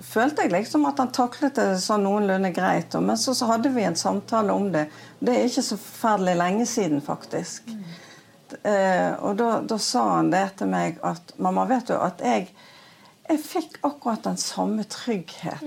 følte 0.01 0.45
jeg 0.45 0.53
liksom 0.53 0.85
at 0.87 0.99
han 1.01 1.11
taklet 1.15 1.57
det 1.57 1.79
sånn 1.83 2.05
noenlunde 2.05 2.51
greit. 2.55 2.95
Men 3.01 3.19
så, 3.19 3.35
så 3.35 3.49
hadde 3.49 3.71
vi 3.75 3.83
en 3.83 3.97
samtale 3.99 4.55
om 4.55 4.69
det. 4.71 4.87
Det 5.19 5.35
er 5.35 5.49
ikke 5.49 5.65
så 5.65 5.77
forferdelig 5.79 6.35
lenge 6.39 6.67
siden, 6.69 7.01
faktisk. 7.03 7.73
Eh, 8.61 9.11
og 9.19 9.35
da, 9.41 9.59
da 9.67 9.77
sa 9.81 10.05
han 10.15 10.31
det 10.31 10.45
til 10.61 10.71
meg 10.71 11.01
at 11.03 11.35
Mamma, 11.41 11.65
vet 11.67 11.89
du 11.89 11.95
at 11.97 12.21
jeg, 12.23 12.47
jeg 13.25 13.41
fikk 13.41 13.79
akkurat 13.83 14.23
den 14.27 14.39
samme 14.39 14.85
trygghet 14.87 15.65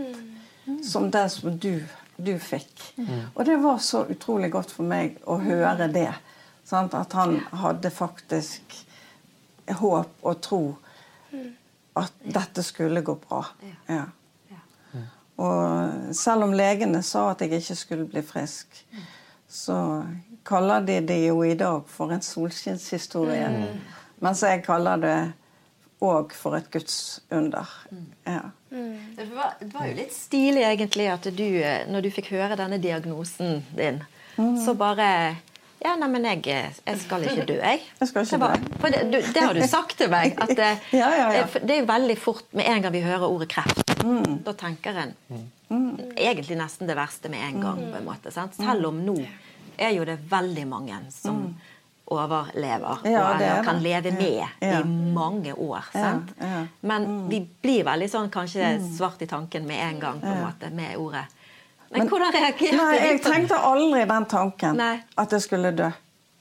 som 0.84 1.10
det 1.12 1.26
som 1.34 1.56
du, 1.58 1.82
du 2.16 2.34
fikk. 2.40 2.72
Og 3.34 3.44
det 3.48 3.58
var 3.60 3.80
så 3.82 4.04
utrolig 4.08 4.52
godt 4.54 4.72
for 4.72 4.88
meg 4.88 5.18
å 5.26 5.40
høre 5.42 5.88
det. 5.92 6.10
Sant? 6.68 6.94
At 6.94 7.16
han 7.18 7.40
hadde 7.56 7.92
faktisk 7.92 8.76
håp 9.80 10.22
og 10.24 10.40
tro 10.44 10.62
at 12.00 12.14
dette 12.22 12.64
skulle 12.66 13.02
gå 13.04 13.14
bra. 13.22 13.42
Ja. 13.90 14.06
Og 15.38 16.14
selv 16.18 16.48
om 16.48 16.54
legene 16.56 17.02
sa 17.06 17.28
at 17.30 17.44
jeg 17.44 17.60
ikke 17.60 17.76
skulle 17.78 18.08
bli 18.10 18.22
frisk, 18.26 18.80
så 19.48 19.76
kaller 20.48 20.82
de 20.86 20.98
det 21.06 21.20
jo 21.28 21.44
i 21.46 21.54
dag 21.58 21.84
for 21.86 22.12
en 22.14 22.24
solskinnshistorie. 22.24 23.50
Mens 24.24 24.42
jeg 24.42 24.64
kaller 24.66 25.04
det 25.04 25.18
òg 26.02 26.34
for 26.34 26.58
et 26.58 26.68
gudsunder. 26.74 27.70
Ja. 28.26 28.50
Det 28.70 29.26
var, 29.32 29.54
det 29.60 29.70
var 29.72 29.86
jo 29.88 29.96
litt 29.98 30.14
stilig 30.14 30.62
egentlig 30.66 31.08
at 31.10 31.26
du, 31.34 31.46
eh, 31.62 31.86
når 31.88 32.04
du 32.04 32.10
fikk 32.14 32.32
høre 32.34 32.58
denne 32.58 32.78
diagnosen 32.82 33.62
din, 33.78 34.02
så 34.36 34.74
bare 34.78 35.08
ja, 35.84 35.94
nei, 35.96 36.08
men 36.10 36.24
jeg, 36.24 36.42
jeg 36.86 36.98
skal 37.02 37.22
ikke 37.28 37.44
dø, 37.48 37.56
jeg. 37.60 37.80
Jeg 38.00 38.08
skal 38.10 38.24
ikke 38.26 38.38
dø. 38.42 38.72
for 38.82 38.94
det, 38.94 39.02
du, 39.12 39.18
det 39.32 39.42
har 39.44 39.54
du 39.54 39.62
sagt 39.70 39.96
til 40.00 40.10
meg. 40.12 40.34
At 40.40 40.52
det, 40.58 40.70
Ja, 41.00 41.08
ja, 41.14 41.28
ja. 41.38 41.44
det 41.62 41.76
er 41.78 41.86
veldig 41.88 42.18
fort 42.18 42.44
med 42.52 42.66
en 42.68 42.82
gang 42.82 42.92
vi 42.96 43.02
hører 43.04 43.28
ordet 43.28 43.48
kreft. 43.52 43.84
Da 44.44 44.52
tenker 44.58 44.98
en 45.04 45.14
egentlig 46.16 46.56
nesten 46.58 46.88
det 46.88 46.96
verste 46.98 47.28
med 47.32 47.42
en 47.50 47.60
gang. 47.62 47.82
på 47.92 47.98
en 48.00 48.06
måte, 48.08 48.30
sant? 48.34 48.54
Selv 48.58 48.88
om 48.90 49.00
nå 49.04 49.18
er 49.78 49.92
jo 49.94 50.04
det 50.08 50.18
veldig 50.30 50.64
mange 50.66 50.96
som 51.14 51.42
overlever 52.08 53.02
Ja, 53.04 53.20
og 53.20 53.42
er 53.42 53.44
eller 53.50 53.64
kan 53.66 53.82
leve 53.84 54.10
med 54.16 54.46
Ja. 54.64 54.80
i 54.80 54.84
mange 55.14 55.52
år. 55.54 55.84
sant? 55.92 56.30
ja. 56.40 56.62
Men 56.80 57.28
vi 57.28 57.42
blir 57.62 57.84
veldig 57.84 58.08
sånn 58.10 58.30
kanskje 58.32 58.78
svart 58.96 59.20
i 59.22 59.26
tanken 59.28 59.66
med 59.68 59.76
en 59.90 60.00
gang 60.00 60.20
på 60.20 60.26
en 60.32 60.40
måte, 60.46 60.70
med 60.72 60.96
ordet. 60.96 61.26
Men, 61.90 62.08
hvordan 62.08 62.32
reagerte 62.34 62.76
Nei, 62.76 62.96
jeg 63.00 63.20
tenkte 63.24 63.58
aldri 63.64 64.04
den 64.08 64.26
tanken. 64.28 64.76
Nei. 64.76 64.98
At 65.16 65.32
jeg 65.32 65.44
skulle 65.46 65.72
dø. 65.76 65.88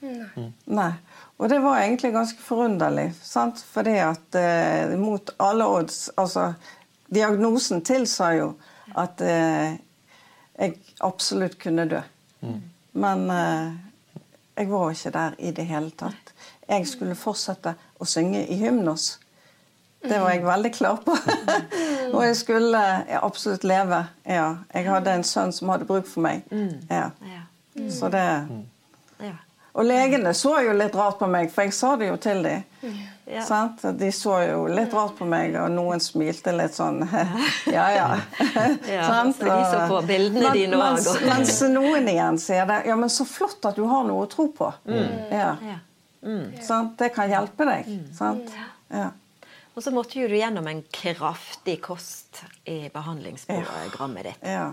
Nei. 0.01 0.91
Og 1.37 1.49
det 1.49 1.59
var 1.63 1.79
egentlig 1.79 2.11
ganske 2.13 2.41
forunderlig. 2.41 3.11
Sant? 3.23 3.61
Fordi 3.71 3.95
at 4.01 4.35
eh, 4.35 4.95
mot 4.99 5.29
alle 5.37 5.65
odds 5.65 6.09
Altså, 6.17 6.53
diagnosen 7.07 7.83
tilsa 7.85 8.31
jo 8.35 8.47
at 8.97 9.21
eh, 9.21 9.77
jeg 10.57 10.73
absolutt 11.05 11.59
kunne 11.61 11.85
dø. 11.89 12.01
Men 12.97 13.29
eh, 13.29 13.75
jeg 14.57 14.71
var 14.71 14.91
ikke 14.91 15.13
der 15.13 15.37
i 15.37 15.51
det 15.53 15.67
hele 15.69 15.91
tatt. 15.93 16.33
Jeg 16.67 16.87
skulle 16.89 17.15
fortsette 17.15 17.75
å 18.01 18.07
synge 18.09 18.41
i 18.49 18.57
hymnos. 18.59 19.17
Det 20.09 20.19
var 20.23 20.31
jeg 20.33 20.45
veldig 20.45 20.71
klar 20.75 21.01
på. 21.05 21.17
og 22.13 22.21
jeg 22.25 22.37
skulle 22.39 22.83
absolutt 23.21 23.67
leve. 23.67 24.05
Ja. 24.23 24.47
Jeg 24.73 24.89
hadde 24.89 25.17
en 25.19 25.27
sønn 25.27 25.53
som 25.55 25.73
hadde 25.73 25.89
bruk 25.89 26.07
for 26.09 26.25
meg. 26.25 26.47
Ja. 26.89 27.09
Ja. 27.27 27.43
Så 27.93 28.09
det 28.13 28.23
Og 29.77 29.85
legene 29.85 30.31
så 30.33 30.55
jo 30.65 30.71
litt 30.73 30.95
rart 30.97 31.19
på 31.19 31.27
meg, 31.29 31.51
for 31.53 31.67
jeg 31.67 31.73
sa 31.77 31.91
det 32.01 32.07
jo 32.07 32.15
til 32.17 32.39
dem. 32.41 32.63
Ja. 33.27 33.43
Sant? 33.45 33.83
De 33.99 34.07
så 34.15 34.37
jo 34.47 34.61
litt 34.71 34.93
rart 34.95 35.17
på 35.19 35.25
meg, 35.27 35.53
og 35.59 35.67
noen 35.75 35.99
smilte 35.99 36.53
litt 36.55 36.73
sånn 36.77 37.01
Ja, 37.77 37.89
ja. 37.91 38.05
ja 38.87 39.03
sant? 39.11 39.41
De 39.43 39.51
så 39.51 39.81
på 39.91 39.99
bildene 40.07 40.53
dine 40.55 40.79
òg. 40.79 41.09
Mens, 41.27 41.59
noen 41.73 42.07
igjen 42.07 42.39
sier 42.39 42.65
det 42.69 42.79
Ja, 42.87 42.95
men 42.95 43.11
så 43.11 43.27
flott 43.27 43.67
at 43.67 43.75
du 43.75 43.83
har 43.91 44.07
noe 44.07 44.25
å 44.25 44.31
tro 44.31 44.47
på. 44.55 44.71
Mm. 44.87 45.11
Ja. 45.29 45.51
Mm. 46.23 46.95
Det 46.97 47.11
kan 47.15 47.29
hjelpe 47.29 47.67
deg. 47.67 47.91
Sant? 48.15 48.55
Ja. 48.89 49.11
Og 49.77 49.83
så 49.83 49.91
måtte 49.93 50.17
jo 50.17 50.25
du 50.25 50.33
gjennom 50.33 50.65
en 50.65 50.79
kraftig 50.89 51.75
kost 51.85 52.39
i 52.65 52.87
behandlingsprogrammet 52.89 54.25
ditt. 54.25 54.45
Ja. 54.49 54.71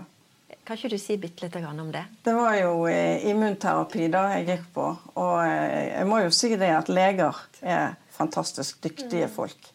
Kan 0.65 0.79
ikke 0.79 0.89
du 0.95 0.97
si 0.97 1.13
bitte 1.21 1.45
litt 1.45 1.57
om 1.61 1.91
det? 1.93 2.01
Det 2.25 2.33
var 2.33 2.55
jo 2.57 2.87
eh, 2.89 3.21
immunterapi 3.29 4.07
da 4.09 4.23
jeg 4.33 4.47
gikk 4.47 4.63
på. 4.73 4.85
Og 5.21 5.35
eh, 5.43 5.91
jeg 5.91 6.07
må 6.09 6.23
jo 6.23 6.31
si 6.33 6.49
det 6.57 6.71
at 6.73 6.89
leger 6.89 7.37
er 7.61 7.93
fantastisk 8.15 8.81
dyktige 8.81 9.27
folk. 9.29 9.69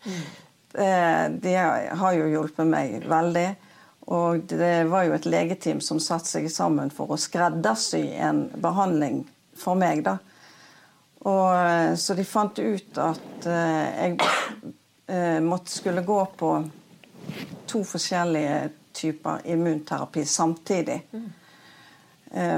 Eh, 0.75 1.25
de 1.31 1.55
har 1.55 2.19
jo 2.19 2.27
hjulpet 2.33 2.67
meg 2.67 2.99
veldig. 3.07 3.47
Og 4.11 4.51
det 4.51 4.75
var 4.91 5.07
jo 5.07 5.15
et 5.15 5.31
legeteam 5.31 5.79
som 5.79 6.03
satte 6.03 6.27
seg 6.27 6.51
sammen 6.51 6.91
for 6.91 7.15
å 7.15 7.21
skreddersy 7.21 8.03
en 8.19 8.49
behandling 8.59 9.23
for 9.55 9.79
meg, 9.79 10.03
da. 10.11 10.19
Og, 11.23 11.95
så 12.01 12.19
de 12.19 12.25
fant 12.27 12.59
ut 12.59 12.99
at 12.99 13.47
jeg 13.47 14.17
måtte 15.43 15.73
skulle 15.75 16.05
gå 16.07 16.19
på 16.39 16.51
to 17.67 17.81
forskjellige 17.85 18.71
typer 18.95 19.41
immunterapi 19.51 20.23
samtidig. 20.27 21.01
Mm. 21.13 21.29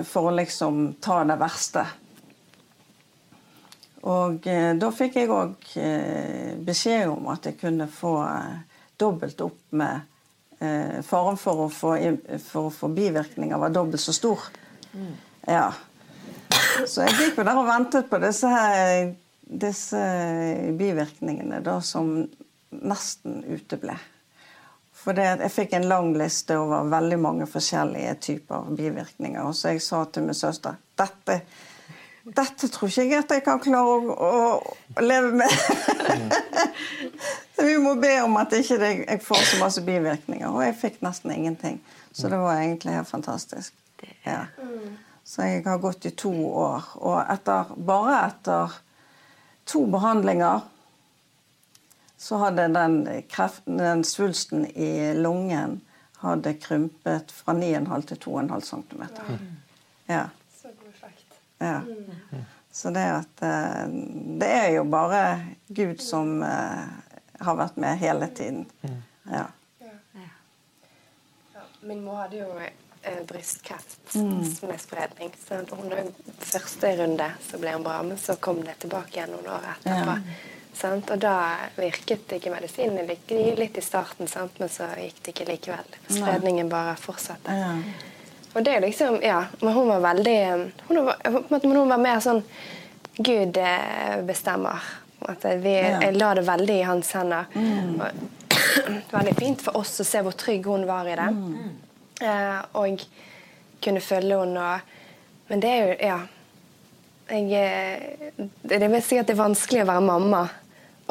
For 0.04 0.28
å 0.28 0.34
liksom 0.36 0.82
ta 1.00 1.22
det 1.24 1.38
verste. 1.40 1.86
Og 4.02 4.46
eh, 4.50 4.72
da 4.76 4.90
fikk 4.92 5.16
jeg 5.16 5.30
òg 5.32 5.68
eh, 5.80 6.52
beskjed 6.60 7.08
om 7.08 7.30
at 7.32 7.46
jeg 7.48 7.56
kunne 7.60 7.86
få 7.88 8.16
dobbelt 9.00 9.40
opp 9.46 9.60
med 9.80 10.08
Faren 11.02 11.38
for 11.42 11.64
å 11.64 11.70
få, 11.74 11.96
for 12.38 12.68
å 12.68 12.70
få 12.70 12.88
bivirkninger 12.94 13.58
var 13.58 13.72
dobbelt 13.74 13.98
så 13.98 14.12
stor. 14.14 14.44
Mm. 14.92 15.14
Ja. 15.48 15.72
Så 16.86 17.02
jeg 17.02 17.16
gikk 17.18 17.40
jo 17.40 17.46
der 17.48 17.58
og 17.58 17.66
ventet 17.66 18.06
på 18.10 18.20
disse, 18.22 18.50
disse 19.42 20.02
bivirkningene 20.78 21.58
da, 21.66 21.80
som 21.82 22.12
nesten 22.80 23.42
uteble. 23.44 23.96
For 25.02 25.16
det, 25.16 25.26
jeg 25.40 25.50
fikk 25.50 25.74
en 25.76 25.88
lang 25.90 26.12
liste 26.14 26.56
over 26.60 26.86
veldig 26.92 27.18
mange 27.18 27.46
forskjellige 27.50 28.14
typer 28.22 28.68
bivirkninger. 28.76 29.42
Og 29.42 29.56
så 29.56 29.72
jeg 29.72 29.82
sa 29.82 30.04
til 30.04 30.28
min 30.28 30.36
søster 30.36 30.78
dette, 30.98 31.40
dette 32.22 32.68
tror 32.70 32.90
ikke 32.90 33.06
jeg 33.08 33.18
at 33.18 33.34
jeg 33.34 33.42
kan 33.42 33.62
klare 33.62 34.14
å, 34.14 34.28
å, 34.28 35.02
leve 35.02 35.32
med. 35.40 35.56
så 37.56 37.66
vi 37.70 37.78
må 37.82 37.96
be 37.98 38.12
om 38.22 38.36
at 38.38 38.54
ikke 38.54 38.78
jeg 38.84 39.22
får 39.24 39.42
så 39.48 39.62
masse 39.64 39.82
bivirkninger. 39.86 40.46
Og 40.52 40.62
jeg 40.68 40.78
fikk 40.84 41.02
nesten 41.02 41.34
ingenting. 41.34 41.80
Så 42.12 42.30
det 42.30 42.38
var 42.38 42.60
egentlig 42.60 42.94
helt 42.94 43.10
fantastisk. 43.10 43.74
Ja. 44.22 44.44
Så 45.24 45.48
jeg 45.48 45.64
har 45.66 45.82
gått 45.82 46.06
i 46.06 46.14
to 46.14 46.30
år. 46.46 46.92
Og 47.00 47.18
etter, 47.32 47.74
bare 47.74 48.20
etter 48.28 48.78
to 49.66 49.86
behandlinger 49.90 50.68
så 52.22 52.36
hadde 52.36 52.68
den, 52.68 53.22
kreften, 53.30 53.78
den 53.78 54.04
svulsten 54.04 54.66
i 54.66 55.14
lungen 55.14 55.80
hadde 56.22 56.54
krympet 56.54 57.32
fra 57.32 57.52
9,5 57.52 58.02
til 58.02 58.16
2,5 58.16 58.60
cm. 58.60 59.02
Ja. 60.06 60.28
Så 60.62 60.68
god 60.68 60.92
effekt. 60.94 61.40
Ja. 61.58 61.80
Mm. 61.80 62.44
Så 62.72 62.90
det 62.90 63.00
at 63.00 63.42
eh, 63.42 63.88
Det 64.38 64.52
er 64.52 64.68
jo 64.76 64.84
bare 64.84 65.46
Gud 65.66 65.98
som 65.98 66.38
uh, 66.42 66.86
har 67.42 67.58
vært 67.58 67.76
med 67.76 67.98
hele 67.98 68.30
tiden. 68.30 68.70
Mm. 68.86 69.02
Ja. 69.32 69.44
ja. 69.82 71.66
Min 71.80 72.04
mor 72.06 72.22
hadde 72.22 72.38
jo 72.38 72.48
eh, 72.62 73.20
brystkreft 73.26 74.14
mm. 74.14 74.46
med 74.70 74.80
spredning. 74.80 75.34
Så 75.48 75.58
hun, 75.74 76.14
første 76.38 76.94
runde 77.02 77.32
så 77.50 77.58
ble 77.58 77.74
hun 77.74 77.90
bra, 77.90 77.98
men 78.06 78.18
så 78.18 78.38
kom 78.38 78.62
det 78.62 78.78
tilbake 78.86 79.18
igjen 79.18 79.34
noen 79.34 79.54
år 79.58 79.70
etterpå. 79.74 80.18
Ja. 80.22 80.40
Sant? 80.72 81.10
Og 81.10 81.20
da 81.20 81.34
virket 81.76 82.32
ikke 82.32 82.52
medisinen 82.52 83.06
litt 83.06 83.78
i 83.78 83.84
starten, 83.84 84.28
sant? 84.28 84.56
men 84.58 84.70
så 84.72 84.88
gikk 84.96 85.20
det 85.22 85.34
ikke 85.34 85.48
likevel. 85.50 85.98
Spredningen 86.08 86.72
bare 86.72 86.96
fortsatte. 87.00 87.52
Ja. 87.52 87.74
Og 88.52 88.64
det 88.64 88.74
er 88.76 88.84
liksom, 88.84 89.18
ja, 89.24 89.44
Men 89.60 89.72
hun 89.72 89.88
var 89.88 90.00
veldig 90.00 90.72
Hun 90.88 91.04
var, 91.06 91.16
hun 91.62 91.88
var 91.88 91.98
mer 91.98 92.18
sånn 92.20 92.42
Gud 93.16 93.56
eh, 93.60 94.20
bestemmer. 94.24 94.80
At 95.28 95.44
vi, 95.60 95.74
Jeg 95.76 96.16
la 96.16 96.30
det 96.34 96.46
veldig 96.46 96.76
i 96.80 96.86
hans 96.88 97.10
hender. 97.12 97.44
Mm. 97.54 98.00
Og, 98.00 98.22
veldig 99.16 99.34
fint 99.36 99.64
for 99.64 99.76
oss 99.82 100.00
å 100.00 100.06
se 100.08 100.22
hvor 100.24 100.36
trygg 100.36 100.66
hun 100.66 100.86
var 100.88 101.08
i 101.08 101.16
det. 101.20 101.28
Mm. 101.36 101.74
Eh, 102.24 102.56
og 102.80 103.04
kunne 103.84 104.00
følge 104.00 104.40
henne. 104.40 104.64
Og, 104.64 105.44
men 105.52 105.64
det 105.64 105.74
er 105.74 105.84
jo 105.84 105.98
Ja. 106.08 106.20
Jeg, 107.32 107.52
eh, 107.52 108.48
det 108.68 108.82
er 108.82 109.00
sikkert 109.00 109.28
det 109.28 109.36
er 109.36 109.44
vanskelig 109.44 109.84
å 109.84 109.90
være 109.92 110.04
mamma 110.04 110.42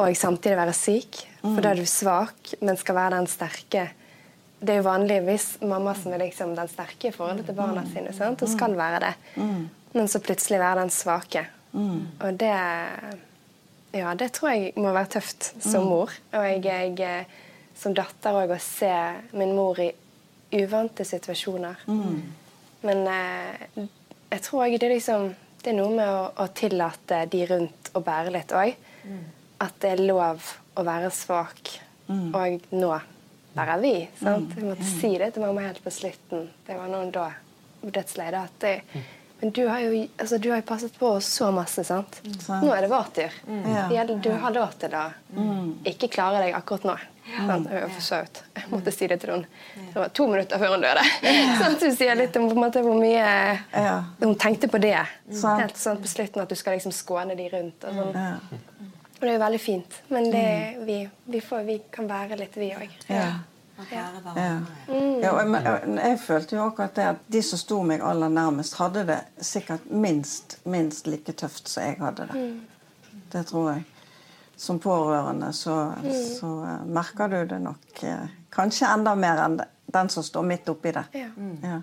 og 0.02 0.16
samtidig 0.18 0.56
være 0.58 0.74
syk. 0.76 1.18
For 1.42 1.62
da 1.64 1.72
er 1.72 1.80
du 1.80 1.86
svak, 1.88 2.54
men 2.60 2.78
skal 2.78 2.98
være 2.98 3.16
den 3.16 3.28
sterke. 3.30 3.88
Det 4.62 4.76
er 4.76 4.78
jo 4.78 4.86
vanligvis 4.86 5.46
mamma 5.66 5.94
som 5.98 6.12
er 6.14 6.22
liksom 6.22 6.52
den 6.54 6.70
sterke 6.70 7.10
i 7.10 7.14
forholdet 7.14 7.48
til 7.48 7.56
barna 7.58 7.82
sine. 7.90 8.12
Sant? 8.14 8.42
og 8.42 8.48
skal 8.48 8.76
være 8.78 9.00
det. 9.06 9.14
Men 9.92 10.08
så 10.08 10.20
plutselig 10.22 10.60
være 10.62 10.80
den 10.84 10.90
svake. 10.90 11.46
Og 12.20 12.40
det 12.40 12.54
Ja, 13.92 14.14
det 14.14 14.30
tror 14.32 14.48
jeg 14.54 14.72
må 14.80 14.92
være 14.92 15.18
tøft 15.18 15.50
som 15.60 15.84
mor. 15.84 16.12
Og 16.32 16.44
jeg, 16.64 16.94
jeg 16.98 17.26
som 17.76 17.92
datter 17.94 18.32
òg 18.32 18.54
å 18.54 18.60
se 18.62 18.92
min 19.36 19.52
mor 19.52 19.76
i 19.80 19.90
uvante 20.52 21.04
situasjoner. 21.04 21.82
Men 22.82 23.02
eh, 23.08 23.84
jeg 24.32 24.42
tror 24.46 24.64
òg 24.64 24.78
det 24.78 24.88
er 24.88 24.94
liksom 24.94 25.34
det 25.62 25.70
er 25.70 25.76
noe 25.76 25.92
med 25.94 26.08
å, 26.08 26.22
å 26.42 26.46
tillate 26.56 27.20
de 27.30 27.44
rundt 27.46 27.92
å 27.94 28.00
bære 28.02 28.32
litt 28.34 28.52
òg 28.56 28.72
at 29.62 29.78
det 29.82 29.94
er 29.94 30.04
lov 30.04 30.52
å 30.76 30.84
være 30.86 31.10
svak. 31.14 31.76
Mm. 32.08 32.28
Og 32.34 32.68
nå 32.74 32.92
der 33.52 33.68
er 33.74 33.80
vi. 33.82 33.96
sant? 34.16 34.54
Mm. 34.54 34.58
Jeg 34.58 34.68
måtte 34.68 34.86
mm. 34.86 34.92
si 35.00 35.10
det 35.20 35.32
til 35.34 35.44
mamma 35.44 35.66
helt 35.66 35.82
på 35.84 35.92
slutten. 35.92 36.46
Det 36.66 36.76
var 36.78 36.88
noen 36.88 37.10
da 37.12 37.26
dødsleie. 37.82 38.38
at 38.38 38.54
det, 38.64 38.80
mm. 38.92 39.02
Men 39.42 39.50
du 39.50 39.66
har, 39.66 39.80
jo, 39.80 40.06
altså, 40.16 40.38
du 40.38 40.50
har 40.50 40.60
jo 40.60 40.66
passet 40.66 40.98
på 40.98 41.08
oss 41.18 41.26
så 41.26 41.50
masse, 41.52 41.84
sant? 41.84 42.20
Mm. 42.24 42.36
Nå 42.62 42.74
er 42.74 42.84
det 42.84 42.90
vår 42.92 43.08
tur. 43.14 43.40
Mm. 43.48 44.20
Du 44.22 44.30
har 44.30 44.54
lov 44.54 44.76
til 44.78 44.94
å 44.94 45.08
ikke 45.90 46.08
klare 46.14 46.44
deg 46.44 46.54
akkurat 46.56 46.86
nå. 46.86 47.00
Sånn, 47.32 47.66
jeg, 47.70 47.90
jeg 48.56 48.68
måtte 48.70 48.92
si 48.92 49.06
det 49.10 49.16
til 49.22 49.30
henne. 49.30 49.50
Det 49.92 49.94
var 49.94 50.08
to 50.14 50.26
minutter 50.30 50.58
før 50.58 50.72
hun 50.74 50.82
døde. 50.82 51.04
sånn, 51.60 51.76
du 51.78 51.86
sier 51.94 52.18
litt 52.18 52.38
om 52.38 52.48
måte, 52.58 52.82
hvor 52.82 52.98
mye 52.98 53.26
ja. 53.70 53.94
hun 54.22 54.34
tenkte 54.40 54.70
på 54.70 54.80
det. 54.82 54.98
Helt 55.42 55.78
sånn 55.78 56.00
på 56.02 56.10
slutten 56.10 56.42
At 56.42 56.50
du 56.50 56.58
skal 56.58 56.76
liksom 56.78 56.94
skåne 56.94 57.36
de 57.38 57.46
rundt. 57.52 57.86
og 57.86 58.00
sånn. 58.00 58.90
Og 59.22 59.26
det 59.28 59.30
er 59.30 59.36
jo 59.36 59.44
veldig 59.44 59.58
fint. 59.62 59.96
Men 60.08 60.24
det, 60.32 60.74
mm. 60.76 60.86
vi, 60.86 60.98
vi, 61.24 61.40
får, 61.40 61.60
vi, 61.62 61.76
kan 61.94 62.08
være 62.10 62.36
litt, 62.40 62.56
vi 62.58 62.72
òg. 62.74 62.94
Ja. 63.06 63.26
Ja. 63.90 64.08
Mm. 64.88 65.20
ja 65.22 65.30
jeg, 65.38 65.60
jeg, 65.94 66.16
følte 66.20 66.56
jo 66.56 66.64
akkurat 66.64 66.96
det 66.96 67.04
at 67.12 67.22
de 67.30 67.42
som 67.46 67.60
sto 67.60 67.78
meg 67.86 68.02
aller 68.02 68.34
nærmest, 68.34 68.74
hadde 68.82 69.04
det 69.06 69.20
sikkert 69.38 69.86
minst, 69.86 70.58
minst 70.66 71.06
like 71.06 71.32
tøft 71.38 71.70
som 71.70 71.86
jeg 71.86 72.00
hadde 72.02 72.26
det. 72.32 72.42
Mm. 72.42 73.22
Det 73.32 73.46
tror 73.46 73.70
jeg. 73.70 73.86
Som 74.56 74.82
pårørende 74.82 75.52
så, 75.54 75.76
mm. 76.02 76.12
så 76.40 76.50
uh, 76.66 76.74
merker 76.86 77.30
du 77.30 77.38
det 77.54 77.62
nok 77.62 78.02
uh, 78.02 78.26
kanskje 78.50 78.90
enda 78.90 79.14
mer 79.14 79.46
enn 79.46 79.60
den 79.94 80.10
som 80.10 80.26
står 80.26 80.50
midt 80.50 80.74
oppi 80.74 80.90
det. 80.98 81.06
Ja. 81.14 81.30
Mm. 81.36 81.82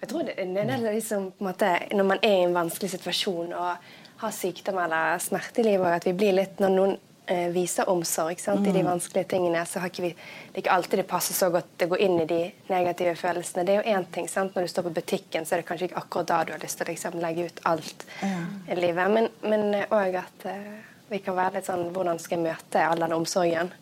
Jeg 0.00 0.08
tror 0.08 0.24
det, 0.24 0.40
det 0.40 0.64
er 0.64 0.88
liksom, 0.88 1.34
måte, 1.38 1.76
Når 1.92 2.04
man 2.04 2.24
er 2.24 2.40
i 2.40 2.46
en 2.48 2.56
vanskelig 2.56 2.96
situasjon 2.96 3.52
og 3.52 3.92
har 4.22 4.34
sykdom 4.34 4.78
eller 4.82 5.18
smerte 5.22 5.62
i 5.62 5.70
livet, 5.72 5.96
at 5.98 6.06
vi 6.06 6.14
blir 6.16 6.36
litt 6.36 6.60
Når 6.62 6.72
noen 6.74 6.94
eh, 7.26 7.48
viser 7.54 7.88
omsorg 7.90 8.40
sant, 8.40 8.62
mm. 8.62 8.68
i 8.68 8.74
de 8.76 8.82
mm. 8.82 8.88
vanskelige 8.90 9.30
tingene, 9.34 9.64
så 9.66 9.82
har 9.82 9.92
ikke 9.92 10.06
vi 10.06 10.12
det 10.14 10.58
er 10.58 10.64
ikke 10.64 10.76
alltid 10.76 11.00
det 11.00 11.08
passer 11.08 11.36
så 11.36 11.48
godt 11.52 11.84
å 11.86 11.88
gå 11.94 11.98
inn 12.04 12.18
i 12.20 12.28
de 12.28 12.40
negative 12.68 13.14
følelsene. 13.16 13.64
Det 13.64 13.74
er 13.74 13.78
jo 13.80 13.96
én 13.96 14.06
ting. 14.12 14.28
sant, 14.28 14.54
Når 14.54 14.66
du 14.66 14.72
står 14.72 14.88
på 14.88 14.94
butikken, 15.00 15.46
så 15.46 15.54
er 15.54 15.62
det 15.62 15.68
kanskje 15.70 15.88
ikke 15.88 16.02
akkurat 16.02 16.28
da 16.28 16.40
du 16.44 16.52
har 16.52 16.62
lyst 16.62 16.78
til 16.78 16.86
å 16.86 16.90
liksom, 16.90 17.20
legge 17.24 17.46
ut 17.48 17.62
alt 17.70 18.04
ja. 18.20 18.40
i 18.68 18.76
livet. 18.76 19.30
Men 19.42 19.78
òg 19.88 20.18
at 20.20 20.48
eh, 20.50 20.74
vi 21.08 21.22
kan 21.24 21.36
være 21.36 21.58
litt 21.58 21.68
sånn 21.68 21.88
Hvordan 21.92 22.20
skal 22.20 22.38
jeg 22.38 22.46
møte 22.50 22.84
all 22.84 23.00
den 23.00 23.16
omsorgen? 23.16 23.72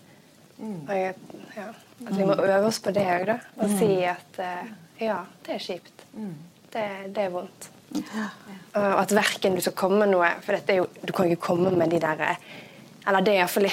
Mm. 0.61 0.79
Og, 0.85 1.27
ja, 1.57 1.67
at 2.07 2.15
vi 2.15 2.25
må 2.25 2.37
mm. 2.37 2.45
øve 2.47 2.71
oss 2.71 2.81
på 2.85 2.95
det 2.95 3.07
òg, 3.09 3.27
da. 3.33 3.37
Og 3.59 3.67
mm. 3.67 3.77
si 3.81 3.91
at 4.09 4.41
eh, 4.45 4.73
ja, 5.01 5.21
det 5.47 5.57
er 5.57 5.67
kjipt. 5.67 6.07
Mm. 6.15 6.35
Det, 6.71 6.87
det 7.17 7.27
er 7.27 7.35
vondt. 7.35 7.71
Og 7.91 9.01
at 9.01 9.15
verken 9.17 9.57
du 9.57 9.65
skal 9.65 9.75
komme 9.75 10.05
med 10.05 10.13
noe 10.13 10.29
For 10.45 10.75
jo, 10.77 10.85
du 11.03 11.11
kan 11.11 11.27
ikke 11.27 11.49
komme 11.49 11.73
med 11.75 11.91
de 11.91 11.99
der 12.03 12.21
Eller 12.31 13.25
det 13.27 13.35
er 13.35 13.43
iallfall 13.43 13.67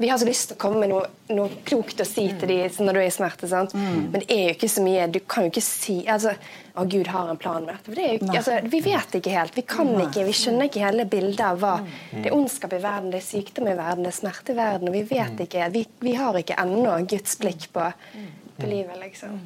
vi 0.00 0.08
har 0.08 0.16
så 0.18 0.24
lyst 0.24 0.46
til 0.48 0.56
å 0.56 0.60
komme 0.62 0.78
med 0.80 0.88
noe, 0.94 1.08
noe 1.36 1.58
klokt 1.68 1.98
å 2.00 2.06
si 2.08 2.22
til 2.40 2.48
dem 2.48 2.86
når 2.86 2.96
du 2.96 2.98
er 3.02 3.08
i 3.10 3.12
smerte. 3.12 3.44
sant? 3.50 3.74
Men 3.74 4.22
det 4.22 4.30
er 4.32 4.46
jo 4.46 4.54
ikke 4.54 4.68
så 4.72 4.80
mye. 4.80 5.02
Du 5.12 5.18
kan 5.28 5.44
jo 5.44 5.50
ikke 5.50 5.62
si 5.66 5.96
altså, 6.08 6.32
å 6.72 6.86
Gud 6.88 7.10
har 7.12 7.28
en 7.28 7.40
plan 7.40 7.66
med 7.66 7.74
dette. 7.74 7.92
Det 7.98 8.06
er 8.06 8.14
jo, 8.14 8.30
altså, 8.32 8.54
vi 8.72 8.80
vet 8.86 9.18
ikke 9.18 9.34
helt. 9.34 9.58
Vi 9.60 9.64
kan 9.68 9.90
ikke, 10.06 10.24
vi 10.24 10.32
skjønner 10.38 10.70
ikke 10.70 10.86
hele 10.86 11.04
bildet 11.04 11.42
av 11.44 11.60
hva 11.60 11.74
Det 12.14 12.30
er 12.30 12.38
ondskap 12.38 12.72
i 12.72 12.80
verden, 12.80 13.12
det 13.12 13.20
er 13.20 13.26
sykdom 13.26 13.68
i 13.68 13.76
verden, 13.76 14.06
det 14.06 14.14
er 14.14 14.16
smerte 14.22 14.54
i 14.54 14.56
verden. 14.62 14.88
og 14.88 14.96
Vi 14.96 15.04
vet 15.10 15.44
ikke, 15.44 15.68
vi, 15.76 15.84
vi 16.08 16.16
har 16.16 16.40
ikke 16.40 16.56
ennå 16.64 16.96
Guds 17.12 17.36
blikk 17.44 17.68
på, 17.76 17.90
på 18.56 18.72
livet, 18.72 18.96
liksom. 19.04 19.36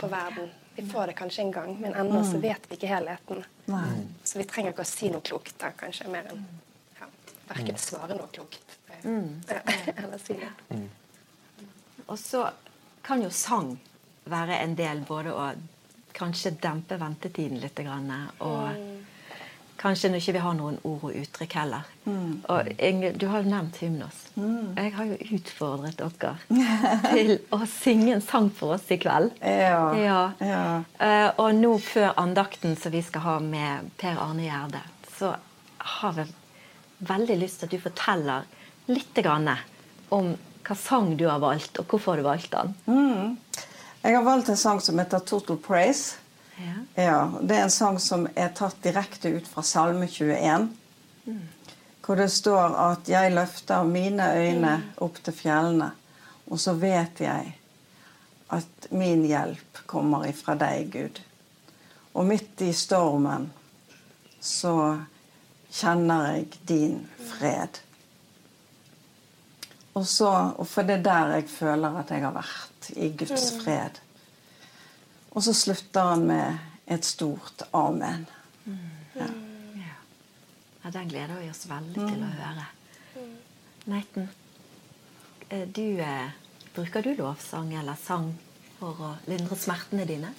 På 0.00 0.08
verden. 0.08 0.48
Vi 0.78 0.86
får 0.86 1.06
det 1.10 1.12
kanskje 1.18 1.42
en 1.42 1.50
gang, 1.50 1.72
men 1.80 1.94
ennå 1.94 2.20
så 2.24 2.38
vet 2.38 2.68
vi 2.70 2.76
ikke 2.78 2.86
helheten. 2.86 3.40
Så 4.24 4.38
vi 4.38 4.44
trenger 4.46 4.70
ikke 4.70 4.84
å 4.84 4.86
si 4.86 5.08
noe 5.10 5.24
klokt 5.26 5.56
da, 5.58 5.72
kanskje, 5.74 6.06
mer 6.12 6.28
enn 6.30 6.44
ja, 7.00 7.08
verken 7.48 7.80
svare 7.82 8.14
noe 8.14 8.30
klokt. 8.30 8.76
Ja, 9.02 9.58
eller 10.04 10.22
si 10.22 10.36
det. 10.38 10.78
Og 12.06 12.14
så 12.18 12.44
kan 13.02 13.24
jo 13.26 13.30
sang 13.34 13.74
være 14.30 14.60
en 14.62 14.76
del 14.78 15.02
både 15.08 15.34
å 15.34 15.48
kanskje 16.14 16.54
dempe 16.62 16.94
ventetiden 17.02 17.58
litt, 17.58 17.82
grann, 17.82 18.14
og 18.38 18.97
kanskje 19.78 20.10
når 20.10 20.22
ikke 20.22 20.34
vi 20.36 20.42
har 20.42 20.56
noen 20.58 20.78
ord 20.86 21.04
og 21.08 21.16
uttrykk 21.20 21.54
heller. 21.60 21.86
Og 22.50 22.70
Inge, 22.82 23.12
du 23.14 23.26
har 23.30 23.44
jo 23.44 23.52
nevnt 23.52 23.78
Hymnos. 23.82 24.20
Jeg 24.34 24.92
har 24.96 25.08
jo 25.10 25.18
utfordret 25.38 26.00
dere 26.00 26.32
til 27.12 27.34
å 27.54 27.60
synge 27.70 28.16
en 28.16 28.24
sang 28.24 28.50
for 28.54 28.76
oss 28.78 28.88
i 28.94 28.98
kveld. 29.00 29.36
Ja. 29.42 29.82
Ja. 29.98 30.20
Ja. 30.42 30.64
Uh, 30.98 31.28
og 31.44 31.54
nå 31.58 31.74
før 31.84 32.12
andakten 32.20 32.76
som 32.80 32.94
vi 32.94 33.02
skal 33.06 33.26
ha 33.26 33.38
med 33.44 33.90
Per 34.00 34.18
Arne 34.22 34.46
Gjerde, 34.48 34.82
så 35.18 35.34
har 35.98 36.22
jeg 36.22 36.34
veldig 37.08 37.38
lyst 37.38 37.60
til 37.60 37.68
at 37.68 37.76
du 37.76 37.82
forteller 37.82 38.48
litt 38.90 39.18
grann 39.22 39.50
om 40.14 40.32
hva 40.68 40.76
sang 40.76 41.14
du 41.16 41.26
har 41.28 41.40
valgt, 41.40 41.78
og 41.80 41.88
hvorfor 41.88 42.18
du 42.18 42.26
valgte 42.26 42.64
den. 42.64 43.36
Jeg 44.02 44.16
har 44.16 44.24
valgt 44.24 44.50
en 44.52 44.56
sang 44.56 44.80
som 44.80 44.98
heter 44.98 45.18
'Total 45.18 45.56
Praise'. 45.56 46.16
Ja. 46.58 47.02
Ja, 47.02 47.32
Det 47.40 47.56
er 47.56 47.62
en 47.62 47.70
sang 47.70 47.98
som 48.02 48.26
er 48.34 48.48
tatt 48.48 48.82
direkte 48.82 49.30
ut 49.30 49.46
fra 49.48 49.62
Salme 49.62 50.08
21. 50.08 50.68
Hvor 52.02 52.16
det 52.16 52.30
står 52.32 52.76
at 52.80 53.08
'jeg 53.08 53.32
løfter 53.32 53.84
mine 53.84 54.32
øyne 54.34 54.82
opp 54.96 55.22
til 55.24 55.32
fjellene', 55.32 55.90
og 56.50 56.60
så 56.60 56.72
vet 56.72 57.20
jeg 57.20 57.58
at 58.50 58.86
min 58.90 59.24
hjelp 59.24 59.86
kommer 59.86 60.24
ifra 60.24 60.54
deg, 60.54 60.92
Gud. 60.92 61.20
Og 62.14 62.26
midt 62.26 62.60
i 62.60 62.72
stormen 62.72 63.50
så 64.40 64.98
kjenner 65.70 66.32
jeg 66.32 66.46
din 66.68 67.08
fred. 67.28 67.78
Og 69.94 70.06
så, 70.06 70.30
og 70.56 70.66
for 70.66 70.82
det 70.82 70.98
er 70.98 71.02
der 71.02 71.34
jeg 71.34 71.48
føler 71.50 71.98
at 72.00 72.10
jeg 72.10 72.22
har 72.22 72.32
vært, 72.32 72.90
i 72.96 73.08
Guds 73.18 73.50
fred. 73.62 74.00
Og 75.34 75.44
så 75.44 75.54
slutter 75.54 76.12
han 76.12 76.26
med 76.28 76.58
et 76.88 77.04
stort 77.04 77.62
amen. 77.76 78.26
Ja. 79.18 79.28
ja, 80.84 80.90
Den 80.90 81.08
gleder 81.08 81.40
vi 81.40 81.50
oss 81.50 81.66
veldig 81.68 81.94
til 82.00 82.24
å 82.24 82.32
høre. 82.38 82.66
Neiten, 83.88 84.28
eh, 85.48 85.64
du, 85.68 86.00
eh, 86.00 86.30
bruker 86.74 87.02
du 87.04 87.14
lovsang 87.18 87.72
eller 87.80 87.96
sang 88.00 88.30
for 88.78 89.00
å 89.04 89.14
lindre 89.28 89.56
smertene 89.56 90.04
dine? 90.08 90.32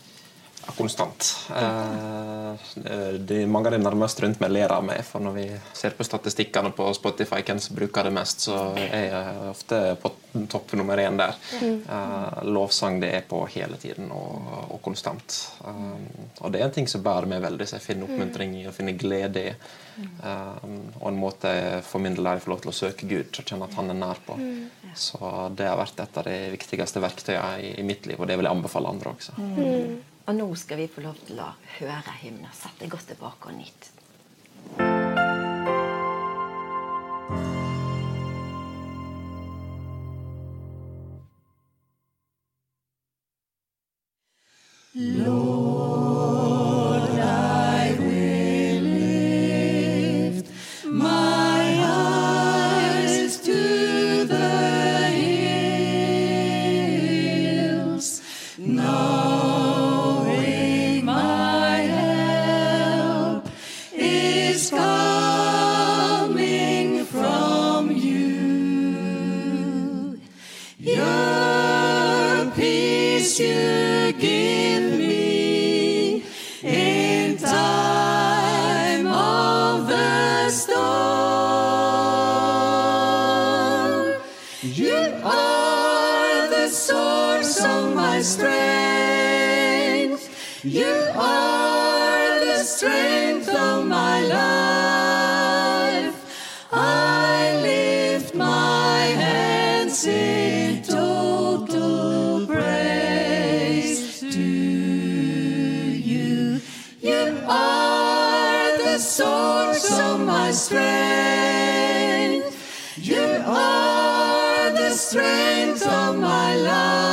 Konstant. 0.78 1.47
Eh, 1.55 3.20
de, 3.20 3.45
mange 3.47 3.68
av 3.68 3.74
de 3.74 3.82
nærmest 3.84 4.22
rundt 4.24 4.39
meg 4.43 4.51
ler 4.53 4.72
av 4.72 4.84
meg, 4.86 5.01
for 5.07 5.24
når 5.24 5.36
vi 5.36 5.45
ser 5.76 5.95
på 5.97 6.05
statistikkene 6.07 6.72
på 6.76 6.88
Spotify 6.95 7.41
hvem 7.45 7.60
som 7.64 7.78
bruker 7.78 8.07
det 8.07 8.14
mest, 8.16 8.45
så 8.47 8.57
er 8.80 9.05
jeg 9.10 9.49
ofte 9.49 9.82
på 10.01 10.14
topp 10.51 10.74
nummer 10.78 10.97
én 10.97 11.18
der. 11.18 11.36
Eh, 11.64 12.43
lovsang 12.43 12.99
det 13.01 13.12
er 13.16 13.28
på 13.28 13.41
hele 13.49 13.80
tiden 13.82 14.12
og, 14.14 14.49
og 14.76 14.82
konstant. 14.86 15.38
Eh, 15.66 15.93
og 16.39 16.51
det 16.53 16.62
er 16.62 16.68
en 16.68 16.76
ting 16.80 16.89
som 16.91 17.03
bærer 17.03 17.30
meg 17.30 17.43
veldig, 17.43 17.68
så 17.68 17.80
jeg 17.80 17.88
finner 17.88 18.10
oppmuntring 18.10 18.55
i 18.60 18.68
og 18.70 18.76
finner 18.76 18.99
glede 18.99 19.45
i. 19.49 19.55
Eh, 19.99 20.68
og 20.99 21.07
en 21.10 21.20
måte 21.20 21.53
for 21.88 22.03
min 22.03 22.16
del 22.18 22.30
jeg 22.30 22.45
får 22.45 22.53
lov 22.53 22.64
til 22.66 22.74
å 22.74 22.78
søke 22.78 23.10
Gud 23.10 23.41
og 23.41 23.41
kjenne 23.43 23.68
at 23.68 23.80
han 23.80 23.91
er 23.91 23.99
nær 23.99 24.22
på. 24.28 24.38
Så 24.97 25.34
det 25.57 25.68
har 25.70 25.80
vært 25.80 25.99
et 26.03 26.22
av 26.22 26.30
de 26.30 26.38
viktigste 26.53 27.03
verktøyene 27.03 27.74
i, 27.74 27.84
mitt 27.88 28.07
liv, 28.10 28.20
og 28.20 28.30
det 28.30 28.38
vil 28.39 28.49
jeg 28.49 28.60
anbefale 28.60 28.93
andre 28.93 29.16
også. 29.16 29.36
Og 30.30 30.36
nå 30.38 30.46
skal 30.62 30.78
vi 30.78 30.86
få 30.94 31.02
lov 31.02 31.18
til 31.26 31.40
å 31.42 31.48
høre 31.80 32.14
hymnen. 32.22 32.52
Sett 32.54 32.78
deg 32.78 32.92
godt 32.94 33.10
tilbake 33.10 33.50
og 33.50 33.58
strength. 110.70 112.53
You 112.97 113.41
are 113.43 114.72
the 114.72 114.91
strength 114.91 115.82
of 115.88 116.20
my 116.20 116.55
life. 116.57 117.09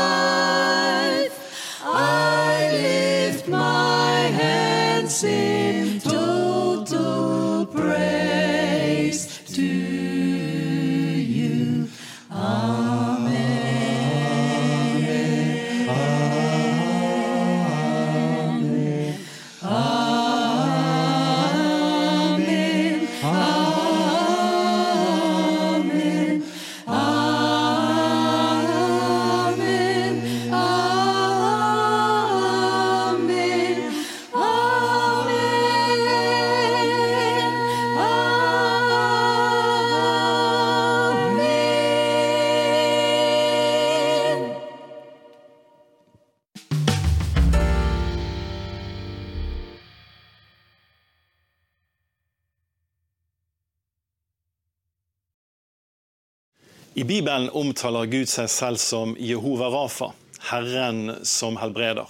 Bibelen 57.36 57.52
omtaler 57.52 58.06
Gud 58.08 58.30
seg 58.32 58.46
selv 58.48 58.80
som 58.80 59.10
Jehova 59.20 59.66
Rafa, 59.68 60.06
Herren 60.48 61.18
som 61.20 61.58
helbreder. 61.60 62.08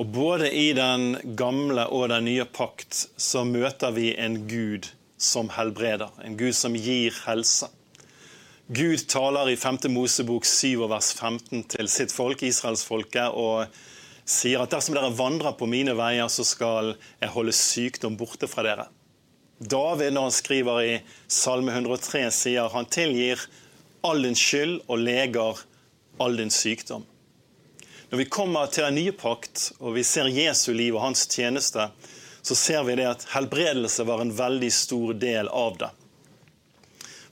Og 0.00 0.06
Både 0.14 0.48
i 0.48 0.70
den 0.72 1.18
gamle 1.36 1.84
og 1.92 2.06
den 2.08 2.24
nye 2.24 2.46
pakt 2.48 3.02
så 3.20 3.42
møter 3.44 3.92
vi 3.92 4.14
en 4.16 4.46
Gud 4.48 4.88
som 5.20 5.50
helbreder, 5.52 6.08
en 6.24 6.38
Gud 6.40 6.56
som 6.56 6.72
gir 6.72 7.12
helse. 7.26 7.68
Gud 8.72 9.04
taler 9.12 9.50
i 9.52 9.58
5. 9.60 9.82
Mosebok 9.92 10.48
7 10.48 10.86
vers 10.88 11.12
15 11.20 11.66
til 11.74 11.90
sitt 11.92 12.14
folk, 12.16 12.40
israelsfolket, 12.40 13.28
og 13.28 13.68
sier 14.24 14.64
at 14.64 14.72
dersom 14.72 14.96
dere 14.96 15.12
vandrer 15.18 15.52
på 15.52 15.68
mine 15.68 15.92
veier, 16.00 16.32
så 16.32 16.48
skal 16.48 16.94
jeg 17.20 17.34
holde 17.34 17.52
sykdom 17.52 18.16
borte 18.16 18.48
fra 18.48 18.64
dere. 18.64 18.88
David, 19.60 20.14
når 20.16 20.30
han 20.30 20.38
skriver 20.38 20.80
i 20.80 20.96
Salme 21.28 21.76
103, 21.76 22.30
sier 22.32 22.72
han 22.72 22.88
tilgir 22.88 23.44
all 24.02 24.22
din 24.22 24.36
skyld 24.38 24.82
og 24.86 24.98
leger 24.98 25.62
all 26.22 26.36
din 26.36 26.50
sykdom. 26.50 27.04
Når 28.10 28.18
vi 28.18 28.24
kommer 28.24 28.66
til 28.66 28.84
den 28.84 28.98
nye 29.00 29.12
pakt 29.16 29.70
og 29.78 29.94
vi 29.96 30.04
ser 30.04 30.28
Jesu 30.28 30.72
liv 30.76 30.96
og 30.96 31.06
hans 31.06 31.24
tjeneste, 31.26 31.88
så 32.42 32.54
ser 32.58 32.82
vi 32.84 32.98
det 32.98 33.06
at 33.08 33.24
helbredelse 33.32 34.04
var 34.04 34.20
en 34.20 34.34
veldig 34.36 34.72
stor 34.74 35.14
del 35.14 35.48
av 35.48 35.78
det. 35.80 35.88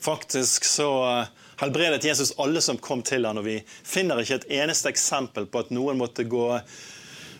Faktisk 0.00 0.64
så 0.64 0.88
eh, 1.04 1.28
helbredet 1.60 2.04
Jesus 2.04 2.32
alle 2.40 2.62
som 2.64 2.78
kom 2.80 3.02
til 3.04 3.26
ham, 3.28 3.42
og 3.42 3.44
vi 3.44 3.58
finner 3.66 4.22
ikke 4.22 4.40
et 4.40 4.48
eneste 4.62 4.88
eksempel 4.88 5.50
på 5.50 5.60
at 5.60 5.74
noen 5.74 6.00
måtte 6.00 6.24
gå 6.24 6.46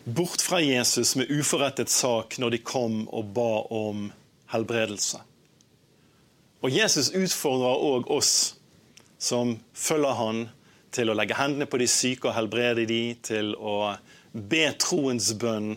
bort 0.04 0.42
fra 0.44 0.60
Jesus 0.60 1.14
med 1.16 1.30
uforrettet 1.32 1.88
sak 1.88 2.36
når 2.42 2.56
de 2.56 2.64
kom 2.64 3.06
og 3.08 3.32
ba 3.36 3.64
om 3.72 4.10
helbredelse. 4.52 5.22
Og 6.60 6.74
Jesus 6.74 7.14
utfordrer 7.16 7.80
òg 7.88 8.10
oss 8.12 8.34
som 9.20 9.54
følger 9.76 10.16
han 10.16 10.42
til 10.94 11.12
å 11.12 11.14
legge 11.14 11.36
hendene 11.38 11.68
på 11.70 11.78
de 11.80 11.86
syke 11.90 12.30
og 12.30 12.36
helbrede 12.38 12.86
de, 12.88 13.02
til 13.22 13.52
å 13.54 13.94
be 14.32 14.64
troens 14.80 15.32
bønn 15.38 15.74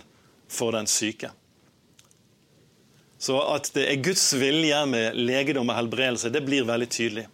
for 0.49 0.73
den 0.75 0.87
syke. 0.89 1.33
Så 3.23 3.37
at 3.53 3.69
det 3.75 3.85
er 3.87 4.03
Guds 4.03 4.25
vilje 4.35 4.81
med 4.89 5.15
legedom 5.19 5.69
og 5.71 5.77
helbredelse, 5.77 6.31
det 6.33 6.43
blir 6.43 6.65
veldig 6.67 6.89
tydelig. 6.91 7.25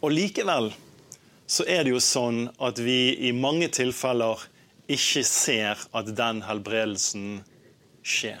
Og 0.00 0.12
likevel 0.12 0.70
så 1.46 1.66
er 1.68 1.84
det 1.84 1.92
jo 1.94 2.02
sånn 2.02 2.46
at 2.62 2.80
vi 2.82 3.16
i 3.28 3.32
mange 3.36 3.68
tilfeller 3.72 4.40
ikke 4.90 5.22
ser 5.26 5.82
at 5.96 6.10
den 6.18 6.42
helbredelsen 6.46 7.40
skjer. 8.06 8.40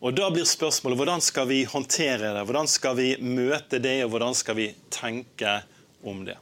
Og 0.00 0.14
Da 0.16 0.30
blir 0.32 0.46
spørsmålet 0.48 0.96
hvordan 0.96 1.20
skal 1.20 1.48
vi 1.50 1.64
håndtere 1.68 2.32
det, 2.32 2.44
hvordan 2.48 2.68
skal 2.68 2.96
vi 2.96 3.10
møte 3.20 3.78
det, 3.78 3.98
og 4.04 4.14
hvordan 4.14 4.34
skal 4.34 4.56
vi 4.56 4.70
tenke 4.88 5.58
om 6.02 6.22
det. 6.24 6.38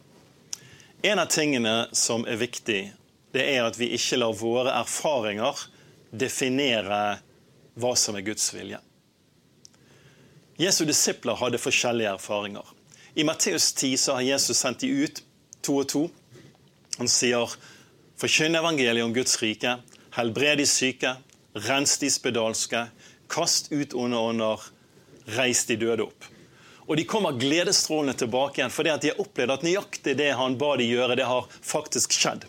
En 1.02 1.18
av 1.18 1.26
tingene 1.30 1.88
som 1.92 2.22
er 2.26 2.38
viktig, 2.38 2.80
det 3.34 3.42
er 3.42 3.66
at 3.66 3.78
vi 3.78 3.90
ikke 3.96 4.20
lar 4.20 4.36
våre 4.38 4.76
erfaringer 4.78 5.58
definere 6.10 7.18
hva 7.78 7.92
som 7.98 8.14
er 8.18 8.26
Guds 8.26 8.46
vilje. 8.54 8.78
Jesu 10.58 10.84
disipler 10.86 11.38
hadde 11.38 11.58
forskjellige 11.58 12.14
erfaringer. 12.14 12.66
I 13.14 13.26
Matteus 13.26 13.72
10 13.72 13.96
så 13.98 14.18
har 14.18 14.26
Jesus 14.26 14.58
sendt 14.58 14.82
de 14.82 14.90
ut 15.02 15.22
to 15.62 15.76
og 15.82 15.90
to. 15.90 16.04
Han 16.98 17.10
sier 17.10 17.58
forkynn 18.18 18.58
evangeliet 18.58 19.06
om 19.06 19.14
Guds 19.14 19.38
rike, 19.42 19.76
helbred 20.14 20.58
de 20.62 20.66
syke, 20.66 21.14
rens 21.66 21.98
de 21.98 22.10
spedalske, 22.10 22.86
kast 23.28 23.72
ut 23.72 23.94
onde 23.94 24.18
ånder, 24.18 24.60
reis 25.38 25.64
de 25.68 25.76
døde 25.76 26.08
opp. 26.08 26.28
Og 26.88 26.96
de 26.96 27.04
kommer 27.04 27.36
gledesstrålende 27.36 28.16
tilbake 28.16 28.60
igjen 28.60 28.72
fordi 28.72 28.92
at 28.94 29.02
de 29.04 29.10
har 29.12 29.20
opplevd 29.20 29.52
at 29.52 29.66
nøyaktig 29.66 30.14
det 30.16 30.30
han 30.38 30.56
ba 30.60 30.72
de 30.80 30.86
gjøre, 30.88 31.18
det 31.20 31.26
har 31.28 31.50
faktisk 31.60 32.16
skjedd. 32.16 32.46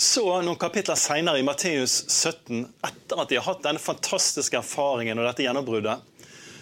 Så, 0.00 0.24
noen 0.44 0.56
kapitler 0.60 0.96
senere 0.96 1.40
i 1.40 1.44
Matteus 1.44 1.98
17, 2.08 2.62
etter 2.88 3.20
at 3.20 3.28
de 3.28 3.36
har 3.36 3.44
hatt 3.44 3.64
denne 3.64 3.80
fantastiske 3.80 4.56
erfaringen 4.56 5.20
og 5.20 5.26
dette 5.28 5.44
gjennombruddet, 5.44 6.06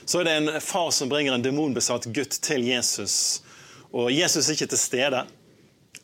så 0.08 0.20
er 0.20 0.26
det 0.26 0.36
en 0.38 0.50
far 0.64 0.90
som 0.94 1.10
bringer 1.10 1.36
en 1.36 1.44
demonbesatt 1.44 2.08
gutt 2.14 2.38
til 2.42 2.66
Jesus. 2.66 3.42
Og 3.92 4.10
Jesus 4.10 4.48
er 4.48 4.56
ikke 4.56 4.70
til 4.72 4.80
stede. 4.82 5.20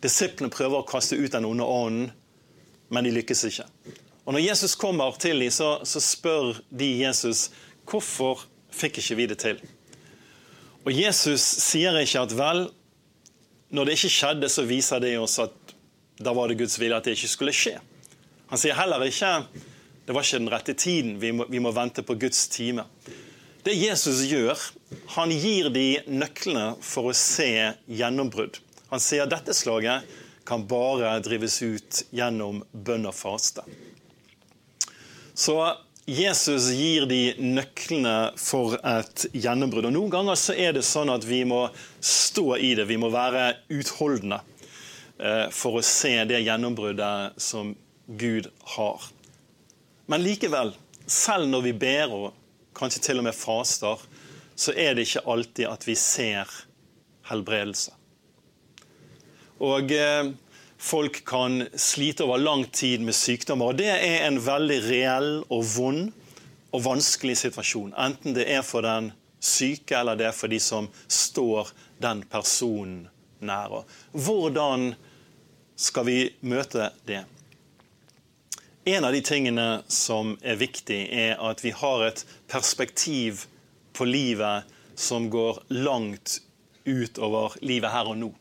Disiplene 0.05 0.53
prøver 0.53 0.83
å 0.83 0.87
kaste 0.87 1.19
ut 1.19 1.33
den 1.33 1.47
onde 1.49 1.67
ånden, 1.67 2.11
men 2.95 3.07
de 3.07 3.15
lykkes 3.17 3.47
ikke. 3.49 3.67
Og 4.25 4.33
Når 4.33 4.41
Jesus 4.41 4.75
kommer 4.75 5.13
til 5.21 5.41
dem, 5.41 5.51
så, 5.51 5.79
så 5.85 6.01
spør 6.01 6.61
de 6.71 6.89
Jesus 7.03 7.51
hvorfor 7.85 8.47
fikk 8.73 8.99
ikke 8.99 9.19
vi 9.19 9.27
det 9.29 9.39
til. 9.43 9.61
Og 10.85 10.93
Jesus 10.93 11.41
sier 11.41 11.97
ikke 12.01 12.25
at 12.25 12.33
vel, 12.37 12.67
når 13.75 13.85
det 13.85 13.99
ikke 13.99 14.15
skjedde, 14.17 14.49
så 14.49 14.65
viser 14.69 15.03
det 15.05 15.15
oss 15.21 15.39
at 15.43 15.77
da 16.21 16.33
var 16.33 16.49
det 16.49 16.59
Guds 16.61 16.79
vilje 16.81 16.97
at 16.97 17.07
det 17.07 17.17
ikke 17.17 17.33
skulle 17.33 17.55
skje. 17.57 17.79
Han 18.49 18.61
sier 18.61 18.77
heller 18.79 19.03
ikke 19.05 19.37
det 20.05 20.13
var 20.13 20.21
ikke 20.21 20.39
den 20.43 20.53
rette 20.53 20.75
tiden, 20.77 21.15
vi 21.21 21.31
må, 21.33 21.47
vi 21.49 21.61
må 21.65 21.71
vente 21.73 22.03
på 22.05 22.17
Guds 22.21 22.43
time. 22.53 22.85
Det 23.65 23.73
Jesus 23.73 24.21
gjør, 24.29 24.61
han 25.17 25.33
gir 25.33 25.71
de 25.73 25.87
nøklene 26.13 26.75
for 26.85 27.09
å 27.09 27.17
se 27.17 27.49
gjennombrudd. 27.89 28.59
Han 28.91 29.01
sier 29.01 29.25
at 29.25 29.33
dette 29.33 29.57
slaget 29.57 30.05
kan 30.45 30.67
bare 30.69 31.15
drives 31.25 31.57
ut 31.65 32.03
gjennom 32.13 32.61
bønn 32.73 33.09
og 33.09 33.17
faste. 33.17 33.65
Så 35.35 35.59
Jesus 36.07 36.69
gir 36.71 37.07
de 37.11 37.35
nøklene 37.41 38.35
for 38.39 38.77
et 38.77 39.25
gjennombrudd. 39.33 39.89
Og 39.89 39.95
Noen 39.97 40.13
ganger 40.13 40.39
så 40.39 40.55
er 40.55 40.77
det 40.77 40.85
sånn 40.87 41.11
at 41.11 41.25
vi 41.27 41.43
må 41.49 41.65
stå 42.05 42.59
i 42.61 42.75
det, 42.79 42.87
vi 42.91 42.99
må 43.01 43.09
være 43.13 43.55
utholdende 43.73 44.39
eh, 45.19 45.49
for 45.51 45.81
å 45.81 45.85
se 45.85 46.13
det 46.29 46.43
gjennombruddet 46.45 47.41
som 47.41 47.73
Gud 48.07 48.51
har. 48.77 49.09
Men 50.07 50.23
likevel, 50.23 50.75
selv 51.09 51.49
når 51.49 51.67
vi 51.71 51.75
ber 51.83 52.13
og 52.13 52.29
kanskje 52.77 53.03
til 53.09 53.23
og 53.23 53.29
med 53.31 53.39
faster, 53.39 54.05
så 54.55 54.77
er 54.77 54.95
det 54.95 55.09
ikke 55.09 55.25
alltid 55.35 55.71
at 55.71 55.89
vi 55.89 55.97
ser 55.99 56.53
helbredelse. 57.31 57.97
Og 59.65 59.91
eh, 59.97 60.35
folk 60.85 61.25
kan 61.25 61.69
slite 61.75 62.25
over 62.25 62.39
lang 62.39 62.65
tid 62.65 63.01
med 63.01 63.15
sykdommer. 63.15 63.73
og 63.73 63.77
Det 63.81 63.89
er 63.89 64.27
en 64.27 64.39
veldig 64.41 64.81
reell 64.85 65.31
og 65.49 65.65
vond 65.77 66.11
og 66.75 66.85
vanskelig 66.85 67.39
situasjon. 67.41 67.95
Enten 67.97 68.37
det 68.37 68.45
er 68.53 68.63
for 68.67 68.85
den 68.85 69.13
syke 69.41 69.97
eller 69.97 70.19
det 70.19 70.29
er 70.29 70.37
for 70.37 70.53
de 70.53 70.61
som 70.61 70.91
står 71.09 71.73
den 72.05 72.21
personen 72.29 73.07
nær. 73.41 73.81
Hvordan 74.13 74.93
skal 75.77 76.09
vi 76.09 76.19
møte 76.45 76.91
det? 77.09 77.25
En 78.85 79.09
av 79.09 79.17
de 79.17 79.25
tingene 79.25 79.69
som 79.89 80.37
er 80.45 80.61
viktig, 80.61 81.07
er 81.09 81.41
at 81.41 81.65
vi 81.65 81.73
har 81.73 82.05
et 82.05 82.27
perspektiv 82.53 83.47
på 83.97 84.05
livet 84.05 84.69
som 84.95 85.31
går 85.33 85.63
langt 85.73 86.43
utover 86.85 87.57
livet 87.65 87.95
her 87.95 88.13
og 88.13 88.21
nå. 88.21 88.35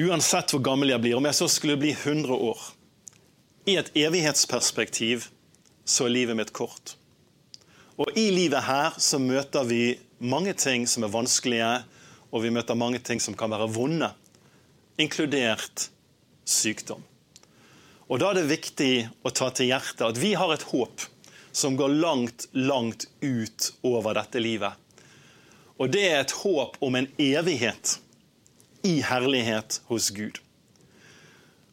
Uansett 0.00 0.54
hvor 0.54 0.62
gammel 0.64 0.92
jeg 0.94 1.02
blir, 1.02 1.16
om 1.18 1.26
jeg 1.28 1.36
så 1.36 1.48
skulle 1.50 1.76
bli 1.80 1.90
100 1.92 2.32
år 2.32 2.60
I 3.68 3.74
et 3.80 3.90
evighetsperspektiv 3.98 5.26
så 5.84 6.06
er 6.06 6.14
livet 6.14 6.38
mitt 6.38 6.52
kort. 6.56 6.94
Og 8.00 8.16
i 8.16 8.30
livet 8.32 8.64
her 8.64 8.96
så 9.02 9.18
møter 9.20 9.66
vi 9.68 9.98
mange 10.22 10.54
ting 10.56 10.86
som 10.88 11.04
er 11.04 11.12
vanskelige, 11.12 11.70
og 12.30 12.44
vi 12.46 12.52
møter 12.54 12.78
mange 12.78 13.02
ting 13.04 13.20
som 13.20 13.36
kan 13.36 13.52
være 13.52 13.68
vonde, 13.74 14.08
inkludert 14.96 15.88
sykdom. 16.48 17.02
Og 18.08 18.20
Da 18.22 18.30
er 18.30 18.40
det 18.40 18.50
viktig 18.50 18.94
å 19.22 19.30
ta 19.34 19.50
til 19.50 19.68
hjertet 19.70 20.06
at 20.06 20.18
vi 20.22 20.32
har 20.38 20.54
et 20.54 20.68
håp 20.70 21.04
som 21.52 21.76
går 21.76 21.98
langt, 22.00 22.46
langt 22.54 23.08
ut 23.20 23.72
over 23.82 24.16
dette 24.16 24.40
livet. 24.40 24.72
Og 25.76 25.90
det 25.92 26.06
er 26.08 26.22
et 26.22 26.38
håp 26.40 26.78
om 26.80 26.96
en 26.96 27.10
evighet 27.18 27.98
i 28.86 29.00
herlighet 29.04 29.80
hos 29.90 30.10
Gud. 30.14 30.40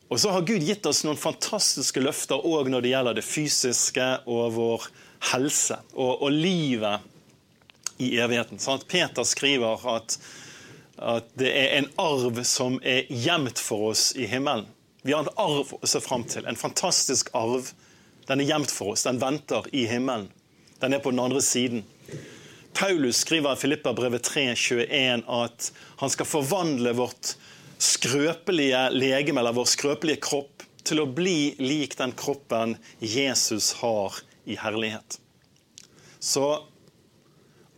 Og 0.07 0.19
så 0.19 0.31
har 0.31 0.45
Gud 0.47 0.63
gitt 0.63 0.85
oss 0.87 1.03
noen 1.03 1.19
fantastiske 1.19 1.99
løfter 1.99 2.39
òg 2.47 2.69
når 2.71 2.83
det 2.83 2.93
gjelder 2.93 3.17
det 3.17 3.25
fysiske 3.27 4.07
og 4.25 4.53
vår 4.55 4.87
helse 5.33 5.79
og, 5.95 6.21
og 6.23 6.31
livet 6.31 7.03
i 7.97 8.13
evigheten. 8.21 8.61
At 8.71 8.87
Peter 8.87 9.27
skriver 9.27 9.83
at, 9.95 10.17
at, 10.97 11.27
det 11.39 11.51
er 11.51 11.75
en 11.79 11.89
arv 11.99 12.39
som 12.47 12.79
er 12.83 13.09
gjemt 13.11 13.59
for 13.59 13.91
oss 13.91 14.11
i 14.15 14.29
himmelen. 14.29 14.69
Vi 15.03 15.13
har 15.15 15.25
en 15.25 15.39
arv 15.39 15.75
å 15.75 15.87
se 15.87 16.01
fram 16.03 16.23
til. 16.27 16.47
En 16.47 16.59
fantastisk 16.59 17.29
arv. 17.37 17.71
Den 18.27 18.43
er 18.43 18.51
gjemt 18.51 18.71
for 18.71 18.93
oss. 18.93 19.05
Den 19.07 19.21
venter 19.21 19.67
i 19.75 19.85
himmelen. 19.89 20.29
Den 20.81 20.93
er 20.93 21.03
på 21.03 21.11
den 21.11 21.23
andre 21.23 21.41
siden. 21.43 21.83
Paulus 22.77 23.17
skriver 23.17 23.53
i 23.53 23.55
Filippa-brevet 23.55 24.29
3,21 24.29 25.23
at 25.33 25.71
han 25.97 26.11
skal 26.13 26.27
forvandle 26.29 26.91
vårt 26.93 27.31
skrøpelige 27.81 28.83
legeme, 28.93 29.41
eller 29.41 29.55
vår 29.57 29.65
skrøpelige 29.71 30.21
kropp, 30.21 30.61
til 30.85 31.01
å 31.01 31.07
bli 31.09 31.55
lik 31.57 31.97
den 31.97 32.13
kroppen 32.13 32.75
Jesus 33.01 33.71
har 33.81 34.21
i 34.45 34.59
herlighet. 34.61 35.17
Så 36.21 36.45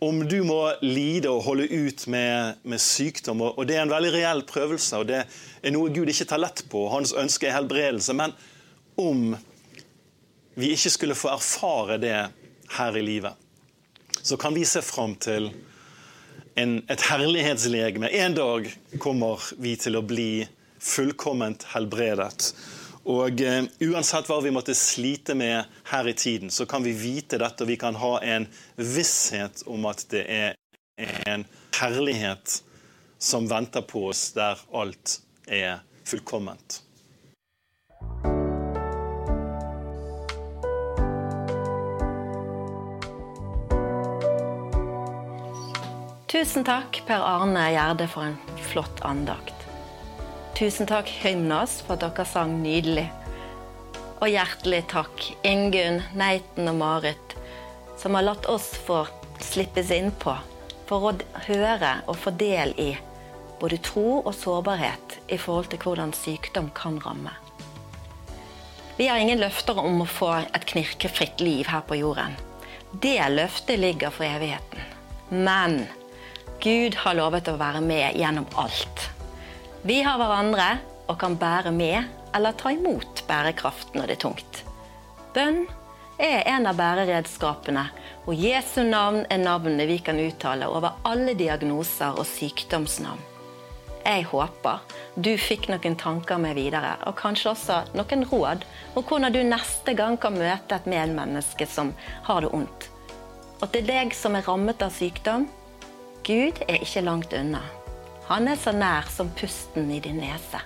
om 0.04 0.20
du 0.28 0.42
må 0.44 0.60
lide 0.84 1.32
og 1.32 1.46
holde 1.48 1.72
ut 1.72 2.06
med, 2.12 2.60
med, 2.68 2.84
sykdom, 2.84 3.48
og 3.56 3.64
det 3.72 3.80
er 3.80 3.88
en 3.88 3.96
veldig 3.96 4.14
reell 4.20 4.44
prøvelse, 4.52 5.00
og 5.00 5.08
det 5.16 5.24
er 5.24 5.76
noe 5.76 5.96
Gud 5.96 6.12
ikke 6.12 6.28
tar 6.28 6.44
lett 6.44 6.68
på, 6.68 6.90
hans 6.92 7.16
ønske 7.16 7.48
er 7.48 7.56
helbredelse, 7.56 8.20
men 8.20 8.36
om 9.00 9.32
vi 10.60 10.76
ikke 10.76 10.92
skulle 10.92 11.16
få 11.16 11.32
erfare 11.38 12.04
det 12.04 12.18
her 12.76 13.00
i 13.00 13.04
livet, 13.16 13.49
så 14.22 14.38
kan 14.38 14.54
vi 14.54 14.66
se 14.66 14.82
fram 14.82 15.16
til 15.16 15.50
en, 16.56 16.80
et 16.88 17.02
herlighetslegeme. 17.02 18.10
En 18.10 18.36
dag 18.36 18.68
kommer 19.00 19.44
vi 19.58 19.76
til 19.80 20.00
å 20.00 20.04
bli 20.06 20.48
fullkomment 20.80 21.66
helbredet. 21.74 22.52
Og 23.10 23.42
uh, 23.42 23.62
Uansett 23.90 24.30
hva 24.30 24.40
vi 24.44 24.54
måtte 24.54 24.76
slite 24.78 25.36
med 25.40 25.64
her 25.92 26.08
i 26.08 26.14
tiden, 26.14 26.52
så 26.52 26.68
kan 26.70 26.84
vi 26.84 26.94
vite 26.94 27.40
dette, 27.42 27.64
og 27.64 27.72
vi 27.72 27.80
kan 27.80 27.98
ha 28.00 28.18
en 28.22 28.48
visshet 28.76 29.64
om 29.72 29.88
at 29.90 30.06
det 30.12 30.26
er 30.28 30.58
en 31.32 31.46
herlighet 31.80 32.60
som 33.20 33.48
venter 33.48 33.82
på 33.88 34.10
oss, 34.12 34.30
der 34.36 34.60
alt 34.76 35.20
er 35.48 35.80
fullkomment. 36.08 36.82
Tusen 46.30 46.62
takk, 46.62 47.00
Per 47.08 47.24
Arne 47.26 47.72
Gjerde, 47.74 48.06
for 48.06 48.22
en 48.22 48.36
flott 48.62 49.00
andakt. 49.02 49.64
Tusen 50.54 50.86
takk, 50.86 51.10
Hymnas, 51.24 51.80
for 51.82 51.96
at 51.96 52.04
dere 52.04 52.26
sang 52.30 52.54
nydelig. 52.62 53.08
Og 54.22 54.30
hjertelig 54.30 54.84
takk, 54.92 55.26
Ingunn, 55.42 56.04
Neiten 56.14 56.70
og 56.70 56.78
Marit, 56.78 57.34
som 57.98 58.14
har 58.14 58.28
latt 58.28 58.46
oss 58.46 58.70
få 58.86 59.08
slippes 59.42 59.90
innpå 59.90 60.38
for 60.86 61.10
å 61.10 61.16
høre 61.48 61.96
og 62.06 62.22
få 62.22 62.38
del 62.38 62.78
i 62.78 62.92
både 63.58 63.82
tro 63.90 64.20
og 64.20 64.34
sårbarhet 64.38 65.18
i 65.34 65.42
forhold 65.42 65.74
til 65.74 65.82
hvordan 65.82 66.14
sykdom 66.14 66.70
kan 66.78 67.02
ramme. 67.10 67.34
Vi 69.02 69.10
har 69.10 69.18
ingen 69.18 69.42
løfter 69.42 69.82
om 69.82 70.04
å 70.06 70.14
få 70.20 70.36
et 70.44 70.70
knirkefritt 70.76 71.42
liv 71.42 71.74
her 71.74 71.82
på 71.90 71.98
jorden. 72.04 72.38
Det 72.94 73.18
løftet 73.34 73.82
ligger 73.82 74.14
for 74.14 74.30
evigheten. 74.30 74.86
Men 75.30 75.88
Gud 76.60 76.96
har 77.00 77.16
lovet 77.16 77.48
å 77.48 77.56
være 77.56 77.80
med 77.80 78.18
gjennom 78.20 78.48
alt. 78.60 79.06
Vi 79.88 80.02
har 80.04 80.18
hverandre 80.20 80.66
og 81.08 81.16
kan 81.22 81.38
bære 81.40 81.72
med 81.72 82.04
eller 82.36 82.58
ta 82.60 82.74
imot 82.76 83.24
bærekraft 83.30 83.96
når 83.96 84.10
det 84.10 84.18
er 84.18 84.24
tungt. 84.26 84.60
Bønn 85.34 85.62
er 86.20 86.44
en 86.52 86.68
av 86.68 86.76
bæreredskapene, 86.76 87.86
og 88.28 88.36
Jesu 88.36 88.82
navn 88.84 89.24
er 89.32 89.40
navnet 89.40 89.88
vi 89.88 90.02
kan 90.04 90.20
uttale 90.20 90.68
over 90.68 91.00
alle 91.08 91.38
diagnoser 91.40 92.20
og 92.20 92.28
sykdomsnavn. 92.28 93.24
Jeg 94.04 94.26
håper 94.32 94.84
du 95.16 95.32
fikk 95.40 95.70
noen 95.72 95.96
tanker 96.00 96.40
med 96.44 96.58
videre, 96.60 96.98
og 97.08 97.16
kanskje 97.20 97.54
også 97.54 97.80
noen 97.96 98.26
råd 98.28 98.66
om 99.00 99.06
hvordan 99.06 99.36
du 99.36 99.40
neste 99.48 99.96
gang 99.96 100.20
kan 100.20 100.36
møte 100.36 100.76
et 100.76 100.92
medmenneske 100.92 101.68
som 101.72 101.94
har 102.28 102.44
det 102.44 102.52
ondt. 102.56 102.90
Og 103.60 103.72
til 103.72 103.88
deg 103.88 104.12
som 104.16 104.36
er 104.36 104.44
rammet 104.48 104.84
av 104.84 104.92
sykdom, 104.96 105.48
Gud 106.26 106.60
er 106.68 106.82
ikke 106.84 107.04
langt 107.06 107.34
unna. 107.34 107.62
Han 108.30 108.48
er 108.48 108.60
så 108.62 108.74
nær 108.76 109.08
som 109.10 109.32
pusten 109.38 109.90
i 109.92 110.02
din 110.04 110.20
nese. 110.22 110.62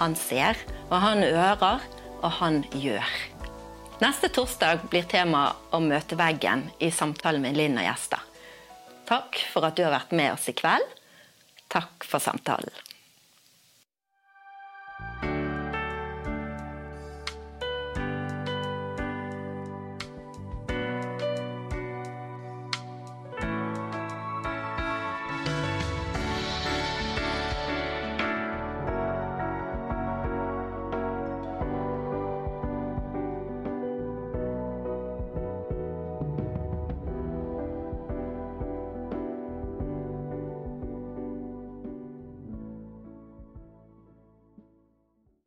Han 0.00 0.16
ser, 0.16 0.58
og 0.88 0.98
han 1.00 1.24
ører, 1.24 1.84
og 2.20 2.30
han 2.40 2.62
gjør. 2.76 3.08
Neste 4.00 4.30
torsdag 4.32 4.86
blir 4.92 5.04
tema 5.08 5.50
å 5.72 5.80
møte 5.84 6.16
veggen 6.16 6.66
i 6.80 6.88
samtalen 6.92 7.44
med 7.44 7.56
Linn 7.56 7.76
og 7.76 7.84
gjester. 7.84 8.22
Takk 9.08 9.40
for 9.52 9.66
at 9.68 9.76
du 9.76 9.84
har 9.84 9.92
vært 9.96 10.14
med 10.16 10.32
oss 10.36 10.48
i 10.48 10.56
kveld. 10.56 10.86
Takk 11.72 12.06
for 12.06 12.22
samtalen. 12.22 12.72